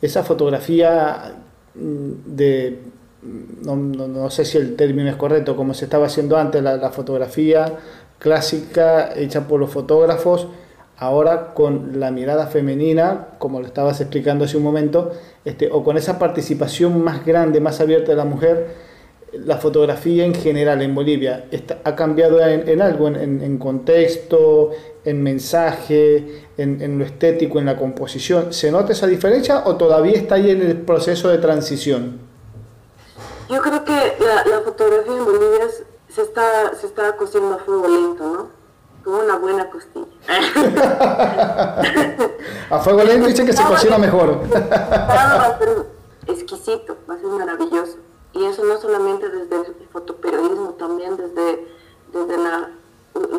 esa 0.01 0.23
fotografía 0.23 1.35
mm, 1.75 2.35
de 2.35 2.79
no, 3.63 4.29
sé 4.29 4.45
si 4.45 4.57
el 4.57 4.75
término 4.75 5.09
es 5.09 5.15
correcto, 5.15 5.55
como 5.55 5.73
se 5.73 5.85
estaba 5.85 6.07
haciendo 6.07 6.37
antes, 6.37 6.61
la, 6.61 6.89
fotografía 6.91 7.73
clásica 8.19 9.11
hecha 9.15 9.47
por 9.47 9.59
los 9.59 9.69
fotógrafos, 9.69 10.47
ahora 10.97 11.53
con 11.53 11.99
la 11.99 12.11
mirada 12.11 12.47
femenina, 12.47 13.27
como 13.39 13.59
lo 13.59 13.65
estabas 13.65 13.99
explicando 14.01 14.45
hace 14.45 14.57
un 14.57 14.63
momento, 14.63 15.11
este, 15.43 15.69
o 15.71 15.83
con 15.83 15.97
esa 15.97 16.17
participación 16.17 17.03
más 17.03 17.25
grande, 17.25 17.59
más 17.59 17.81
abierta 17.81 18.11
de 18.11 18.17
la 18.17 18.25
mujer, 18.25 18.85
la 19.33 19.57
fotografía 19.57 20.25
en 20.25 20.33
general 20.33 20.81
en 20.81 20.95
Bolivia 20.95 21.45
ha 21.83 21.95
cambiado 21.95 22.39
en, 22.45 22.81
algo, 22.81 23.07
en, 23.07 23.41
en, 23.41 23.57
contexto, 23.57 24.71
en 25.03 25.21
mensaje, 25.21 26.25
en, 26.57 26.97
lo 26.97 27.05
estético, 27.05 27.59
en 27.59 27.65
la 27.65 27.77
composición. 27.77 28.53
¿Se 28.53 28.71
nota 28.71 28.93
esa 28.93 29.07
diferencia 29.07 29.63
o 29.65 29.75
todavía 29.75 30.13
está 30.13 30.35
ahí 30.35 30.51
en 30.51 30.61
el 30.61 30.77
proceso 30.77 31.29
de 31.29 31.37
transición? 31.39 32.24
Yo 33.49 33.61
creo 33.61 33.83
que 33.83 34.17
la, 34.19 34.61
fotografía 34.61 35.15
en 35.15 35.25
Bolivia 35.25 35.67
se 36.09 36.21
está, 36.21 36.73
se 36.75 36.87
está 36.87 37.15
cociendo 37.15 37.55
a 37.55 37.59
fuego 37.59 37.87
lento, 37.87 38.23
¿no? 38.23 38.47
Como 39.03 39.19
una 39.19 39.35
buena 39.35 39.69
costilla. 39.69 40.07
a 42.71 42.79
fuego 42.79 43.03
lento 43.03 43.27
dice 43.27 43.45
que 43.45 43.53
se 43.53 43.63
cocina 43.63 43.99
mejor. 43.99 44.41
va 44.51 45.45
a 45.45 45.57
ser 45.59 45.85
exquisito, 46.27 46.97
va 47.07 47.13
a 47.13 47.17
ser 47.17 47.27
maravilloso. 47.27 47.97
Y 48.33 48.45
eso 48.45 48.63
no 48.65 48.81
solamente 48.81 49.29
desde 49.29 49.55
el 49.55 49.87
fotoperiodismo, 49.93 50.71
también 50.71 51.15
desde, 51.15 51.67
desde 52.11 52.37
la, 52.37 52.71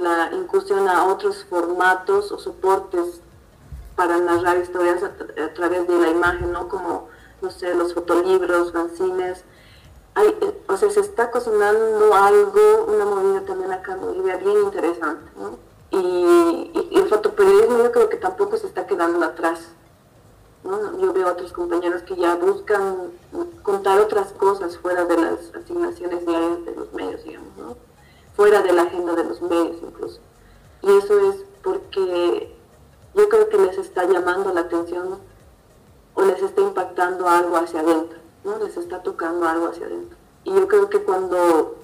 la 0.00 0.30
incursión 0.36 0.88
a 0.88 1.04
otros 1.06 1.44
formatos 1.50 2.30
o 2.30 2.38
soportes 2.38 3.20
para 3.96 4.18
narrar 4.18 4.58
historias 4.58 5.02
a, 5.02 5.06
a, 5.42 5.54
través 5.54 5.88
de 5.88 5.98
la 5.98 6.08
imagen, 6.10 6.52
¿no? 6.52 6.68
Como, 6.68 7.08
no 7.42 7.50
sé, 7.50 7.74
los 7.74 7.92
fotolibros, 7.92 8.72
fanzines, 8.72 9.44
eh, 10.24 10.62
o 10.68 10.76
sea, 10.76 10.90
se 10.90 11.00
está 11.00 11.30
cocinando 11.30 12.14
algo, 12.14 12.86
una 12.88 13.04
movida 13.04 13.42
también 13.42 13.72
acá 13.72 13.92
en 13.92 14.00
Bolivia 14.00 14.36
bien 14.36 14.62
interesante. 14.62 15.30
Y, 15.90 16.70
el 16.92 17.08
fotoperiodismo 17.08 17.78
yo 17.78 17.92
creo 17.92 18.08
que 18.08 18.16
tampoco 18.16 18.56
se 18.56 18.66
está 18.66 18.86
quedando 18.86 19.24
atrás. 19.24 19.68
¿no? 20.64 20.98
Yo 20.98 21.12
veo 21.12 21.28
a 21.28 21.32
otros 21.32 21.52
compañeros 21.52 22.02
que 22.02 22.16
ya 22.16 22.34
buscan 22.36 23.12
contar 23.62 24.00
otras 24.00 24.32
cosas 24.32 24.78
fuera 24.78 25.04
de 25.04 25.16
las 25.16 25.54
asignaciones 25.54 26.26
diarias 26.26 26.64
de 26.64 26.74
los 26.74 26.92
medios, 26.92 27.22
digamos, 27.22 27.76
fuera 28.34 28.62
de 28.62 28.72
la 28.72 28.82
agenda 28.82 29.14
de 29.14 29.24
los 29.24 29.40
medios 29.42 29.76
incluso. 29.82 30.20
Y 30.82 30.96
eso 30.96 31.30
es 31.30 31.44
porque 31.62 32.56
yo 33.14 33.28
creo 33.28 33.48
que 33.48 33.58
les 33.58 33.78
está 33.78 34.04
llamando 34.04 34.52
la 34.52 34.62
atención 34.62 35.18
o 36.14 36.22
les 36.22 36.42
está 36.42 36.60
impactando 36.62 37.28
algo 37.28 37.56
hacia 37.56 37.80
adentro. 37.80 38.15
¿No? 38.46 38.58
Les 38.64 38.76
está 38.76 39.02
tocando 39.02 39.46
algo 39.46 39.66
hacia 39.66 39.86
adentro. 39.86 40.16
Y 40.44 40.54
yo 40.54 40.68
creo 40.68 40.88
que 40.88 41.02
cuando 41.02 41.76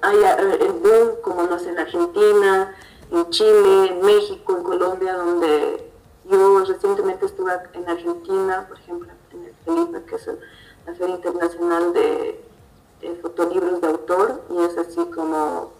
hay 0.00 0.16
el 0.60 0.72
boom, 0.72 1.20
como 1.22 1.42
no 1.42 1.58
sé, 1.58 1.68
en 1.68 1.78
Argentina, 1.78 2.74
en 3.10 3.30
Chile, 3.30 3.88
en 3.88 4.00
México, 4.00 4.56
en 4.56 4.62
Colombia, 4.62 5.14
donde 5.14 5.92
yo 6.24 6.64
recientemente 6.64 7.26
estuve 7.26 7.52
en 7.74 7.88
Argentina, 7.88 8.64
por 8.66 8.78
ejemplo, 8.78 9.08
en 9.32 9.44
el 9.44 9.54
FELIPA, 9.64 10.00
que 10.06 10.14
es 10.16 10.30
la 10.86 10.94
Feria 10.94 11.14
Internacional 11.16 11.92
de, 11.92 12.44
de 13.02 13.14
Fotolibros 13.16 13.80
de 13.80 13.86
Autor, 13.86 14.42
y 14.50 14.62
es 14.62 14.78
así 14.78 15.04
como 15.14 15.72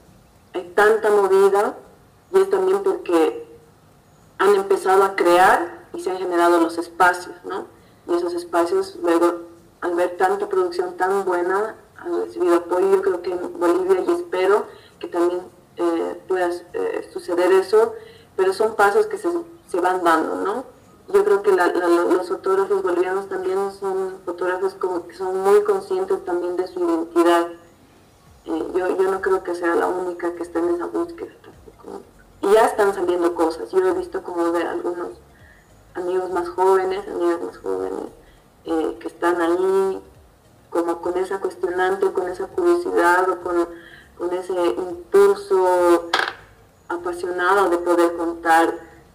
hay 0.52 0.70
tanta 0.74 1.10
movida, 1.10 1.74
y 2.32 2.40
es 2.40 2.50
también 2.50 2.82
porque 2.82 3.46
han 4.38 4.54
empezado 4.54 5.02
a 5.02 5.16
crear 5.16 5.86
y 5.94 6.00
se 6.00 6.10
han 6.10 6.18
generado 6.18 6.60
los 6.60 6.76
espacios, 6.76 7.34
¿no? 7.44 7.66
Y 8.06 8.14
esos 8.14 8.34
espacios 8.34 8.98
luego 9.02 9.45
al 9.80 9.94
ver 9.94 10.16
tanta 10.16 10.48
producción 10.48 10.96
tan 10.96 11.24
buena, 11.24 11.76
han 11.96 12.22
recibido 12.22 12.56
apoyo. 12.56 12.96
Yo 12.96 13.02
creo 13.02 13.22
que 13.22 13.32
en 13.32 13.58
Bolivia 13.58 14.04
y 14.06 14.12
espero 14.12 14.66
que 14.98 15.08
también 15.08 15.42
eh, 15.76 16.20
pueda 16.28 16.50
eh, 16.72 17.08
suceder 17.12 17.52
eso, 17.52 17.94
pero 18.36 18.52
son 18.52 18.74
pasos 18.76 19.06
que 19.06 19.18
se, 19.18 19.28
se, 19.68 19.80
van 19.80 20.02
dando, 20.02 20.36
¿no? 20.36 20.76
yo 21.08 21.24
creo 21.24 21.42
que 21.42 21.52
los 21.52 22.28
fotógrafos 22.28 22.82
bolivianos 22.82 23.28
también 23.28 23.70
son 23.72 24.18
fotógrafos 24.24 24.74
como 24.74 25.06
que 25.06 25.14
son 25.14 25.40
muy 25.40 25.62
conscientes 25.62 26.24
también 26.24 26.56
de 26.56 26.66
su 26.66 26.80
identidad. 26.80 27.46
Eh, 28.46 28.66
yo, 28.74 28.96
yo 28.96 29.10
no 29.10 29.20
creo 29.20 29.42
que 29.42 29.54
sea 29.54 29.74
la 29.74 29.86
única 29.86 30.34
que 30.34 30.42
esté 30.42 30.58
en 30.58 30.74
esa 30.74 30.86
búsqueda 30.86 31.32
tampoco. 31.42 32.02
Y 32.42 32.52
ya 32.52 32.66
están 32.66 32.92
saliendo 32.94 33.34
cosas. 33.34 33.70
Yo 33.70 33.86
he 33.86 33.92
visto 33.92 34.22
como 34.22 34.50
de 34.50 34.64
algunos 34.64 35.10
amigos 35.94 36.30
más 36.30 36.48
jóvenes, 36.48 37.06
amigas 37.08 37.40
más 37.40 37.58
jóvenes, 37.58 38.06
eh, 38.66 38.96
que 39.00 39.08
están 39.08 39.40
ahí 39.40 40.02
como 40.70 41.00
con 41.00 41.16
esa 41.16 41.40
cuestionante, 41.40 42.12
con 42.12 42.28
esa 42.28 42.46
curiosidad 42.48 43.28
o 43.30 43.40
con, 43.40 43.68
con 44.18 44.32
ese 44.32 44.52
impulso 44.52 46.10
apasionado 46.88 47.70
de 47.70 47.78
poder 47.78 48.16
contar 48.16 48.74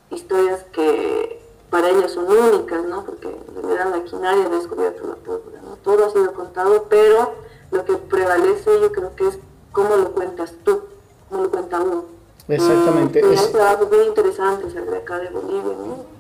historias 0.10 0.64
que 0.72 1.42
para 1.70 1.90
ellos 1.90 2.12
son 2.12 2.26
únicas, 2.30 2.84
¿no? 2.86 3.06
Porque 3.06 3.28
en 3.30 3.56
realidad 3.56 3.94
aquí 3.94 4.16
nadie 4.18 4.46
ha 4.46 4.50
descubierto 4.50 5.08
la 5.08 5.16
pólvora, 5.16 5.62
¿no? 5.62 5.78
Todo 5.78 6.06
ha 6.06 6.10
sido 6.10 6.34
contado, 6.34 6.88
pero 6.90 7.34
lo 7.72 7.86
que 7.86 7.94
prevalece 7.96 8.82
yo 8.82 8.92
creo 8.92 9.16
que 9.16 9.28
es 9.28 9.40
cómo 9.72 9.96
lo 9.96 10.12
cuentas 10.12 10.54
tú, 10.66 10.82
cómo 11.30 11.44
lo 11.44 11.52
cuenta 11.52 11.80
uno. 11.80 12.06
Exactamente. 12.48 13.22
Y, 13.22 13.34
es... 13.34 13.52
trabajos 13.52 13.90
muy 13.90 14.06
interesantes 14.06 14.74
de 14.74 14.98
acá 14.98 15.20
de 15.20 15.30
Bolivia, 15.30 15.76
¿no? 15.78 16.11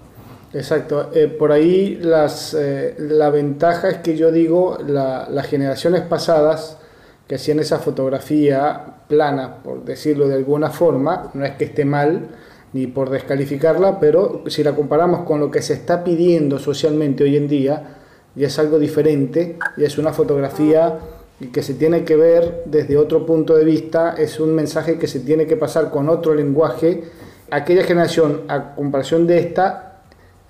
Exacto, 0.53 1.11
eh, 1.13 1.27
por 1.27 1.51
ahí 1.51 1.97
las, 2.01 2.53
eh, 2.53 2.95
la 2.97 3.29
ventaja 3.29 3.89
es 3.89 3.97
que 3.99 4.17
yo 4.17 4.31
digo, 4.31 4.77
la, 4.85 5.27
las 5.29 5.47
generaciones 5.47 6.01
pasadas 6.01 6.77
que 7.25 7.35
hacían 7.35 7.59
esa 7.59 7.79
fotografía 7.79 8.95
plana, 9.07 9.63
por 9.63 9.85
decirlo 9.85 10.27
de 10.27 10.35
alguna 10.35 10.69
forma, 10.69 11.31
no 11.33 11.45
es 11.45 11.51
que 11.51 11.65
esté 11.65 11.85
mal, 11.85 12.27
ni 12.73 12.87
por 12.87 13.09
descalificarla, 13.09 13.99
pero 13.99 14.43
si 14.47 14.63
la 14.63 14.75
comparamos 14.75 15.21
con 15.25 15.39
lo 15.39 15.49
que 15.49 15.61
se 15.61 15.73
está 15.73 16.03
pidiendo 16.03 16.59
socialmente 16.59 17.23
hoy 17.23 17.37
en 17.37 17.47
día, 17.47 17.97
ya 18.35 18.47
es 18.47 18.59
algo 18.59 18.79
diferente, 18.79 19.57
y 19.77 19.83
es 19.85 19.97
una 19.97 20.11
fotografía 20.11 20.99
que 21.53 21.63
se 21.63 21.73
tiene 21.73 22.03
que 22.03 22.15
ver 22.15 22.63
desde 22.65 22.97
otro 22.97 23.25
punto 23.25 23.55
de 23.55 23.65
vista, 23.65 24.15
es 24.17 24.39
un 24.39 24.53
mensaje 24.53 24.97
que 24.97 25.07
se 25.07 25.21
tiene 25.21 25.47
que 25.47 25.57
pasar 25.57 25.89
con 25.89 26.07
otro 26.09 26.35
lenguaje. 26.35 27.03
Aquella 27.49 27.83
generación, 27.83 28.41
a 28.47 28.75
comparación 28.75 29.27
de 29.27 29.39
esta, 29.39 29.90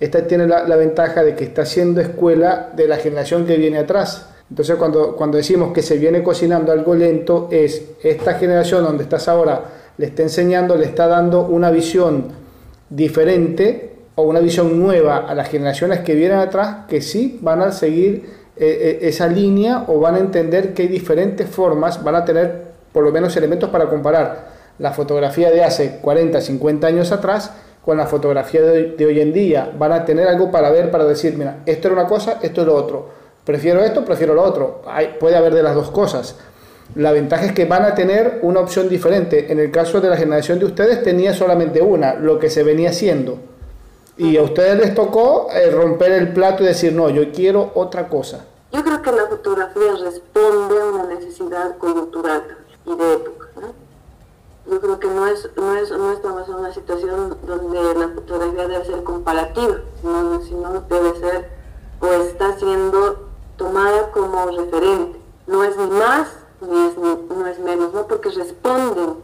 esta 0.02 0.26
tiene 0.26 0.48
la, 0.48 0.76
ventaja 0.76 1.22
de 1.22 1.36
que 1.36 1.44
está 1.44 1.64
siendo 1.64 2.00
escuela 2.00 2.70
de 2.74 2.88
la 2.88 2.96
generación 2.96 3.46
que 3.46 3.56
viene 3.56 3.78
atrás. 3.78 4.26
Entonces 4.50 4.74
cuando, 4.74 5.14
cuando 5.14 5.36
decimos 5.36 5.72
que 5.72 5.80
se 5.80 5.96
viene 5.96 6.24
cocinando 6.24 6.72
algo 6.72 6.96
lento, 6.96 7.46
es 7.52 7.84
esta 8.02 8.34
generación 8.34 8.82
donde 8.82 9.04
estás 9.04 9.28
ahora 9.28 9.62
le 9.96 10.06
está 10.06 10.22
enseñando, 10.22 10.74
le 10.74 10.86
está 10.86 11.06
dando 11.06 11.46
una 11.46 11.70
visión 11.70 12.32
diferente 12.90 13.92
o 14.16 14.24
una 14.24 14.40
visión 14.40 14.76
nueva 14.76 15.18
a 15.18 15.36
las 15.36 15.48
generaciones 15.48 16.00
que 16.00 16.16
vienen 16.16 16.38
atrás 16.38 16.78
que 16.88 17.00
sí 17.00 17.38
van 17.40 17.62
a 17.62 17.70
seguir 17.70 18.24
eh, 18.56 18.98
eh, 19.02 19.08
esa 19.08 19.28
línea 19.28 19.84
o 19.86 20.00
van 20.00 20.16
a 20.16 20.18
entender 20.18 20.74
que 20.74 20.82
hay 20.82 20.88
diferentes 20.88 21.48
formas, 21.48 22.02
van 22.02 22.16
a 22.16 22.24
tener 22.24 22.72
por 22.92 23.04
lo 23.04 23.12
menos 23.12 23.36
elementos 23.36 23.70
para 23.70 23.88
comparar 23.88 24.48
la 24.80 24.90
fotografía 24.90 25.52
de 25.52 25.62
hace 25.62 25.98
40, 26.02 26.40
50 26.40 26.86
años 26.88 27.12
atrás 27.12 27.52
con 27.84 27.96
la 27.96 28.06
fotografía 28.06 28.62
de, 28.62 29.06
hoy 29.06 29.20
en 29.20 29.32
día. 29.32 29.72
Van 29.76 29.92
a 29.92 30.04
tener 30.04 30.28
algo 30.28 30.50
para 30.50 30.70
ver, 30.70 30.90
para 30.90 31.04
decir, 31.04 31.36
mira, 31.36 31.62
esto 31.66 31.88
era 31.88 32.00
una 32.00 32.08
cosa, 32.08 32.38
esto 32.42 32.60
es 32.60 32.66
lo 32.66 32.74
otro. 32.74 33.08
Prefiero 33.44 33.80
esto, 33.80 34.04
prefiero 34.04 34.34
lo 34.34 34.42
otro. 34.42 34.82
Hay, 34.86 35.16
puede 35.18 35.36
haber 35.36 35.54
de 35.54 35.62
las 35.62 35.74
dos 35.74 35.90
cosas. 35.90 36.36
La 36.94 37.10
ventaja 37.10 37.46
es 37.46 37.52
que 37.52 37.64
van 37.64 37.84
a 37.84 37.94
tener 37.94 38.38
una 38.42 38.60
opción 38.60 38.88
diferente. 38.88 39.50
En 39.50 39.58
el 39.58 39.70
caso 39.70 40.00
de 40.00 40.10
la 40.10 40.16
generación 40.16 40.58
de 40.58 40.66
ustedes 40.66 41.02
tenía 41.02 41.34
solamente 41.34 41.80
una, 41.80 42.14
lo 42.14 42.38
que 42.38 42.50
se 42.50 42.62
venía 42.62 42.90
haciendo. 42.90 43.38
Y 44.16 44.36
a 44.36 44.42
ustedes 44.42 44.78
les 44.78 44.94
tocó 44.94 45.48
eh, 45.52 45.70
romper 45.70 46.12
el 46.12 46.32
plato 46.32 46.62
y 46.62 46.66
decir, 46.66 46.92
no, 46.92 47.08
yo 47.08 47.32
quiero 47.32 47.72
otra 47.74 48.08
cosa. 48.08 48.44
Yo 48.70 48.82
creo 48.82 49.02
que 49.02 49.12
la 49.12 49.26
fotografía 49.26 49.92
responde 50.02 50.80
a 50.80 50.84
una 50.84 51.14
necesidad 51.14 51.76
cultural 51.78 52.42
y 52.86 52.96
de 52.96 53.12
época. 53.14 53.41
Yo 54.70 54.80
creo 54.80 54.98
que 55.00 55.08
no, 55.08 55.26
es, 55.26 55.50
no, 55.56 55.74
es, 55.76 55.90
no 55.90 56.12
estamos 56.12 56.48
en 56.48 56.54
una 56.54 56.72
situación 56.72 57.36
donde 57.46 57.94
la 57.94 58.08
fotografía 58.08 58.68
debe 58.68 58.84
ser 58.84 59.02
comparativa, 59.02 59.80
sino, 60.00 60.42
sino 60.42 60.80
debe 60.88 61.18
ser 61.18 61.50
o 62.00 62.06
está 62.06 62.56
siendo 62.58 63.28
tomada 63.56 64.10
como 64.12 64.46
referente. 64.46 65.20
No 65.46 65.64
es 65.64 65.76
ni 65.76 65.86
más 65.86 66.28
no 66.66 67.46
es 67.46 67.58
menos, 67.58 67.92
¿no? 67.92 68.06
Porque 68.06 68.30
responden, 68.30 69.16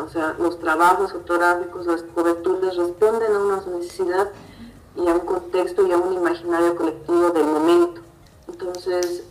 o 0.00 0.08
sea, 0.08 0.36
los 0.38 0.58
trabajos 0.58 1.12
fotográficos, 1.12 1.86
las 1.86 2.02
coberturas 2.02 2.76
responden 2.76 3.32
a 3.32 3.38
una 3.38 3.62
necesidad 3.78 4.28
y 4.96 5.08
a 5.08 5.14
un 5.14 5.20
contexto 5.20 5.86
y 5.86 5.92
a 5.92 5.98
un 5.98 6.14
imaginario 6.14 6.76
colectivo 6.76 7.30
del 7.30 7.44
momento. 7.44 8.00
Entonces, 8.48 9.24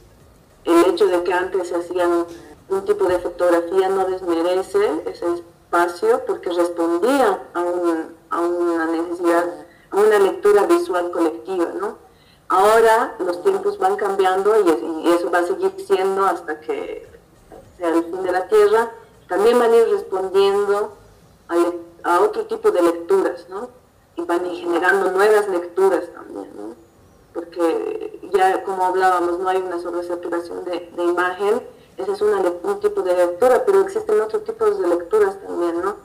el 0.65 0.85
hecho 0.85 1.07
de 1.07 1.23
que 1.23 1.33
antes 1.33 1.69
se 1.69 1.75
hacían 1.75 2.25
un 2.69 2.85
tipo 2.85 3.05
de 3.05 3.19
fotografía 3.19 3.89
no 3.89 4.05
desmerece 4.05 5.03
ese 5.05 5.25
espacio 5.35 6.23
porque 6.25 6.49
respondía 6.51 7.41
a, 7.53 7.59
a 8.29 8.41
una 8.41 8.85
necesidad, 8.87 9.45
a 9.91 9.95
una 9.95 10.19
lectura 10.19 10.65
visual 10.65 11.11
colectiva, 11.11 11.67
¿no? 11.79 12.07
Ahora 12.49 13.15
los 13.19 13.43
tiempos 13.43 13.77
van 13.77 13.97
cambiando 13.97 14.53
y, 14.61 15.09
eso 15.09 15.29
va 15.29 15.39
a 15.39 15.43
seguir 15.43 15.73
siendo 15.85 16.25
hasta 16.25 16.59
que 16.61 17.05
sea 17.77 17.89
el 17.89 18.05
fin 18.05 18.23
de 18.23 18.31
la 18.31 18.47
Tierra. 18.47 18.91
También 19.27 19.59
van 19.59 19.71
a 19.71 19.75
ir 19.75 19.89
respondiendo 19.89 20.93
a, 22.03 22.19
otro 22.21 22.45
tipo 22.45 22.71
de 22.71 22.81
lecturas, 22.81 23.47
¿no? 23.49 23.69
Y 24.15 24.21
van 24.23 24.45
a 24.45 24.47
ir 24.47 24.63
generando 24.63 25.11
nuevas 25.11 25.47
lecturas 25.49 26.05
también, 26.13 26.49
¿no? 26.55 26.75
Porque 27.33 28.19
ya 28.33 28.63
como 28.63 28.85
hablábamos, 28.85 29.39
no 29.39 29.49
hay 29.49 29.57
una 29.57 29.79
sobresaturación 29.79 30.63
de, 30.63 30.89
de 30.95 31.03
imagen, 31.03 31.61
ese 31.97 32.11
es 32.11 32.21
un 32.21 32.79
tipo 32.79 33.01
de 33.01 33.15
lectura, 33.15 33.63
pero 33.65 33.81
existen 33.81 34.21
otros 34.21 34.43
tipos 34.43 34.79
de 34.79 34.87
lecturas 34.87 35.37
también, 35.41 35.81
¿no? 35.81 35.95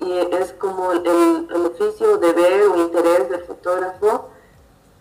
Y 0.00 0.12
es 0.12 0.52
como 0.52 0.92
el, 0.92 1.48
el 1.50 1.66
oficio, 1.66 2.18
deber 2.18 2.62
o 2.68 2.76
interés 2.76 3.28
del 3.28 3.44
fotógrafo 3.44 4.30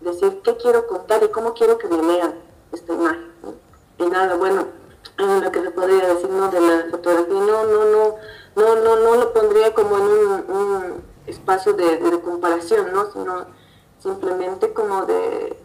decir 0.01 0.41
qué 0.43 0.55
quiero 0.57 0.87
contar 0.87 1.23
y 1.23 1.29
cómo 1.29 1.53
quiero 1.53 1.77
que 1.77 1.87
me 1.87 2.01
lean 2.01 2.35
esta 2.71 2.93
imagen. 2.93 3.29
Y 3.97 4.05
nada, 4.05 4.35
bueno, 4.35 4.65
lo 5.17 5.51
que 5.51 5.61
se 5.61 5.71
podría 5.71 6.13
decir 6.13 6.29
de 6.29 6.61
la 6.61 6.85
fotografía, 6.89 7.39
no, 7.39 7.63
no, 7.65 7.85
no, 7.85 8.15
no, 8.55 8.75
no, 8.75 8.95
no 8.95 9.15
lo 9.15 9.33
pondría 9.33 9.73
como 9.73 9.97
en 9.97 10.03
un, 10.03 11.09
espacio 11.27 11.73
de, 11.73 12.19
comparación, 12.21 12.91
¿no? 12.91 13.11
sino 13.11 13.45
simplemente 14.01 14.73
como 14.73 15.05
de, 15.05 15.55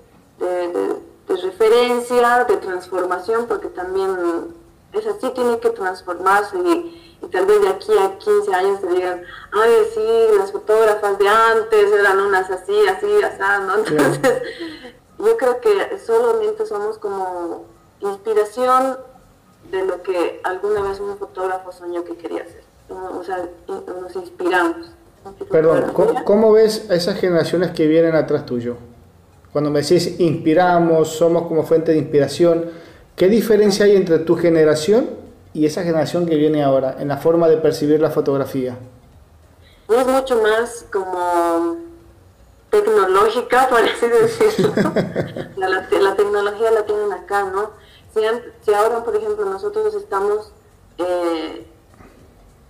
referencia, 1.27 2.45
de 2.45 2.57
transformación, 2.59 3.47
porque 3.47 3.69
también 3.69 4.55
es 4.95 5.07
así, 5.07 5.31
tiene 5.31 5.59
que 5.59 5.71
transformarse 5.71 6.57
y, 6.59 7.19
y 7.23 7.27
tal 7.29 7.47
vez 7.47 7.61
de 7.61 7.69
aquí 7.69 7.93
a 7.99 8.19
15 8.19 8.55
años 8.55 8.81
te 8.81 8.89
digan, 8.89 9.23
ay, 9.53 9.71
sí, 9.95 10.39
las 10.39 10.53
fotógrafas 10.53 11.19
de 11.19 11.29
antes 11.29 11.93
eran 11.93 12.21
unas 12.21 12.51
así, 12.51 12.75
así, 12.89 13.23
así, 13.23 13.63
¿no? 13.67 13.79
Entonces, 13.79 14.43
yo 15.19 15.37
creo 15.37 15.61
que 15.61 15.99
solamente 15.99 16.67
somos 16.67 16.99
como 16.99 17.65
inspiración 18.01 18.99
de 19.71 19.85
lo 19.85 20.03
que 20.03 20.41
alguna 20.45 20.83
vez 20.83 21.01
un 21.01 21.17
fotógrafo 21.17 21.73
soñó 21.73 22.05
que 22.05 22.17
quería 22.17 22.43
hacer. 22.43 22.63
O 22.89 23.25
sea, 23.25 23.49
nos 23.67 24.15
inspiramos. 24.17 24.91
Perdón, 25.51 25.93
¿cómo, 26.25 26.53
ves 26.53 26.91
a 26.91 26.95
esas 26.95 27.19
generaciones 27.19 27.71
que 27.71 27.87
vienen 27.87 28.15
atrás 28.15 28.45
tuyo? 28.45 28.77
Cuando 29.53 29.71
me 29.71 29.81
decís 29.81 30.21
inspiramos, 30.21 31.17
somos 31.17 31.47
como 31.47 31.63
fuente 31.63 31.93
de 31.93 31.99
inspiración, 31.99 32.71
¿qué 33.17 33.29
diferencia 33.29 33.85
hay 33.87 33.97
entre 33.97 34.19
tu 34.19 34.37
generación 34.37 35.11
y 35.53 35.67
esa 35.67 35.83
generación 35.83 36.27
que 36.27 36.37
viene 36.37 36.63
ahora 36.63 36.97
en 36.99 37.09
la 37.09 37.19
forma 37.19 37.49
de 37.49 37.57
percibir 37.57 38.01
la 38.01 38.11
fotografía? 38.11 38.77
Es 39.89 40.07
mucho 40.07 40.43
más 40.43 40.87
como 40.93 41.77
tecnológica, 42.71 43.69
por 43.71 43.81
así 43.81 44.09
decirlo. 44.09 44.73
la, 45.57 46.17
tecnología 46.17 46.71
la 46.71 46.85
tienen 46.85 47.13
acá, 47.13 47.45
¿no? 47.45 47.71
Si, 48.15 48.73
ahora, 48.73 49.03
por 49.03 49.17
ejemplo, 49.17 49.45
nosotros 49.45 49.95
estamos 49.95 50.53
eh, 50.99 51.67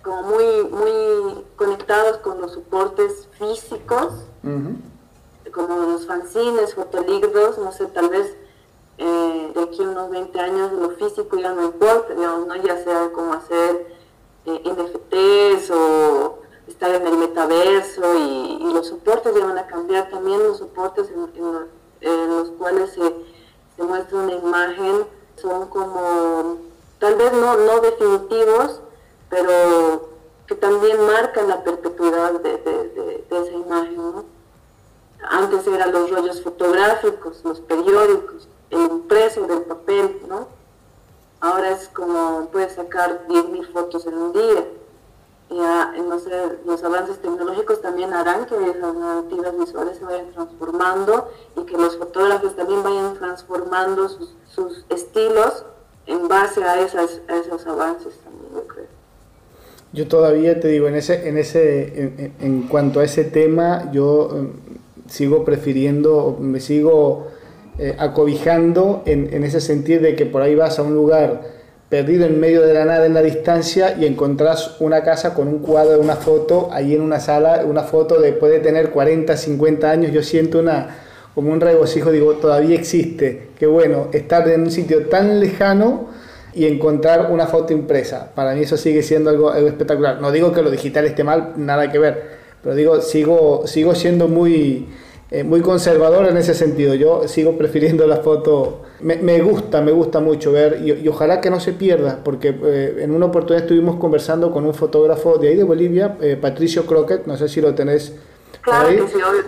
como 0.01 0.23
muy, 0.23 0.63
muy 0.71 1.43
conectados 1.55 2.17
con 2.17 2.41
los 2.41 2.53
soportes 2.53 3.27
físicos, 3.37 4.13
como 5.51 5.77
los 5.91 6.05
fanzines, 6.05 6.73
fotolibros, 6.73 7.57
no 7.59 7.71
sé, 7.71 7.85
tal 7.87 8.09
vez 8.09 8.35
de 8.97 9.61
aquí 9.61 9.83
a 9.83 9.89
unos 9.89 10.09
20 10.09 10.39
años 10.39 10.71
lo 10.73 10.91
físico 10.91 11.37
ya 11.37 11.53
no 11.53 11.63
importa, 11.63 12.13
digamos, 12.13 12.47
¿no? 12.47 12.55
ya 12.55 12.83
sea 12.83 13.11
como 13.11 13.33
hacer 13.33 13.95
eh, 14.45 14.61
NFTs 14.63 15.71
o 15.71 16.39
estar 16.67 16.93
en 16.93 17.05
el 17.05 17.17
metaverso 17.17 18.01
y, 18.15 18.73
los 18.73 18.87
soportes 18.87 19.33
ya 19.33 19.45
van 19.45 19.57
a 19.57 19.67
cambiar 19.67 20.09
también, 20.09 20.43
los 20.43 20.57
soportes 20.57 21.09
en, 21.09 22.29
los 22.29 22.49
cuales 22.51 22.91
se, 22.91 23.83
muestra 23.83 24.17
una 24.17 24.33
imagen 24.33 25.05
son 25.37 25.67
como, 25.69 26.57
tal 26.99 27.15
vez 27.15 27.31
no, 27.31 27.55
no 27.55 27.79
definitivos, 27.79 28.81
pero 29.29 30.09
que 30.47 30.55
también 30.55 31.05
marcan 31.05 31.47
la 31.47 31.63
perpetuidad 31.63 32.33
de, 32.41 33.25
esa 33.29 33.51
imagen. 33.51 34.25
antes 35.29 35.67
eran 35.67 35.91
los 35.91 36.11
rollos 36.11 36.41
fotográficos, 36.41 37.41
los 37.43 37.61
periódicos, 37.61 38.47
impreso 38.71 39.47
del 39.47 39.61
papel, 39.61 40.19
¿no? 40.27 40.47
Ahora 41.39 41.71
es 41.71 41.87
como 41.89 42.47
puedes 42.51 42.73
sacar 42.73 43.27
10.000 43.27 43.71
fotos 43.71 44.07
en 44.07 44.13
un 44.15 44.33
día. 44.33 44.65
Ya, 45.49 45.93
no 46.01 46.17
sé, 46.17 46.31
los 46.65 46.83
avances 46.83 47.21
tecnológicos 47.21 47.81
también 47.81 48.13
harán 48.13 48.45
que 48.47 48.55
esas 48.55 48.95
narrativas 48.95 49.57
visuales 49.57 49.97
se 49.97 50.03
vayan 50.03 50.31
transformando 50.31 51.29
y 51.55 51.63
que 51.65 51.77
los 51.77 51.97
fotógrafos 51.97 52.55
también 52.55 52.81
vayan 52.81 53.13
transformando 53.15 54.09
sus, 54.09 54.33
sus 54.49 54.85
estilos 54.89 55.65
en 56.07 56.27
base 56.27 56.63
a, 56.63 56.81
esos 56.81 57.67
avances 57.67 58.17
también, 58.23 58.53
yo 58.55 58.67
creo. 58.67 58.85
Yo 59.93 60.07
todavía 60.07 60.59
te 60.59 60.69
digo, 60.69 60.87
en 60.87 60.95
ese, 60.95 61.29
en 61.29 61.37
ese, 61.37 62.01
en, 62.01 62.33
en 62.39 62.67
cuanto 62.67 62.99
a 62.99 63.03
ese 63.03 63.23
tema, 63.23 63.91
yo 63.91 64.29
mm, 64.31 65.09
sigo 65.09 65.45
prefiriendo, 65.45 66.37
me 66.39 66.59
sigo 66.59 67.27
eh, 67.77 67.95
acobijando 67.97 69.03
en, 69.05 69.43
ese 69.43 69.59
sentido 69.59 70.01
de 70.01 70.15
que 70.15 70.25
por 70.25 70.41
ahí 70.41 70.55
vas 70.55 70.79
a 70.79 70.83
un 70.83 70.93
lugar 70.93 71.41
perdido 71.89 72.25
en 72.25 72.39
medio 72.39 72.61
de 72.61 72.73
la 72.73 72.85
nada 72.85 73.05
en 73.05 73.13
la 73.13 73.21
distancia 73.21 73.95
y 73.99 74.05
encontrás 74.05 74.77
una 74.79 75.03
casa 75.03 75.33
con 75.33 75.47
un 75.47 75.59
cuadro, 75.59 75.99
una 75.99 76.15
foto, 76.15 76.69
ahí 76.71 76.95
en 76.95 77.01
una 77.01 77.19
sala, 77.19 77.63
una 77.65 77.83
foto 77.83 78.19
de 78.19 78.33
puede 78.33 78.59
tener 78.59 78.91
40, 78.91 79.35
50 79.37 79.91
años, 79.91 80.11
yo 80.11 80.23
siento 80.23 80.59
una 80.59 80.97
como 81.35 81.51
un 81.51 81.59
regocijo, 81.59 82.11
digo, 82.11 82.35
todavía 82.35 82.75
existe, 82.75 83.49
qué 83.59 83.67
bueno, 83.67 84.07
estar 84.13 84.47
en 84.47 84.61
un 84.61 84.71
sitio 84.71 85.07
tan 85.07 85.41
lejano 85.41 86.07
y 86.53 86.65
encontrar 86.65 87.29
una 87.29 87.45
foto 87.45 87.73
impresa. 87.73 88.31
Para 88.33 88.55
mí 88.55 88.61
eso 88.61 88.77
sigue 88.77 89.03
siendo 89.03 89.29
algo, 89.29 89.49
algo, 89.51 89.67
espectacular. 89.67 90.21
No 90.21 90.31
digo 90.31 90.53
que 90.53 90.61
lo 90.61 90.71
digital 90.71 91.05
esté 91.05 91.25
mal, 91.25 91.51
nada 91.57 91.91
que 91.91 91.99
ver, 91.99 92.23
pero 92.63 92.73
digo, 92.73 93.01
sigo, 93.01 93.67
sigo 93.67 93.93
siendo 93.93 94.29
muy, 94.29 94.87
eh, 95.35 95.43
muy 95.43 95.59
conservador 95.59 96.27
en 96.27 96.37
ese 96.37 96.53
sentido. 96.53 96.93
Yo 96.93 97.27
sigo 97.27 97.57
prefiriendo 97.57 98.07
la 98.07 98.17
foto. 98.17 98.83
Me, 99.01 99.17
me 99.17 99.41
gusta, 99.41 99.81
me 99.81 99.91
gusta 99.91 100.21
mucho 100.21 100.53
ver 100.53 100.79
y, 100.81 100.93
y, 100.93 101.07
ojalá 101.09 101.41
que 101.41 101.49
no 101.49 101.59
se 101.59 101.73
pierda, 101.73 102.21
porque 102.23 102.55
eh, 102.63 102.99
en 103.01 103.11
una 103.11 103.25
oportunidad 103.25 103.63
estuvimos 103.63 103.97
conversando 103.97 104.49
con 104.51 104.65
un 104.65 104.73
fotógrafo 104.73 105.37
de 105.37 105.49
ahí 105.49 105.55
de 105.57 105.65
Bolivia, 105.65 106.15
eh, 106.21 106.37
Patricio 106.39 106.85
Croquet, 106.85 107.25
no 107.25 107.35
sé 107.35 107.49
si 107.49 107.59
lo 107.59 107.75
tenés. 107.75 108.13
Claro 108.61 108.87
ahí, 108.87 108.99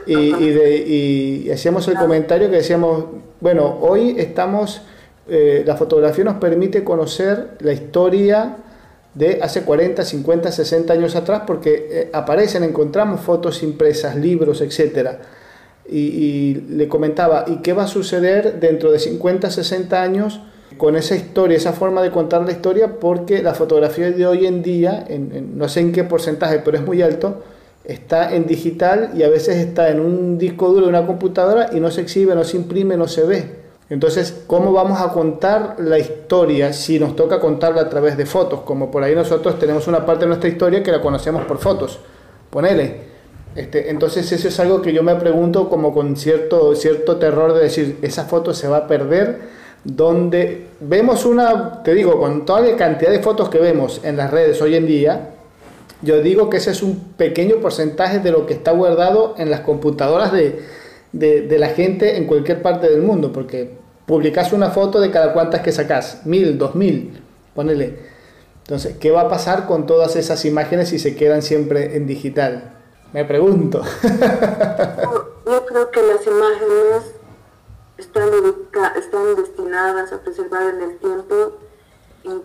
sí, 0.05 0.13
y, 0.13 0.43
y, 0.43 0.49
de, 0.49 0.77
y 0.77 1.51
hacíamos 1.51 1.87
el 1.87 1.95
comentario 1.95 2.49
que 2.49 2.57
decíamos, 2.57 3.05
bueno, 3.39 3.77
hoy 3.79 4.15
estamos 4.17 4.81
eh, 5.29 5.63
la 5.65 5.77
fotografía 5.77 6.25
nos 6.25 6.35
permite 6.35 6.83
conocer 6.83 7.51
la 7.59 7.71
historia 7.71 8.57
de 9.13 9.39
hace 9.41 9.61
40, 9.61 10.03
50, 10.03 10.51
60 10.51 10.93
años 10.93 11.15
atrás 11.15 11.43
porque 11.47 12.09
aparecen, 12.11 12.65
encontramos 12.65 13.21
fotos 13.21 13.63
impresas, 13.63 14.17
libros, 14.17 14.59
etc. 14.59 15.17
Y, 15.89 16.55
le 16.69 16.87
comentaba, 16.87 17.45
¿y 17.47 17.57
qué 17.57 17.73
va 17.73 17.83
a 17.83 17.87
suceder 17.87 18.59
dentro 18.59 18.91
de 18.91 18.99
50, 18.99 19.49
60 19.49 20.01
años 20.01 20.41
con 20.77 20.95
esa 20.95 21.15
historia, 21.15 21.57
esa 21.57 21.73
forma 21.73 22.01
de 22.01 22.11
contar 22.11 22.43
la 22.43 22.51
historia? 22.51 22.99
Porque 22.99 23.41
la 23.41 23.53
fotografía 23.53 24.11
de 24.11 24.25
hoy 24.25 24.45
en 24.45 24.63
día, 24.63 25.07
no 25.53 25.69
sé 25.69 25.79
en 25.79 25.91
qué 25.91 26.03
porcentaje, 26.03 26.59
pero 26.63 26.77
es 26.77 26.85
muy 26.85 27.01
alto, 27.01 27.43
está 27.85 28.35
en 28.35 28.47
digital 28.47 29.11
y 29.15 29.23
a 29.23 29.29
veces 29.29 29.57
está 29.57 29.89
en 29.89 30.01
un 30.01 30.37
disco 30.37 30.67
duro 30.69 30.83
de 30.83 30.89
una 30.89 31.05
computadora 31.07 31.69
y 31.73 31.79
no 31.79 31.89
se 31.89 32.01
exhibe, 32.01 32.35
no 32.35 32.43
se 32.43 32.57
imprime, 32.57 32.97
no 32.97 33.07
se 33.07 33.23
ve. 33.23 33.67
Entonces, 33.89 34.43
¿cómo 34.47 34.73
vamos 34.73 34.99
a 34.99 35.13
contar 35.13 35.77
la 35.79 35.97
historia 35.97 36.73
si 36.73 36.99
nos 36.99 37.15
toca 37.15 37.39
contarla 37.39 37.83
a 37.83 37.89
través 37.89 38.17
de 38.17 38.25
fotos? 38.25 38.61
Como 38.61 38.91
por 38.91 39.03
ahí 39.03 39.15
nosotros 39.15 39.57
tenemos 39.57 39.87
una 39.87 40.05
parte 40.05 40.25
de 40.25 40.27
nuestra 40.27 40.49
historia 40.49 40.83
que 40.83 40.91
la 40.91 40.99
conocemos 40.99 41.45
por 41.45 41.57
fotos. 41.57 41.99
Ponele. 42.49 43.16
Este, 43.57 43.89
entonces 43.89 44.31
eso 44.31 44.47
es 44.49 44.59
algo 44.59 44.83
que 44.83 44.93
yo 44.93 45.01
me 45.01 45.15
pregunto 45.15 45.67
como 45.67 45.91
con 45.91 46.15
cierto, 46.15 46.75
cierto 46.75 47.17
terror 47.17 47.55
de 47.55 47.63
decir, 47.63 47.97
esa 48.03 48.25
foto 48.25 48.53
se 48.53 48.67
va 48.67 48.77
a 48.77 48.87
perder, 48.87 49.39
donde 49.83 50.67
vemos 50.79 51.25
una, 51.25 51.81
te 51.81 51.95
digo, 51.95 52.19
con 52.19 52.45
toda 52.45 52.61
la 52.61 52.77
cantidad 52.77 53.09
de 53.09 53.19
fotos 53.19 53.49
que 53.49 53.57
vemos 53.57 54.01
en 54.03 54.15
las 54.15 54.29
redes 54.29 54.61
hoy 54.61 54.75
en 54.75 54.85
día, 54.85 55.31
yo 56.03 56.21
digo 56.21 56.51
que 56.51 56.57
ese 56.57 56.69
es 56.69 56.83
un 56.83 56.99
pequeño 57.17 57.55
porcentaje 57.55 58.19
de 58.19 58.31
lo 58.31 58.45
que 58.45 58.53
está 58.53 58.73
guardado 58.73 59.33
en 59.39 59.49
las 59.49 59.61
computadoras 59.61 60.31
de, 60.31 60.61
de, 61.11 61.57
la 61.57 61.69
gente 61.69 62.17
en 62.17 62.27
cualquier 62.27 62.61
parte 62.61 62.87
del 62.87 63.01
mundo, 63.01 63.33
porque 63.33 63.71
publicas 64.05 64.53
una 64.53 64.69
foto 64.69 64.99
de 64.99 65.09
cada 65.09 65.33
cuantas 65.33 65.61
que 65.61 65.71
sacas, 65.71 66.21
mil, 66.25 66.59
dos 66.59 66.75
mil, 66.75 67.19
ponele. 67.55 67.95
Entonces, 68.65 68.97
¿qué 68.99 69.09
va 69.09 69.21
a 69.21 69.29
pasar 69.29 69.65
con 69.65 69.87
todas 69.87 70.15
esas 70.15 70.45
imágenes 70.45 70.89
si 70.89 70.99
se 70.99 71.15
quedan 71.15 71.41
siempre 71.41 71.97
en 71.97 72.05
digital? 72.05 72.76
Me 73.17 73.25
pregunto. 73.25 73.81
Yo 75.47 75.65
creo 75.65 75.89
que 75.89 76.03
las 76.03 76.27
imágenes 76.27 77.15
están, 77.97 78.29
están 78.95 79.35
destinadas 79.35 80.13
a 80.13 80.19
preservar 80.19 80.75
en 80.75 80.81
el 80.83 80.97
tiempo 80.99 81.53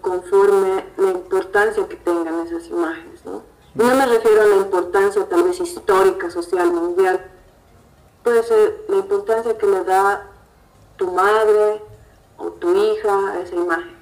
conforme 0.01 0.87
la 0.97 1.11
importancia 1.11 1.87
que 1.87 1.97
tengan 1.97 2.47
esas 2.47 2.68
imágenes. 2.68 3.23
¿no? 3.27 3.43
no 3.75 3.85
me 3.85 4.07
refiero 4.07 4.41
a 4.41 4.47
la 4.47 4.57
importancia 4.57 5.29
tal 5.29 5.43
vez 5.43 5.61
histórica, 5.61 6.31
social, 6.31 6.73
mundial, 6.73 7.20
puede 8.23 8.43
ser 8.43 8.87
la 8.89 8.97
importancia 8.97 9.59
que 9.59 9.66
le 9.66 9.85
da 9.85 10.27
tu 10.97 11.11
madre 11.11 11.83
o 12.39 12.47
tu 12.47 12.75
hija 12.75 13.33
a 13.33 13.41
esa 13.43 13.57
imagen. 13.57 13.95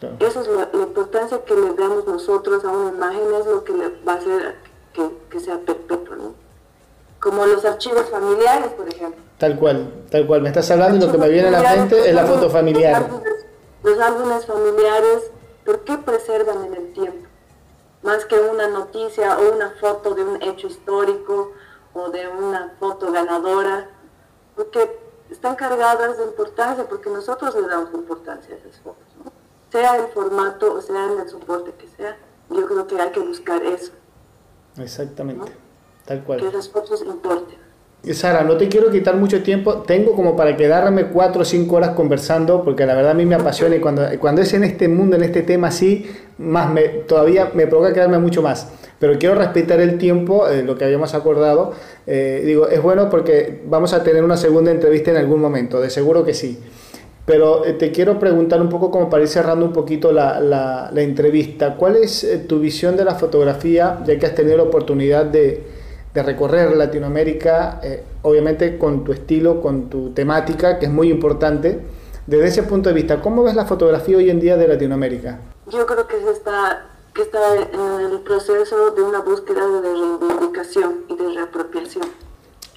Claro. 0.00 0.16
Esa 0.20 0.40
es 0.40 0.48
la, 0.48 0.70
la, 0.72 0.84
importancia 0.84 1.44
que 1.44 1.54
le 1.54 1.74
damos 1.74 2.06
nosotros 2.06 2.64
a 2.64 2.70
una 2.70 2.96
imagen, 2.96 3.34
es 3.34 3.44
lo 3.44 3.62
que 3.62 3.74
le 3.74 3.88
va 4.06 4.14
a 4.14 4.16
hacer 4.16 4.67
que, 4.98 5.10
que 5.30 5.40
sea 5.40 5.58
perpetuo, 5.58 6.16
¿no? 6.16 6.34
Como 7.20 7.46
los 7.46 7.64
archivos 7.64 8.06
familiares, 8.10 8.72
por 8.72 8.88
ejemplo. 8.88 9.22
Tal 9.38 9.56
cual, 9.58 9.92
tal 10.10 10.26
cual. 10.26 10.42
Me 10.42 10.48
estás 10.48 10.70
hablando 10.70 10.96
y 10.96 11.06
lo 11.06 11.12
que 11.12 11.18
me 11.18 11.28
viene 11.28 11.48
a 11.48 11.62
la 11.62 11.76
mente 11.76 12.08
es 12.08 12.14
la 12.14 12.26
foto 12.26 12.50
familiar. 12.50 13.02
Los 13.02 13.10
álbumes, 13.10 13.46
los 13.82 14.00
álbumes 14.00 14.46
familiares, 14.46 15.30
¿por 15.64 15.84
qué 15.84 15.98
preservan 15.98 16.64
en 16.64 16.74
el 16.74 16.92
tiempo? 16.92 17.26
Más 18.02 18.24
que 18.24 18.36
una 18.38 18.68
noticia 18.68 19.38
o 19.38 19.54
una 19.54 19.70
foto 19.80 20.14
de 20.14 20.24
un 20.24 20.42
hecho 20.42 20.66
histórico 20.66 21.52
o 21.94 22.10
de 22.10 22.28
una 22.28 22.74
foto 22.78 23.12
ganadora, 23.12 23.88
porque 24.54 24.98
están 25.30 25.56
cargadas 25.56 26.18
de 26.18 26.24
importancia, 26.24 26.84
porque 26.88 27.10
nosotros 27.10 27.54
le 27.54 27.66
damos 27.66 27.92
importancia 27.94 28.54
a 28.54 28.58
esas 28.58 28.80
fotos, 28.80 29.06
¿no? 29.24 29.32
sea 29.70 29.96
el 29.96 30.08
formato 30.08 30.74
o 30.74 30.80
sea 30.80 31.12
en 31.12 31.20
el 31.20 31.28
soporte 31.28 31.72
que 31.74 31.88
sea, 31.88 32.16
yo 32.50 32.66
creo 32.66 32.86
que 32.86 33.00
hay 33.00 33.10
que 33.10 33.20
buscar 33.20 33.62
eso. 33.62 33.92
Exactamente, 34.80 35.50
¿no? 35.50 35.56
tal 36.04 36.24
cual. 36.24 36.40
Que 36.40 36.48
esas 36.48 36.68
fotos 36.68 37.02
importen. 37.02 37.58
Sara, 38.12 38.42
no 38.42 38.56
te 38.56 38.68
quiero 38.68 38.90
quitar 38.90 39.16
mucho 39.16 39.42
tiempo, 39.42 39.82
tengo 39.82 40.14
como 40.14 40.36
para 40.36 40.56
quedarme 40.56 41.06
cuatro 41.08 41.42
o 41.42 41.44
cinco 41.44 41.76
horas 41.76 41.90
conversando, 41.90 42.62
porque 42.62 42.86
la 42.86 42.94
verdad 42.94 43.10
a 43.10 43.14
mí 43.14 43.26
me 43.26 43.34
apasiona 43.34 43.76
y 43.76 43.80
cuando, 43.80 44.06
cuando 44.20 44.40
es 44.40 44.54
en 44.54 44.64
este 44.64 44.88
mundo, 44.88 45.16
en 45.16 45.24
este 45.24 45.42
tema 45.42 45.68
así, 45.68 46.08
más 46.38 46.70
me, 46.70 46.82
todavía 46.82 47.50
me 47.54 47.66
provoca 47.66 47.92
quedarme 47.92 48.18
mucho 48.18 48.40
más. 48.40 48.68
Pero 48.98 49.18
quiero 49.18 49.34
respetar 49.34 49.80
el 49.80 49.98
tiempo, 49.98 50.48
eh, 50.48 50.62
lo 50.62 50.76
que 50.78 50.84
habíamos 50.84 51.14
acordado. 51.14 51.72
Eh, 52.06 52.42
digo, 52.46 52.68
es 52.68 52.80
bueno 52.82 53.10
porque 53.10 53.62
vamos 53.66 53.92
a 53.92 54.02
tener 54.02 54.24
una 54.24 54.36
segunda 54.36 54.70
entrevista 54.70 55.10
en 55.10 55.18
algún 55.18 55.40
momento, 55.40 55.80
de 55.80 55.90
seguro 55.90 56.24
que 56.24 56.34
sí. 56.34 56.58
Pero 57.28 57.66
eh, 57.66 57.74
te 57.74 57.92
quiero 57.92 58.18
preguntar 58.18 58.58
un 58.62 58.70
poco, 58.70 58.90
como 58.90 59.10
para 59.10 59.22
ir 59.22 59.28
cerrando 59.28 59.66
un 59.66 59.72
poquito 59.74 60.12
la, 60.12 60.40
la, 60.40 60.90
la 60.90 61.02
entrevista, 61.02 61.76
¿cuál 61.76 61.96
es 61.96 62.24
eh, 62.24 62.38
tu 62.38 62.58
visión 62.58 62.96
de 62.96 63.04
la 63.04 63.16
fotografía, 63.16 64.02
ya 64.06 64.18
que 64.18 64.24
has 64.24 64.34
tenido 64.34 64.56
la 64.56 64.62
oportunidad 64.62 65.26
de, 65.26 65.62
de 66.14 66.22
recorrer 66.22 66.74
Latinoamérica, 66.74 67.80
eh, 67.82 68.02
obviamente 68.22 68.78
con 68.78 69.04
tu 69.04 69.12
estilo, 69.12 69.60
con 69.60 69.90
tu 69.90 70.14
temática, 70.14 70.78
que 70.78 70.86
es 70.86 70.90
muy 70.90 71.10
importante. 71.10 71.80
Desde 72.26 72.46
ese 72.46 72.62
punto 72.62 72.88
de 72.88 72.94
vista, 72.94 73.20
¿cómo 73.20 73.42
ves 73.42 73.54
la 73.54 73.66
fotografía 73.66 74.16
hoy 74.16 74.30
en 74.30 74.40
día 74.40 74.56
de 74.56 74.66
Latinoamérica? 74.66 75.38
Yo 75.70 75.84
creo 75.84 76.06
que 76.08 76.16
está, 76.30 76.86
que 77.12 77.20
está 77.20 77.56
en 77.56 78.10
el 78.10 78.20
proceso 78.20 78.92
de 78.92 79.02
una 79.02 79.20
búsqueda 79.20 79.66
de 79.66 79.82
reivindicación 79.82 81.04
y 81.08 81.16
de 81.16 81.34
reapropiación. 81.34 82.06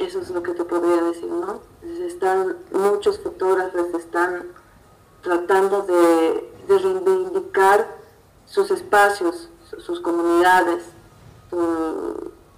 Eso 0.02 0.20
es 0.20 0.32
lo 0.32 0.42
que 0.42 0.54
te 0.54 0.66
podría 0.66 1.04
decir, 1.04 1.30
¿no? 1.30 1.60
Están, 2.06 2.58
muchos 2.72 3.20
fotógrafos 3.20 3.94
están 3.94 4.48
tratando 5.22 5.84
de, 5.84 6.52
de 6.68 6.80
reivindicar 6.80 7.96
sus 8.48 8.72
espacios, 8.72 9.50
sus 9.78 10.00
comunidades, 10.00 10.84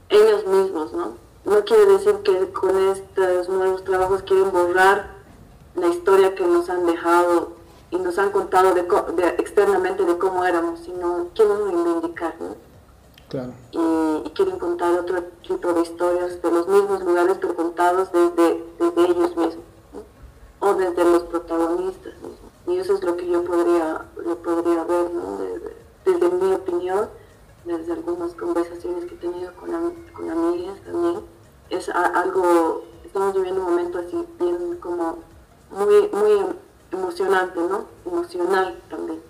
ellos 0.08 0.48
mismos, 0.48 0.94
¿no? 0.94 1.18
No 1.44 1.66
quiere 1.66 1.86
decir 1.86 2.16
que 2.24 2.50
con 2.54 2.78
estos 2.78 3.50
nuevos 3.50 3.84
trabajos 3.84 4.24
quieren 4.24 4.52
borrar 4.54 5.16
la 5.76 5.88
historia 5.88 6.36
que 6.36 6.46
nos 6.46 6.70
han 6.70 6.86
dejado 6.86 7.52
y 7.92 7.98
nos 7.98 8.18
han 8.20 8.32
contado 8.32 8.74
externamente 9.38 10.06
de 10.06 10.18
cómo 10.18 10.46
éramos, 10.46 10.80
sino 10.80 11.28
quieren 11.36 11.58
reivindicar, 11.66 12.36
¿no? 12.40 12.73
Y, 13.72 14.28
y, 14.28 14.30
quieren 14.32 14.60
contar 14.60 15.00
otro 15.00 15.24
tipo 15.48 15.74
de 15.74 15.82
historias 15.82 16.42
de 16.42 16.52
los 16.52 16.68
mismos 16.68 17.04
lugares, 17.04 17.38
pero 17.42 17.56
contados 17.56 18.12
desde, 18.12 18.64
desde 18.80 19.02
ellos 19.04 19.36
mismos, 19.36 19.58
o 20.60 20.74
desde 20.76 21.04
los 21.04 21.24
protagonistas 21.24 22.14
mismos. 22.16 22.52
Y 22.68 22.78
eso 22.78 22.96
es 22.96 23.04
lo 23.04 23.18
que 23.18 23.28
yo 23.28 23.44
podría, 23.44 24.06
yo 24.26 24.38
podría 24.38 24.84
ver, 24.84 25.12
¿no? 25.12 25.38
desde, 25.38 25.76
desde 26.06 26.30
mi 26.30 26.54
opinión 26.54 27.10
desde 27.66 27.94
algunas 27.94 28.34
conversaciones 28.34 29.06
que 29.06 29.16
he 29.16 29.18
tenido 29.18 29.54
con, 29.56 29.70
con 30.14 30.30
amigas 30.30 30.80
también, 30.86 31.22
es 31.70 31.90
algo, 31.90 32.84
estamos 33.06 33.34
viviendo 33.34 33.62
un 33.62 33.70
momento 33.70 34.00
así 34.00 34.26
bien 34.40 34.78
como 34.82 35.20
muy, 35.72 36.10
muy 36.12 36.46
emocionante, 36.92 37.60
¿no? 37.60 37.86
Emocional 38.06 38.80
también. 38.90 39.22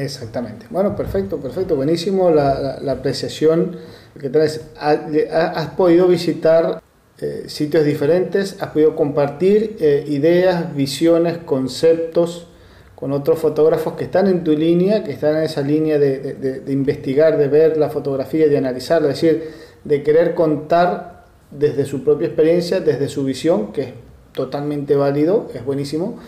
Exactamente. 0.00 0.66
Bueno, 0.70 0.96
perfecto, 0.96 1.36
perfecto. 1.38 1.76
Buenísimo 1.76 2.30
la, 2.30 2.80
apreciación 2.90 3.76
que 4.18 4.30
traes. 4.30 4.62
Has 4.78 5.68
podido 5.76 6.08
visitar 6.08 6.82
eh, 7.20 7.44
sitios 7.48 7.84
diferentes, 7.84 8.56
has 8.60 8.70
podido 8.70 8.96
compartir 8.96 9.76
eh, 9.78 10.04
ideas, 10.08 10.74
visiones, 10.74 11.38
conceptos 11.38 12.46
con 12.94 13.12
otros 13.12 13.38
fotógrafos 13.38 13.94
que 13.94 14.04
están 14.04 14.26
en 14.26 14.42
tu 14.42 14.52
línea, 14.52 15.04
que 15.04 15.12
están 15.12 15.36
en 15.36 15.42
esa 15.42 15.60
línea 15.60 15.98
de, 15.98 16.34
de, 16.34 16.60
de 16.60 16.72
investigar, 16.72 17.36
de 17.36 17.48
ver 17.48 17.76
la 17.76 17.90
fotografía, 17.90 18.48
de 18.48 18.56
analizarla, 18.56 19.10
es 19.10 19.20
decir, 19.20 19.50
de 19.84 20.02
querer 20.02 20.34
contar 20.34 21.24
desde 21.50 21.84
su 21.84 22.04
propia 22.04 22.26
experiencia, 22.26 22.80
desde 22.80 23.08
su 23.08 23.24
visión, 23.24 23.72
que 23.72 23.82
es 23.82 23.92
totalmente 24.32 24.96
válido, 24.96 25.50
es 25.54 25.64
buenísimo. 25.64 26.18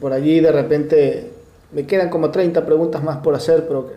Por 0.00 0.12
allí 0.12 0.40
de 0.40 0.52
repente 0.52 1.33
me 1.74 1.86
quedan 1.86 2.08
como 2.08 2.30
30 2.30 2.64
preguntas 2.64 3.02
más 3.02 3.18
por 3.18 3.34
hacer, 3.34 3.66
pero 3.66 3.90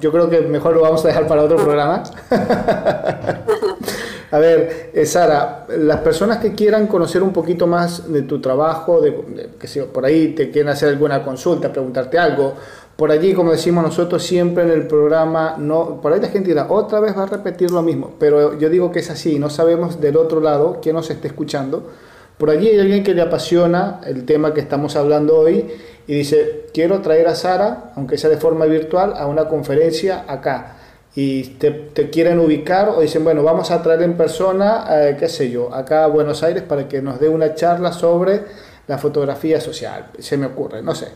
yo 0.00 0.12
creo 0.12 0.28
que 0.28 0.40
mejor 0.42 0.74
lo 0.74 0.82
vamos 0.82 1.04
a 1.04 1.08
dejar 1.08 1.26
para 1.26 1.42
otro 1.42 1.56
programa. 1.56 2.02
a 4.30 4.38
ver, 4.38 4.90
eh, 4.92 5.06
Sara, 5.06 5.66
las 5.78 6.00
personas 6.00 6.38
que 6.38 6.54
quieran 6.54 6.86
conocer 6.86 7.22
un 7.22 7.32
poquito 7.32 7.66
más 7.66 8.12
de 8.12 8.22
tu 8.22 8.40
trabajo, 8.40 9.00
de, 9.00 9.50
que 9.58 9.66
si 9.66 9.80
por 9.80 10.04
ahí 10.04 10.34
te 10.34 10.50
quieren 10.50 10.70
hacer 10.70 10.90
alguna 10.90 11.24
consulta, 11.24 11.72
preguntarte 11.72 12.18
algo, 12.18 12.54
por 12.96 13.10
allí, 13.10 13.34
como 13.34 13.52
decimos 13.52 13.84
nosotros 13.84 14.22
siempre 14.22 14.64
en 14.64 14.70
el 14.70 14.86
programa, 14.86 15.56
no, 15.58 16.00
por 16.00 16.12
ahí 16.12 16.20
la 16.20 16.28
gente 16.28 16.48
dirá, 16.48 16.66
otra 16.68 17.00
vez 17.00 17.16
va 17.16 17.24
a 17.24 17.26
repetir 17.26 17.70
lo 17.70 17.82
mismo, 17.82 18.14
pero 18.18 18.58
yo 18.58 18.70
digo 18.70 18.90
que 18.90 19.00
es 19.00 19.10
así, 19.10 19.38
no 19.38 19.50
sabemos 19.50 20.00
del 20.00 20.16
otro 20.16 20.40
lado 20.40 20.78
quién 20.82 20.96
nos 20.96 21.10
esté 21.10 21.28
escuchando. 21.28 21.90
Por 22.38 22.50
allí 22.50 22.68
hay 22.68 22.80
alguien 22.80 23.02
que 23.02 23.14
le 23.14 23.22
apasiona 23.22 24.00
el 24.06 24.26
tema 24.26 24.52
que 24.52 24.60
estamos 24.60 24.94
hablando 24.96 25.38
hoy 25.38 25.70
y 26.06 26.14
dice, 26.14 26.66
quiero 26.72 27.00
traer 27.00 27.26
a 27.28 27.34
Sara, 27.34 27.92
aunque 27.96 28.16
sea 28.16 28.30
de 28.30 28.36
forma 28.36 28.64
virtual, 28.66 29.14
a 29.16 29.26
una 29.26 29.48
conferencia 29.48 30.24
acá. 30.28 30.76
Y 31.14 31.44
te, 31.54 32.10
quieren 32.10 32.38
ubicar 32.38 32.90
o 32.90 33.00
dicen, 33.00 33.24
bueno, 33.24 33.42
vamos 33.42 33.70
a 33.70 33.82
traer 33.82 34.02
en 34.02 34.16
persona, 34.16 34.86
eh, 34.90 35.16
qué 35.18 35.28
sé 35.28 35.50
yo, 35.50 35.74
acá 35.74 36.04
a 36.04 36.06
Buenos 36.06 36.42
Aires 36.42 36.62
para 36.62 36.88
que 36.88 37.00
nos 37.00 37.18
dé 37.18 37.28
una 37.28 37.54
charla 37.54 37.92
sobre 37.92 38.44
la 38.86 38.98
fotografía 38.98 39.60
social, 39.60 40.10
se 40.18 40.36
me 40.36 40.46
ocurre, 40.46 40.82
no 40.82 40.94
sé. 40.94 41.08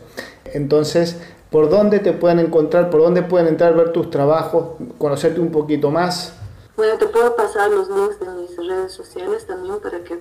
Entonces, 0.45 1.17
por 1.51 1.69
dónde 1.69 1.99
te 1.99 2.13
pueden 2.13 2.39
encontrar, 2.39 2.89
por 2.89 3.01
dónde 3.01 3.21
pueden 3.21 3.47
entrar, 3.47 3.75
ver 3.75 3.93
tus 3.93 4.09
trabajos, 4.09 4.77
conocerte 4.97 5.39
un 5.39 5.51
poquito 5.51 5.91
más. 5.91 6.33
Bueno, 6.75 6.97
te 6.97 7.05
puedo 7.07 7.35
pasar 7.35 7.69
los 7.69 7.87
links 7.89 8.19
de 8.19 8.27
mis 8.27 8.57
redes 8.57 8.91
sociales 8.91 9.45
también 9.45 9.79
para 9.79 10.03
que 10.03 10.17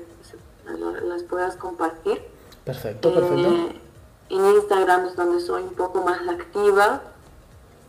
las 1.04 1.22
puedas 1.24 1.56
compartir. 1.56 2.20
Perfecto, 2.64 3.14
perfecto. 3.14 3.48
Eh, 3.48 3.89
en 4.30 4.44
Instagram 4.56 5.06
es 5.06 5.16
donde 5.16 5.40
soy 5.40 5.62
un 5.62 5.74
poco 5.74 6.02
más 6.02 6.26
activa. 6.28 7.02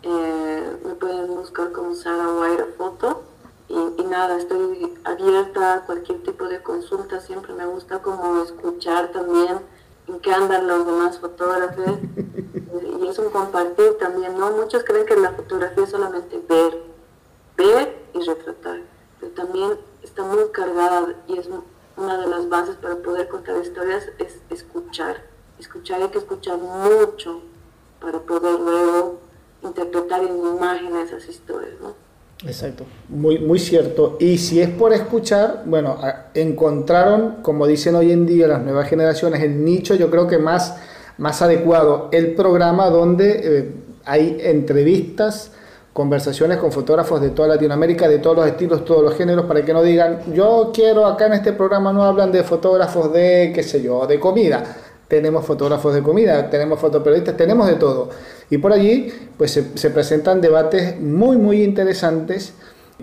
Eh, 0.04 0.78
me 0.86 0.96
pueden 0.96 1.28
buscar 1.28 1.72
como 1.72 1.96
Sara 1.96 2.28
Guaira 2.28 2.68
Foto. 2.78 3.24
Y, 3.70 4.02
y, 4.02 4.04
nada, 4.04 4.38
estoy 4.38 4.94
abierta 5.06 5.76
a 5.76 5.82
cualquier 5.86 6.24
tipo 6.24 6.46
de 6.46 6.62
consulta. 6.62 7.22
Siempre 7.22 7.54
me 7.54 7.66
gusta 7.66 8.02
como 8.02 8.44
escuchar 8.44 9.12
también 9.12 9.60
en 10.08 10.20
qué 10.20 10.34
andan 10.34 10.68
los 10.68 10.86
demás 10.86 11.20
fotógrafos 11.20 12.00
y 13.02 13.08
es 13.08 13.20
un 13.20 13.30
compartir 13.30 13.98
también, 14.00 14.38
¿no? 14.38 14.52
Muchos 14.52 14.84
creen 14.84 15.06
que 15.06 15.16
la 15.16 15.32
fotografía 15.32 15.84
es 15.84 15.90
solamente 15.90 16.42
ver, 16.50 16.84
ver 17.58 18.06
y 18.14 18.22
retratar, 18.22 18.82
pero 19.20 19.32
también 19.34 19.78
está 20.02 20.24
muy 20.24 20.50
cargada 20.52 21.16
y 21.28 21.38
es 21.38 21.48
una 21.98 22.18
de 22.18 22.28
las 22.28 22.50
bases 22.50 22.76
para 22.78 22.98
poder 22.98 23.28
contar 23.28 23.58
historias 23.58 24.10
es 24.18 24.38
escuchar. 24.50 25.31
Escuchar 25.62 26.02
hay 26.02 26.10
que 26.10 26.18
escuchar 26.18 26.58
mucho 26.58 27.44
para 28.02 28.18
poder 28.18 28.60
luego 28.60 29.20
interpretar 29.62 30.24
en 30.24 30.40
imágenes 30.40 31.12
esas 31.12 31.30
historias. 31.30 31.76
Exacto, 32.44 32.84
muy, 33.08 33.38
muy 33.38 33.60
cierto. 33.60 34.18
Y 34.20 34.40
si 34.40 34.60
es 34.60 34.70
por 34.70 34.92
escuchar, 34.92 35.62
bueno, 35.68 36.00
encontraron, 36.34 37.44
como 37.44 37.68
dicen 37.68 37.94
hoy 37.94 38.12
en 38.12 38.26
día 38.26 38.48
las 38.48 38.64
nuevas 38.64 38.90
generaciones, 38.90 39.44
el 39.44 39.64
nicho 39.64 39.94
yo 39.94 40.10
creo 40.10 40.26
que 40.26 40.40
más, 40.40 40.78
más 41.20 41.44
adecuado, 41.44 42.10
el 42.12 42.34
programa 42.34 42.90
donde 42.90 43.42
eh, 43.44 43.72
hay 44.06 44.38
entrevistas, 44.42 45.52
conversaciones 45.94 46.58
con 46.58 46.72
fotógrafos 46.72 47.22
de 47.22 47.30
toda 47.30 47.50
Latinoamérica, 47.50 48.08
de 48.08 48.18
todos 48.18 48.38
los 48.38 48.48
estilos, 48.48 48.84
todos 48.84 49.04
los 49.04 49.14
géneros, 49.14 49.46
para 49.46 49.64
que 49.64 49.74
no 49.74 49.84
digan, 49.84 50.34
yo 50.34 50.72
quiero, 50.74 51.06
acá 51.06 51.28
en 51.28 51.34
este 51.34 51.54
programa 51.54 51.94
no 51.94 52.02
hablan 52.04 52.32
de 52.32 52.44
fotógrafos 52.44 53.14
de, 53.14 53.52
qué 53.54 53.62
sé 53.62 53.84
yo, 53.84 54.08
de 54.08 54.20
comida. 54.20 54.64
Tenemos 55.12 55.46
fotógrafos 55.46 55.94
de 55.94 56.02
comida, 56.02 56.50
tenemos 56.50 56.80
fotoperiodistas, 56.80 57.36
tenemos 57.36 57.68
de 57.68 57.76
todo. 57.76 58.10
Y 58.50 58.60
por 58.60 58.72
allí 58.72 59.12
pues 59.38 59.52
se, 59.52 59.90
presentan 59.90 60.40
debates 60.40 61.02
muy, 61.02 61.36
muy 61.36 61.64
interesantes 61.64 62.54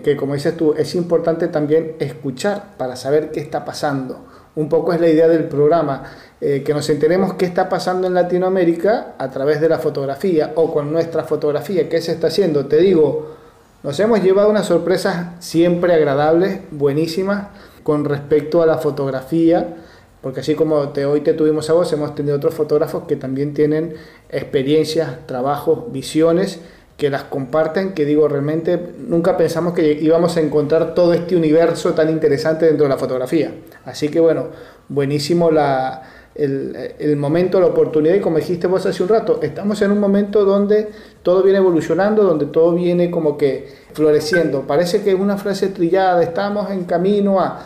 que 0.03 0.17
como 0.17 0.33
dices 0.33 0.57
tú, 0.57 0.73
es 0.75 0.95
importante 0.95 1.49
también 1.49 1.97
escuchar 1.99 2.75
para 2.79 2.95
saber 2.95 3.29
qué 3.29 3.41
está 3.41 3.63
pasando. 3.63 4.25
Un 4.55 4.69
poco 4.69 4.91
es 4.91 4.99
la 4.99 5.07
idea 5.07 5.27
del 5.27 5.43
programa, 5.43 6.01
eh, 6.41 6.63
que 6.65 6.73
nos 6.73 6.89
enteremos 6.89 7.35
qué 7.35 7.45
está 7.45 7.69
pasando 7.69 8.07
en 8.07 8.15
Latinoamérica 8.15 9.13
a 9.19 9.29
través 9.29 9.61
de 9.61 9.69
la 9.69 9.77
fotografía 9.77 10.53
o 10.55 10.73
con 10.73 10.91
nuestra 10.91 11.25
fotografía, 11.25 11.89
qué 11.89 12.01
se 12.01 12.13
está 12.13 12.25
haciendo. 12.25 12.65
Te 12.65 12.77
digo, 12.77 13.35
nos 13.83 13.99
hemos 13.99 14.23
llevado 14.23 14.49
unas 14.49 14.65
sorpresas 14.65 15.27
siempre 15.37 15.93
agradables, 15.93 16.61
buenísimas, 16.71 17.49
con 17.83 18.03
respecto 18.03 18.63
a 18.63 18.65
la 18.65 18.79
fotografía 18.79 19.75
porque 20.21 20.41
así 20.41 20.55
como 20.55 20.89
te, 20.89 21.05
hoy 21.05 21.21
te 21.21 21.33
tuvimos 21.33 21.69
a 21.69 21.73
vos, 21.73 21.91
hemos 21.93 22.13
tenido 22.15 22.35
otros 22.35 22.53
fotógrafos 22.53 23.03
que 23.07 23.15
también 23.15 23.53
tienen 23.53 23.93
experiencias, 24.29 25.25
trabajos, 25.25 25.91
visiones, 25.91 26.59
que 26.97 27.09
las 27.09 27.23
comparten, 27.23 27.93
que 27.93 28.03
digo, 28.03 28.27
realmente 28.27 28.77
nunca 28.97 29.37
pensamos 29.37 29.73
que 29.73 29.93
íbamos 29.93 30.35
a 30.35 30.41
encontrar 30.41 30.93
todo 30.93 31.13
este 31.13 31.37
universo 31.37 31.93
tan 31.93 32.09
interesante 32.09 32.65
dentro 32.65 32.83
de 32.83 32.89
la 32.89 32.97
fotografía. 32.97 33.53
Así 33.85 34.09
que 34.09 34.19
bueno, 34.19 34.47
buenísimo 34.89 35.49
la, 35.49 36.03
el, 36.35 36.75
el, 36.99 37.15
momento, 37.15 37.61
la 37.61 37.67
oportunidad 37.67 38.15
y 38.15 38.19
como 38.19 38.37
dijiste 38.37 38.67
vos 38.67 38.85
hace 38.85 39.01
un 39.01 39.07
rato, 39.07 39.39
estamos 39.41 39.81
en 39.81 39.91
un 39.91 39.99
momento 40.01 40.43
donde 40.43 40.89
todo 41.23 41.41
viene 41.41 41.59
evolucionando, 41.59 42.23
donde 42.23 42.47
todo 42.47 42.73
viene 42.73 43.09
como 43.09 43.37
que 43.37 43.73
floreciendo. 43.93 44.63
Parece 44.63 45.01
que 45.01 45.11
es 45.11 45.19
una 45.19 45.37
frase 45.37 45.69
trillada, 45.69 46.21
estamos 46.21 46.69
en 46.69 46.83
camino 46.83 47.39
a 47.39 47.61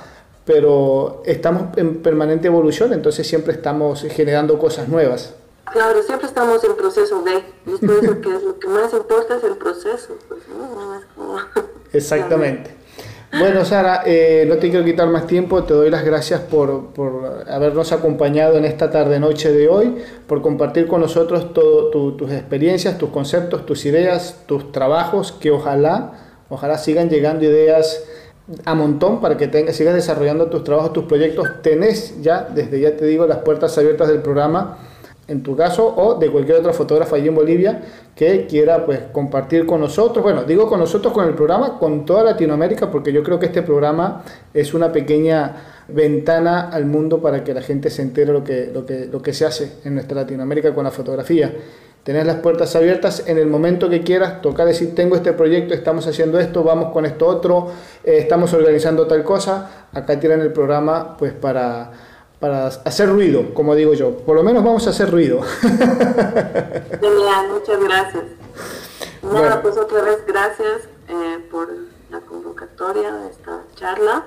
pero 0.45 1.21
estamos 1.25 1.77
en 1.77 2.01
permanente 2.01 2.47
evolución, 2.47 2.93
entonces 2.93 3.27
siempre 3.27 3.53
estamos 3.53 4.03
generando 4.09 4.57
cosas 4.57 4.87
nuevas. 4.87 5.33
Claro, 5.71 6.03
siempre 6.03 6.27
estamos 6.27 6.63
en 6.63 6.75
proceso 6.75 7.23
de, 7.23 7.43
y 7.65 7.77
por 7.77 8.03
eso 8.03 8.21
que 8.21 8.29
lo 8.29 8.59
que 8.59 8.67
más 8.67 8.93
importa 8.93 9.37
es 9.37 9.43
el 9.43 9.57
proceso. 9.57 10.17
Pues, 10.27 10.41
Exactamente. 11.93 12.83
Bueno, 13.39 13.65
Sara, 13.65 14.03
eh, 14.05 14.45
no 14.47 14.57
te 14.57 14.69
quiero 14.69 14.85
quitar 14.85 15.07
más 15.07 15.25
tiempo, 15.25 15.63
te 15.63 15.73
doy 15.73 15.89
las 15.89 16.05
gracias 16.05 16.39
por, 16.41 16.93
por 16.93 17.45
habernos 17.49 17.91
acompañado 17.91 18.57
en 18.57 18.65
esta 18.65 18.91
tarde-noche 18.91 19.51
de 19.51 19.67
hoy, 19.69 19.97
por 20.27 20.43
compartir 20.43 20.85
con 20.85 21.01
nosotros 21.01 21.51
todo, 21.51 21.89
tus 21.89 22.31
experiencias, 22.31 22.99
tus 22.99 23.09
conceptos, 23.09 23.65
tus 23.65 23.85
ideas, 23.87 24.43
tus 24.45 24.71
trabajos, 24.71 25.31
que 25.31 25.49
ojalá, 25.49 26.35
ojalá 26.47 26.77
sigan 26.77 27.09
llegando 27.09 27.45
ideas 27.45 28.03
a 28.65 28.75
montón 28.75 29.21
para 29.21 29.37
que 29.37 29.47
tengas, 29.47 29.75
sigas 29.75 29.93
desarrollando 29.93 30.47
tus 30.47 30.63
trabajos, 30.63 30.93
tus 30.93 31.05
proyectos. 31.05 31.47
Tenés 31.61 32.21
ya, 32.21 32.47
desde 32.53 32.79
ya 32.79 32.95
te 32.95 33.05
digo, 33.05 33.25
las 33.25 33.39
puertas 33.39 33.77
abiertas 33.77 34.07
del 34.09 34.21
programa, 34.21 34.77
en 35.27 35.41
tu 35.41 35.55
caso, 35.55 35.93
o 35.95 36.15
de 36.15 36.29
cualquier 36.29 36.57
otro 36.57 36.73
fotógrafo 36.73 37.15
allí 37.15 37.29
en 37.29 37.35
Bolivia 37.35 37.81
que 38.15 38.45
quiera 38.45 38.85
pues 38.85 38.99
compartir 39.11 39.65
con 39.65 39.79
nosotros. 39.79 40.21
Bueno, 40.21 40.43
digo 40.43 40.67
con 40.67 40.79
nosotros, 40.79 41.13
con 41.13 41.27
el 41.27 41.33
programa, 41.33 41.79
con 41.79 42.05
toda 42.05 42.23
Latinoamérica, 42.23 42.91
porque 42.91 43.13
yo 43.13 43.23
creo 43.23 43.39
que 43.39 43.45
este 43.45 43.61
programa 43.61 44.23
es 44.53 44.73
una 44.73 44.91
pequeña 44.91 45.55
ventana 45.87 46.69
al 46.69 46.85
mundo 46.85 47.21
para 47.21 47.43
que 47.43 47.53
la 47.53 47.61
gente 47.61 47.89
se 47.89 48.01
entere 48.01 48.33
lo 48.33 48.43
que, 48.43 48.69
lo 48.73 48.85
que, 48.85 49.05
lo 49.05 49.21
que 49.21 49.33
se 49.33 49.45
hace 49.45 49.77
en 49.85 49.95
nuestra 49.95 50.21
Latinoamérica 50.21 50.75
con 50.75 50.83
la 50.83 50.91
fotografía. 50.91 51.53
Tenés 52.03 52.25
las 52.25 52.37
puertas 52.37 52.75
abiertas 52.75 53.23
en 53.27 53.37
el 53.37 53.47
momento 53.47 53.89
que 53.89 54.03
quieras, 54.03 54.41
tocar 54.41 54.67
decir, 54.67 54.93
tengo 54.93 55.15
este 55.15 55.31
proyecto, 55.31 55.73
estamos 55.73 56.05
haciendo 56.05 56.37
esto, 56.37 56.61
vamos 56.61 56.91
con 56.91 57.05
esto 57.05 57.25
otro, 57.25 57.71
eh, 58.03 58.17
estamos 58.17 58.53
organizando 58.53 59.07
tal 59.07 59.23
cosa. 59.23 59.87
Acá 59.93 60.19
tienen 60.19 60.41
el 60.41 60.51
programa 60.51 61.15
pues 61.17 61.31
para, 61.31 61.91
para 62.41 62.67
hacer 62.67 63.07
ruido, 63.07 63.53
como 63.53 63.73
digo 63.73 63.93
yo. 63.93 64.17
Por 64.17 64.35
lo 64.35 64.43
menos 64.43 64.65
vamos 64.65 64.85
a 64.85 64.89
hacer 64.89 65.09
ruido. 65.09 65.41
Genial, 65.61 67.47
muchas 67.53 67.81
gracias. 67.81 68.23
Nada, 69.21 69.61
pues 69.61 69.77
otra 69.77 70.01
vez 70.01 70.25
gracias 70.27 70.81
eh, 71.07 71.39
por 71.49 71.69
la 72.11 72.19
convocatoria 72.19 73.13
de 73.13 73.29
esta 73.29 73.61
charla 73.75 74.25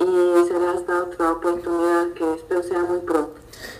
y 0.00 0.48
será 0.48 0.72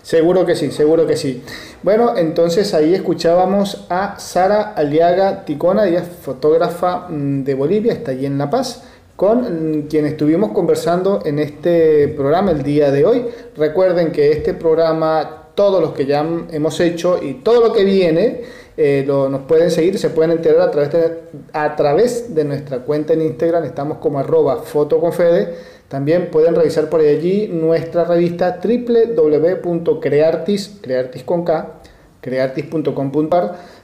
Seguro 0.08 0.46
que 0.46 0.56
sí, 0.56 0.70
seguro 0.70 1.06
que 1.06 1.18
sí. 1.18 1.42
Bueno, 1.82 2.16
entonces 2.16 2.72
ahí 2.72 2.94
escuchábamos 2.94 3.84
a 3.90 4.18
Sara 4.18 4.72
Aliaga 4.72 5.44
Ticona, 5.44 5.86
ella 5.86 5.98
es 5.98 6.08
fotógrafa 6.08 7.08
mm, 7.10 7.44
de 7.44 7.52
Bolivia, 7.52 7.92
está 7.92 8.12
allí 8.12 8.24
en 8.24 8.38
La 8.38 8.48
Paz, 8.48 8.84
con 9.16 9.82
quien 9.82 10.06
estuvimos 10.06 10.52
conversando 10.52 11.20
en 11.26 11.38
este 11.38 12.08
programa 12.08 12.52
el 12.52 12.62
día 12.62 12.90
de 12.90 13.04
hoy. 13.04 13.26
Recuerden 13.54 14.10
que 14.10 14.32
este 14.32 14.54
programa, 14.54 15.50
todos 15.54 15.78
los 15.78 15.92
que 15.92 16.06
ya 16.06 16.26
hemos 16.52 16.80
hecho 16.80 17.22
y 17.22 17.42
todo 17.44 17.60
lo 17.60 17.74
que 17.74 17.84
viene, 17.84 18.44
eh, 18.80 19.02
lo, 19.04 19.28
nos 19.28 19.40
pueden 19.40 19.72
seguir, 19.72 19.98
se 19.98 20.10
pueden 20.10 20.30
enterar 20.30 20.60
a 20.60 20.70
través, 20.70 20.92
de, 20.92 21.18
a 21.52 21.74
través 21.74 22.32
de 22.32 22.44
nuestra 22.44 22.78
cuenta 22.78 23.12
en 23.12 23.22
Instagram, 23.22 23.64
estamos 23.64 23.98
como 23.98 24.20
arroba 24.20 24.58
fotoconfede. 24.58 25.52
También 25.88 26.30
pueden 26.30 26.54
revisar 26.54 26.88
por 26.88 27.00
allí 27.00 27.48
nuestra 27.48 28.04
revista 28.04 28.60
www.creartis, 28.62 30.78
creartis 30.80 31.24
con. 31.24 31.44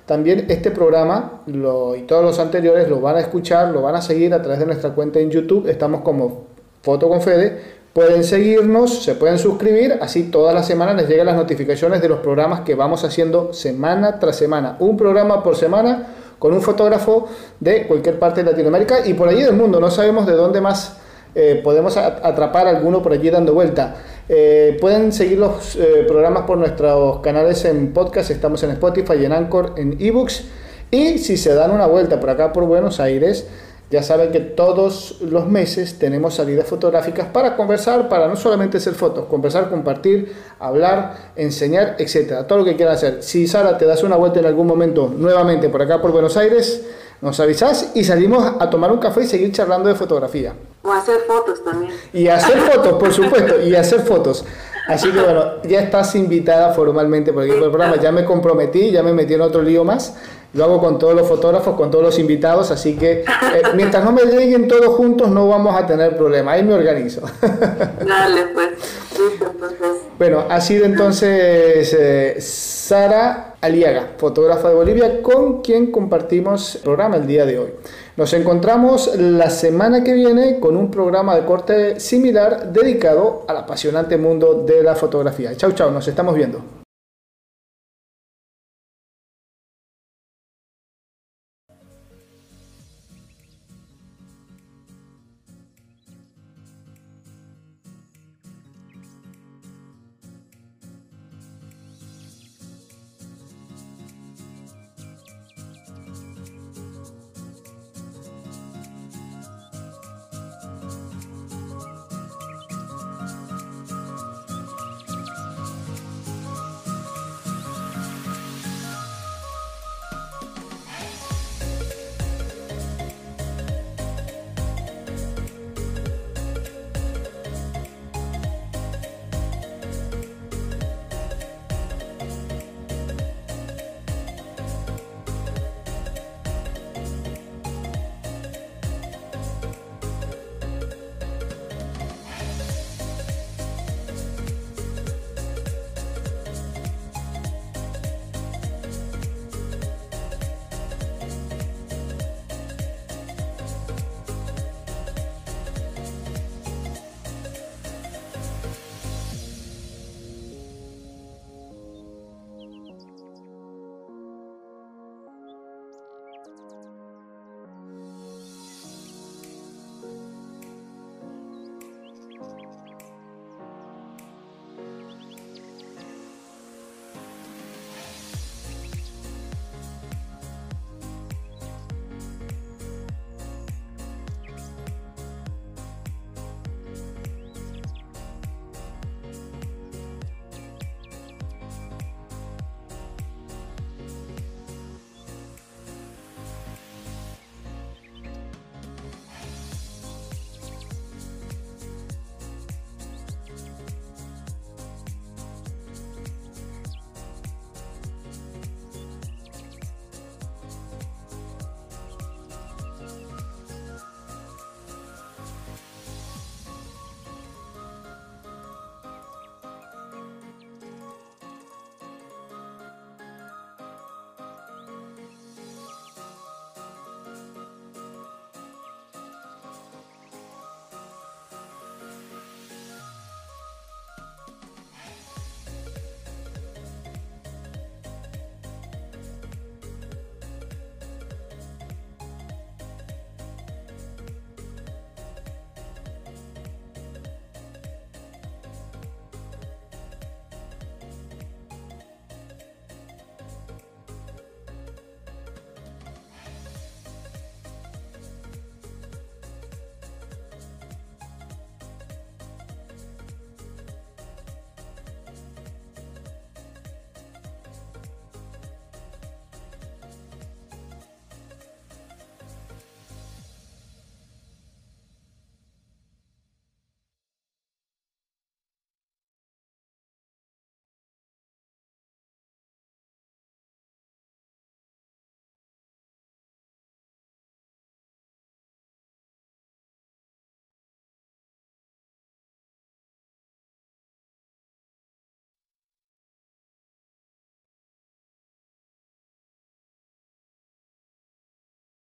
También 0.06 0.46
este 0.48 0.70
programa 0.70 1.42
y 1.46 2.02
todos 2.02 2.22
los 2.22 2.38
anteriores 2.38 2.88
lo 2.88 3.00
van 3.00 3.16
a 3.16 3.20
escuchar, 3.20 3.72
lo 3.72 3.82
van 3.82 3.96
a 3.96 4.02
seguir 4.02 4.32
a 4.32 4.42
través 4.42 4.60
de 4.60 4.66
nuestra 4.66 4.94
cuenta 4.94 5.18
en 5.18 5.30
YouTube. 5.30 5.66
Estamos 5.66 6.02
como 6.02 6.44
Foto 6.82 7.08
Pueden 7.94 8.24
seguirnos, 8.24 9.04
se 9.04 9.14
pueden 9.14 9.38
suscribir, 9.38 9.98
así 10.00 10.24
todas 10.24 10.52
las 10.52 10.66
semanas 10.66 10.96
les 10.96 11.08
llegan 11.08 11.26
las 11.26 11.36
notificaciones 11.36 12.02
de 12.02 12.08
los 12.08 12.18
programas 12.18 12.62
que 12.62 12.74
vamos 12.74 13.04
haciendo 13.04 13.52
semana 13.52 14.18
tras 14.18 14.34
semana. 14.34 14.76
Un 14.80 14.96
programa 14.96 15.44
por 15.44 15.54
semana 15.54 16.08
con 16.40 16.52
un 16.52 16.60
fotógrafo 16.60 17.28
de 17.60 17.86
cualquier 17.86 18.18
parte 18.18 18.42
de 18.42 18.50
Latinoamérica 18.50 19.06
y 19.06 19.14
por 19.14 19.28
allí 19.28 19.42
del 19.42 19.54
mundo. 19.54 19.78
No 19.78 19.92
sabemos 19.92 20.26
de 20.26 20.32
dónde 20.32 20.60
más 20.60 20.96
eh, 21.36 21.60
podemos 21.62 21.96
atrapar 21.96 22.66
alguno 22.66 23.00
por 23.00 23.12
allí 23.12 23.30
dando 23.30 23.54
vuelta. 23.54 23.94
Eh, 24.28 24.76
pueden 24.80 25.12
seguir 25.12 25.38
los 25.38 25.76
eh, 25.76 26.04
programas 26.08 26.42
por 26.46 26.58
nuestros 26.58 27.20
canales 27.20 27.64
en 27.64 27.92
podcast. 27.92 28.28
Estamos 28.32 28.60
en 28.64 28.72
Spotify, 28.72 29.24
en 29.24 29.32
Anchor, 29.32 29.74
en 29.76 29.96
eBooks. 30.00 30.46
Y 30.90 31.18
si 31.18 31.36
se 31.36 31.54
dan 31.54 31.70
una 31.70 31.86
vuelta 31.86 32.18
por 32.18 32.30
acá 32.30 32.52
por 32.52 32.64
Buenos 32.64 32.98
Aires, 32.98 33.46
ya 33.90 34.02
saben 34.02 34.32
que 34.32 34.40
todos 34.40 35.18
los 35.20 35.46
meses 35.46 35.98
tenemos 35.98 36.34
salidas 36.34 36.66
fotográficas 36.66 37.28
para 37.28 37.56
conversar, 37.56 38.08
para 38.08 38.26
no 38.26 38.36
solamente 38.36 38.78
hacer 38.78 38.94
fotos, 38.94 39.26
conversar, 39.26 39.70
compartir, 39.70 40.32
hablar, 40.58 41.32
enseñar, 41.36 41.96
etcétera, 41.98 42.46
todo 42.46 42.58
lo 42.58 42.64
que 42.64 42.76
quieran 42.76 42.94
hacer. 42.94 43.22
Si 43.22 43.46
Sara 43.46 43.78
te 43.78 43.84
das 43.84 44.02
una 44.02 44.16
vuelta 44.16 44.40
en 44.40 44.46
algún 44.46 44.66
momento 44.66 45.12
nuevamente 45.16 45.68
por 45.68 45.82
acá 45.82 46.00
por 46.00 46.12
Buenos 46.12 46.36
Aires, 46.36 46.82
nos 47.20 47.38
avisás 47.40 47.92
y 47.94 48.04
salimos 48.04 48.44
a 48.58 48.68
tomar 48.68 48.92
un 48.92 48.98
café 48.98 49.22
y 49.22 49.26
seguir 49.26 49.52
charlando 49.52 49.88
de 49.88 49.94
fotografía. 49.94 50.54
O 50.82 50.92
hacer 50.92 51.20
fotos 51.26 51.64
también. 51.64 51.92
Y 52.12 52.28
hacer 52.28 52.58
fotos, 52.58 52.94
por 52.94 53.12
supuesto, 53.12 53.62
y 53.62 53.74
hacer 53.74 54.00
fotos. 54.00 54.44
Así 54.86 55.10
que 55.10 55.20
bueno, 55.20 55.62
ya 55.62 55.80
estás 55.80 56.14
invitada 56.14 56.74
formalmente 56.74 57.32
por 57.32 57.42
aquí 57.42 57.52
por 57.52 57.62
el 57.62 57.70
programa. 57.70 57.96
Ya 57.96 58.12
me 58.12 58.24
comprometí, 58.24 58.90
ya 58.90 59.02
me 59.02 59.12
metí 59.12 59.34
en 59.34 59.40
otro 59.40 59.62
lío 59.62 59.84
más. 59.84 60.14
Lo 60.52 60.64
hago 60.64 60.78
con 60.78 60.98
todos 60.98 61.14
los 61.14 61.26
fotógrafos, 61.26 61.74
con 61.74 61.90
todos 61.90 62.04
los 62.04 62.18
invitados, 62.18 62.70
así 62.70 62.94
que 62.94 63.22
eh, 63.22 63.24
mientras 63.74 64.04
no 64.04 64.12
me 64.12 64.22
lleguen 64.22 64.68
todos 64.68 64.94
juntos 64.94 65.28
no 65.28 65.48
vamos 65.48 65.74
a 65.74 65.84
tener 65.84 66.16
problema. 66.16 66.52
Ahí 66.52 66.62
me 66.62 66.74
organizo. 66.74 67.22
Dale, 67.40 68.46
pues. 68.54 68.68
Bueno, 70.18 70.44
ha 70.48 70.60
sido 70.60 70.84
entonces 70.84 71.96
eh, 71.98 72.36
Sara 72.38 73.53
Aliaga, 73.64 74.10
fotógrafa 74.18 74.68
de 74.68 74.74
Bolivia, 74.74 75.22
con 75.22 75.62
quien 75.62 75.90
compartimos 75.90 76.74
el 76.76 76.82
programa 76.82 77.16
el 77.16 77.26
día 77.26 77.46
de 77.46 77.58
hoy. 77.58 77.70
Nos 78.14 78.34
encontramos 78.34 79.16
la 79.16 79.48
semana 79.48 80.04
que 80.04 80.12
viene 80.12 80.60
con 80.60 80.76
un 80.76 80.90
programa 80.90 81.34
de 81.34 81.46
corte 81.46 81.98
similar 81.98 82.70
dedicado 82.72 83.46
al 83.48 83.56
apasionante 83.56 84.18
mundo 84.18 84.64
de 84.66 84.82
la 84.82 84.94
fotografía. 84.94 85.56
Chau, 85.56 85.72
chau, 85.72 85.90
nos 85.90 86.06
estamos 86.06 86.34
viendo. 86.34 86.83